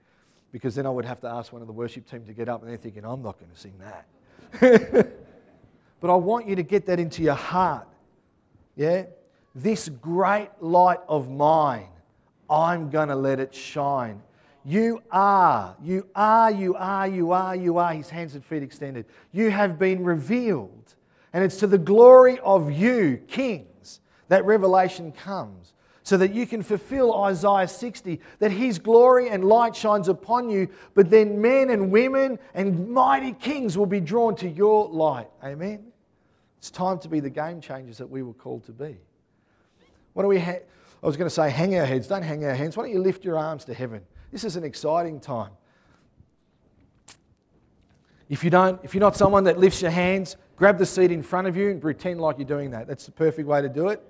because 0.51 0.75
then 0.75 0.85
I 0.85 0.89
would 0.89 1.05
have 1.05 1.21
to 1.21 1.27
ask 1.27 1.53
one 1.53 1.61
of 1.61 1.67
the 1.67 1.73
worship 1.73 2.09
team 2.09 2.25
to 2.25 2.33
get 2.33 2.49
up 2.49 2.61
and 2.61 2.69
they're 2.69 2.77
thinking, 2.77 3.05
I'm 3.05 3.21
not 3.21 3.39
going 3.39 3.51
to 3.51 3.57
sing 3.57 3.75
that. 3.79 4.07
but 6.01 6.09
I 6.09 6.15
want 6.15 6.47
you 6.47 6.55
to 6.55 6.63
get 6.63 6.87
that 6.87 6.99
into 6.99 7.21
your 7.21 7.35
heart. 7.35 7.87
Yeah? 8.75 9.03
This 9.53 9.89
great 9.89 10.49
light 10.59 10.99
of 11.07 11.29
mine, 11.29 11.89
I'm 12.49 12.89
going 12.89 13.09
to 13.09 13.15
let 13.15 13.39
it 13.39 13.53
shine. 13.53 14.21
You 14.65 15.01
are, 15.11 15.75
you 15.81 16.07
are, 16.15 16.51
you 16.51 16.75
are, 16.75 17.07
you 17.07 17.31
are, 17.31 17.55
you 17.55 17.77
are, 17.77 17.93
his 17.93 18.09
hands 18.09 18.35
and 18.35 18.43
feet 18.43 18.61
extended. 18.61 19.05
You 19.31 19.51
have 19.51 19.79
been 19.79 20.03
revealed. 20.03 20.95
And 21.31 21.43
it's 21.43 21.57
to 21.57 21.67
the 21.67 21.77
glory 21.77 22.39
of 22.39 22.71
you, 22.71 23.21
kings, 23.27 24.01
that 24.27 24.43
revelation 24.45 25.11
comes. 25.11 25.73
So 26.03 26.17
that 26.17 26.33
you 26.33 26.47
can 26.47 26.63
fulfill 26.63 27.23
Isaiah 27.23 27.67
60, 27.67 28.19
that 28.39 28.51
his 28.51 28.79
glory 28.79 29.29
and 29.29 29.45
light 29.45 29.75
shines 29.75 30.07
upon 30.07 30.49
you, 30.49 30.67
but 30.95 31.09
then 31.09 31.39
men 31.39 31.69
and 31.69 31.91
women 31.91 32.39
and 32.55 32.89
mighty 32.89 33.31
kings 33.33 33.77
will 33.77 33.85
be 33.85 33.99
drawn 33.99 34.35
to 34.37 34.49
your 34.49 34.87
light. 34.87 35.29
Amen? 35.43 35.91
It's 36.57 36.71
time 36.71 36.97
to 36.99 37.09
be 37.09 37.19
the 37.19 37.29
game 37.29 37.61
changers 37.61 37.99
that 37.99 38.09
we 38.09 38.23
were 38.23 38.33
called 38.33 38.65
to 38.65 38.71
be. 38.71 38.97
What 40.13 40.23
do 40.23 40.29
we 40.29 40.39
ha- 40.39 40.59
I 41.01 41.05
was 41.05 41.15
going 41.15 41.29
to 41.29 41.33
say, 41.33 41.49
hang 41.49 41.77
our 41.77 41.85
heads. 41.85 42.07
Don't 42.07 42.23
hang 42.23 42.43
our 42.43 42.55
hands. 42.55 42.75
Why 42.75 42.83
don't 42.83 42.91
you 42.91 43.01
lift 43.01 43.23
your 43.23 43.37
arms 43.37 43.65
to 43.65 43.73
heaven? 43.73 44.01
This 44.31 44.43
is 44.43 44.55
an 44.55 44.63
exciting 44.63 45.19
time. 45.19 45.51
If 48.29 48.43
you 48.43 48.51
don't, 48.51 48.79
if 48.83 48.93
you're 48.93 48.99
not 49.01 49.15
someone 49.15 49.45
that 49.45 49.57
lifts 49.57 49.81
your 49.81 49.91
hands, 49.91 50.37
grab 50.55 50.77
the 50.77 50.85
seat 50.85 51.11
in 51.11 51.23
front 51.23 51.47
of 51.47 51.57
you 51.57 51.71
and 51.71 51.81
pretend 51.81 52.21
like 52.21 52.37
you're 52.37 52.47
doing 52.47 52.69
that. 52.71 52.87
That's 52.87 53.05
the 53.05 53.11
perfect 53.11 53.47
way 53.47 53.61
to 53.61 53.69
do 53.69 53.87
it. 53.87 54.01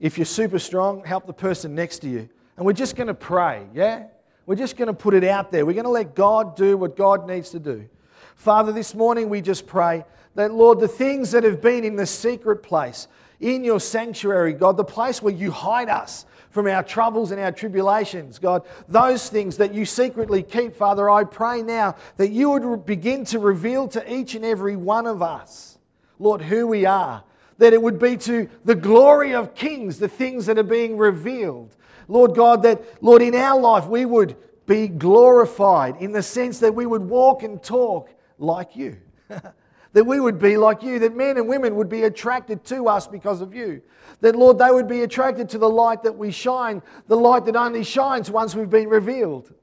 If 0.00 0.18
you're 0.18 0.26
super 0.26 0.58
strong, 0.58 1.02
help 1.04 1.26
the 1.26 1.32
person 1.32 1.74
next 1.74 2.00
to 2.00 2.08
you. 2.08 2.28
And 2.58 2.66
we're 2.66 2.74
just 2.74 2.94
going 2.94 3.06
to 3.06 3.14
pray, 3.14 3.66
yeah? 3.74 4.04
We're 4.44 4.56
just 4.56 4.76
going 4.76 4.88
to 4.88 4.94
put 4.94 5.14
it 5.14 5.24
out 5.24 5.50
there. 5.50 5.64
We're 5.64 5.72
going 5.72 5.84
to 5.84 5.90
let 5.90 6.14
God 6.14 6.56
do 6.56 6.76
what 6.76 6.96
God 6.96 7.26
needs 7.26 7.50
to 7.50 7.58
do. 7.58 7.88
Father, 8.34 8.70
this 8.70 8.94
morning 8.94 9.30
we 9.30 9.40
just 9.40 9.66
pray 9.66 10.04
that, 10.34 10.52
Lord, 10.52 10.78
the 10.78 10.88
things 10.88 11.30
that 11.30 11.42
have 11.42 11.62
been 11.62 11.84
in 11.84 11.96
the 11.96 12.06
secret 12.06 12.62
place, 12.62 13.08
in 13.40 13.64
your 13.64 13.80
sanctuary, 13.80 14.52
God, 14.52 14.76
the 14.76 14.84
place 14.84 15.20
where 15.20 15.34
you 15.34 15.50
hide 15.50 15.88
us, 15.88 16.26
from 16.56 16.66
our 16.68 16.82
troubles 16.82 17.32
and 17.32 17.38
our 17.38 17.52
tribulations, 17.52 18.38
God. 18.38 18.62
Those 18.88 19.28
things 19.28 19.58
that 19.58 19.74
you 19.74 19.84
secretly 19.84 20.42
keep, 20.42 20.74
Father, 20.74 21.10
I 21.10 21.24
pray 21.24 21.60
now 21.60 21.96
that 22.16 22.30
you 22.30 22.48
would 22.48 22.86
begin 22.86 23.26
to 23.26 23.38
reveal 23.38 23.86
to 23.88 24.12
each 24.12 24.34
and 24.34 24.42
every 24.42 24.74
one 24.74 25.06
of 25.06 25.20
us, 25.20 25.76
Lord, 26.18 26.40
who 26.40 26.66
we 26.66 26.86
are. 26.86 27.22
That 27.58 27.74
it 27.74 27.82
would 27.82 27.98
be 27.98 28.16
to 28.16 28.48
the 28.64 28.74
glory 28.74 29.34
of 29.34 29.54
kings, 29.54 29.98
the 29.98 30.08
things 30.08 30.46
that 30.46 30.58
are 30.58 30.62
being 30.62 30.96
revealed. 30.96 31.76
Lord 32.08 32.34
God, 32.34 32.62
that, 32.62 32.82
Lord, 33.02 33.20
in 33.20 33.34
our 33.34 33.60
life 33.60 33.86
we 33.86 34.06
would 34.06 34.34
be 34.64 34.88
glorified 34.88 35.96
in 36.00 36.12
the 36.12 36.22
sense 36.22 36.58
that 36.60 36.74
we 36.74 36.86
would 36.86 37.02
walk 37.02 37.42
and 37.42 37.62
talk 37.62 38.08
like 38.38 38.76
you. 38.76 38.96
that 39.96 40.04
we 40.04 40.20
would 40.20 40.38
be 40.38 40.58
like 40.58 40.82
you, 40.82 40.98
that 40.98 41.16
men 41.16 41.38
and 41.38 41.48
women 41.48 41.74
would 41.74 41.88
be 41.88 42.02
attracted 42.02 42.62
to 42.62 42.86
us 42.86 43.06
because 43.06 43.40
of 43.40 43.54
you. 43.54 43.80
That, 44.20 44.36
Lord, 44.36 44.58
they 44.58 44.70
would 44.70 44.86
be 44.86 45.00
attracted 45.00 45.48
to 45.48 45.58
the 45.58 45.70
light 45.70 46.02
that 46.02 46.18
we 46.18 46.30
shine, 46.30 46.82
the 47.06 47.16
light 47.16 47.46
that 47.46 47.56
only 47.56 47.82
shines 47.82 48.30
once 48.30 48.54
we've 48.54 48.68
been 48.68 48.90
revealed. 48.90 49.54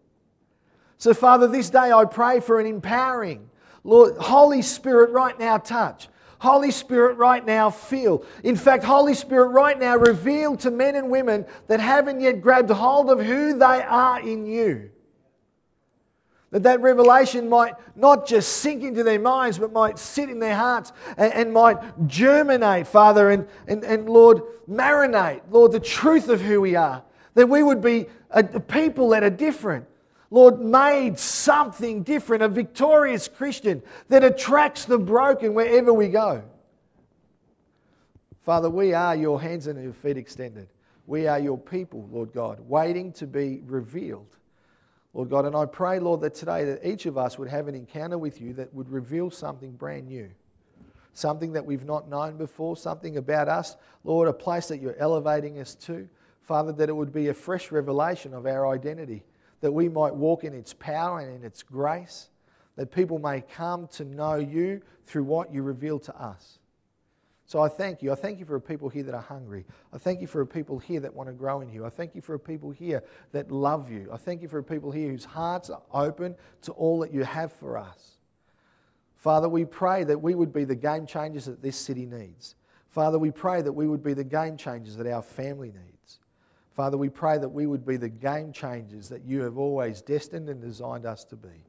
So, 0.97 1.13
Father, 1.13 1.47
this 1.47 1.69
day 1.69 1.91
I 1.91 2.05
pray 2.05 2.39
for 2.39 2.59
an 2.59 2.65
empowering. 2.65 3.47
Lord, 3.83 4.17
Holy 4.17 4.63
Spirit, 4.63 5.11
right 5.11 5.37
now, 5.37 5.59
touch. 5.59 6.09
Holy 6.39 6.71
Spirit, 6.71 7.17
right 7.17 7.45
now, 7.45 7.69
feel. 7.69 8.25
In 8.43 8.55
fact, 8.55 8.83
Holy 8.83 9.13
Spirit, 9.13 9.49
right 9.49 9.79
now, 9.79 9.97
reveal 9.97 10.55
to 10.57 10.71
men 10.71 10.95
and 10.95 11.11
women 11.11 11.45
that 11.67 11.79
haven't 11.79 12.21
yet 12.21 12.41
grabbed 12.41 12.71
hold 12.71 13.11
of 13.11 13.23
who 13.23 13.55
they 13.59 13.83
are 13.83 14.19
in 14.19 14.47
you. 14.47 14.89
That 16.53 16.61
that 16.63 16.81
revelation 16.81 17.49
might 17.49 17.73
not 17.95 18.27
just 18.27 18.57
sink 18.59 18.83
into 18.83 19.03
their 19.03 19.19
minds, 19.19 19.57
but 19.57 19.73
might 19.73 19.97
sit 19.97 20.29
in 20.29 20.37
their 20.37 20.55
hearts 20.55 20.93
and, 21.17 21.33
and 21.33 21.51
might 21.51 21.77
germinate, 22.05 22.85
Father, 22.85 23.31
and, 23.31 23.47
and, 23.67 23.83
and 23.83 24.07
Lord, 24.07 24.43
marinate, 24.69 25.41
Lord, 25.49 25.71
the 25.71 25.79
truth 25.79 26.29
of 26.29 26.41
who 26.41 26.61
we 26.61 26.75
are. 26.75 27.01
That 27.33 27.49
we 27.49 27.63
would 27.63 27.81
be 27.81 28.05
a, 28.29 28.41
a 28.53 28.59
people 28.59 29.09
that 29.09 29.23
are 29.23 29.31
different. 29.31 29.87
Lord, 30.29 30.59
made 30.59 31.17
something 31.17 32.03
different, 32.03 32.43
a 32.43 32.49
victorious 32.49 33.27
Christian 33.27 33.81
that 34.09 34.23
attracts 34.23 34.85
the 34.85 34.99
broken 34.99 35.55
wherever 35.55 35.91
we 35.91 36.07
go. 36.07 36.43
Father, 38.41 38.69
we 38.69 38.93
are 38.93 39.15
your 39.15 39.41
hands 39.41 39.65
and 39.65 39.83
your 39.83 39.93
feet 39.93 40.17
extended. 40.17 40.67
We 41.07 41.25
are 41.25 41.39
your 41.39 41.57
people, 41.57 42.07
Lord 42.11 42.31
God, 42.31 42.59
waiting 42.59 43.11
to 43.13 43.25
be 43.25 43.61
revealed. 43.65 44.27
Lord 45.13 45.29
God. 45.29 45.45
And 45.45 45.55
I 45.55 45.65
pray, 45.65 45.99
Lord, 45.99 46.21
that 46.21 46.33
today 46.33 46.65
that 46.65 46.85
each 46.87 47.05
of 47.05 47.17
us 47.17 47.37
would 47.37 47.49
have 47.49 47.67
an 47.67 47.75
encounter 47.75 48.17
with 48.17 48.41
you 48.41 48.53
that 48.53 48.73
would 48.73 48.89
reveal 48.89 49.29
something 49.29 49.71
brand 49.71 50.07
new, 50.07 50.29
something 51.13 51.53
that 51.53 51.65
we've 51.65 51.85
not 51.85 52.09
known 52.09 52.37
before, 52.37 52.75
something 52.75 53.17
about 53.17 53.47
us, 53.47 53.75
Lord, 54.03 54.27
a 54.27 54.33
place 54.33 54.67
that 54.67 54.81
you're 54.81 54.97
elevating 54.97 55.59
us 55.59 55.75
to. 55.75 56.07
Father, 56.41 56.73
that 56.73 56.89
it 56.89 56.93
would 56.93 57.13
be 57.13 57.29
a 57.29 57.33
fresh 57.33 57.71
revelation 57.71 58.33
of 58.33 58.45
our 58.45 58.67
identity, 58.67 59.23
that 59.61 59.71
we 59.71 59.87
might 59.87 60.13
walk 60.13 60.43
in 60.43 60.53
its 60.53 60.73
power 60.73 61.19
and 61.19 61.33
in 61.33 61.45
its 61.45 61.63
grace, 61.63 62.29
that 62.75 62.91
people 62.91 63.19
may 63.19 63.41
come 63.41 63.87
to 63.87 64.03
know 64.03 64.35
you 64.35 64.81
through 65.05 65.23
what 65.23 65.53
you 65.53 65.61
reveal 65.61 65.99
to 65.99 66.15
us. 66.21 66.59
So 67.45 67.61
I 67.61 67.67
thank 67.67 68.01
you. 68.01 68.11
I 68.11 68.15
thank 68.15 68.39
you 68.39 68.45
for 68.45 68.59
people 68.59 68.89
here 68.89 69.03
that 69.03 69.13
are 69.13 69.21
hungry. 69.21 69.65
I 69.91 69.97
thank 69.97 70.21
you 70.21 70.27
for 70.27 70.45
people 70.45 70.79
here 70.79 70.99
that 71.01 71.13
want 71.13 71.27
to 71.27 71.33
grow 71.33 71.61
in 71.61 71.69
you. 71.69 71.85
I 71.85 71.89
thank 71.89 72.15
you 72.15 72.21
for 72.21 72.37
people 72.39 72.71
here 72.71 73.03
that 73.31 73.51
love 73.51 73.91
you. 73.91 74.09
I 74.11 74.17
thank 74.17 74.41
you 74.41 74.47
for 74.47 74.63
people 74.63 74.91
here 74.91 75.09
whose 75.09 75.25
hearts 75.25 75.69
are 75.69 75.81
open 75.93 76.35
to 76.63 76.71
all 76.71 76.99
that 76.99 77.13
you 77.13 77.23
have 77.23 77.51
for 77.51 77.77
us. 77.77 78.13
Father, 79.17 79.47
we 79.47 79.65
pray 79.65 80.03
that 80.03 80.21
we 80.21 80.35
would 80.35 80.51
be 80.51 80.63
the 80.63 80.75
game 80.75 81.05
changers 81.05 81.45
that 81.45 81.61
this 81.61 81.77
city 81.77 82.05
needs. 82.05 82.55
Father, 82.89 83.17
we 83.17 83.31
pray 83.31 83.61
that 83.61 83.71
we 83.71 83.87
would 83.87 84.03
be 84.03 84.13
the 84.13 84.23
game 84.23 84.57
changers 84.57 84.95
that 84.97 85.07
our 85.07 85.21
family 85.21 85.69
needs. 85.69 86.19
Father, 86.75 86.97
we 86.97 87.09
pray 87.09 87.37
that 87.37 87.49
we 87.49 87.67
would 87.67 87.85
be 87.85 87.97
the 87.97 88.09
game 88.09 88.51
changers 88.51 89.09
that 89.09 89.23
you 89.23 89.41
have 89.41 89.57
always 89.57 90.01
destined 90.01 90.49
and 90.49 90.61
designed 90.61 91.05
us 91.05 91.23
to 91.25 91.35
be. 91.35 91.65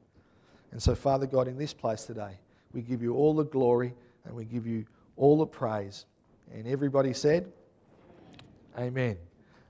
And 0.73 0.83
so, 0.83 0.95
Father 0.95 1.27
God, 1.27 1.47
in 1.47 1.57
this 1.57 1.75
place 1.75 2.05
today, 2.05 2.39
we 2.73 2.83
give 2.83 3.03
you 3.03 3.15
all 3.15 3.35
the 3.35 3.45
glory 3.45 3.95
and 4.25 4.35
we 4.35 4.45
give 4.45 4.67
you 4.67 4.87
all 5.17 5.39
the 5.39 5.47
praise. 5.47 6.07
And 6.53 6.67
everybody 6.67 7.13
said, 7.13 7.51
Amen. 8.79 9.17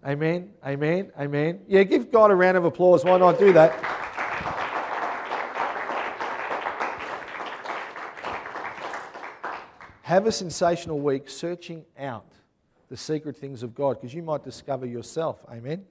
Amen. 0.07 0.51
Amen. 0.67 1.13
Amen. 1.19 1.61
Yeah, 1.67 1.83
give 1.83 2.11
God 2.11 2.31
a 2.31 2.35
round 2.35 2.57
of 2.57 2.65
applause. 2.65 3.05
Why 3.05 3.19
not 3.19 3.39
do 3.39 3.53
that? 3.53 3.73
Have 10.03 10.27
a 10.27 10.33
sensational 10.33 11.01
week 11.01 11.31
searching 11.31 11.85
out 11.99 12.27
the 12.91 12.97
secret 12.97 13.37
things 13.37 13.63
of 13.63 13.75
God 13.75 14.01
because 14.01 14.13
you 14.13 14.23
might 14.23 14.45
discover 14.45 14.85
yourself. 14.85 15.41
Amen. 15.51 15.87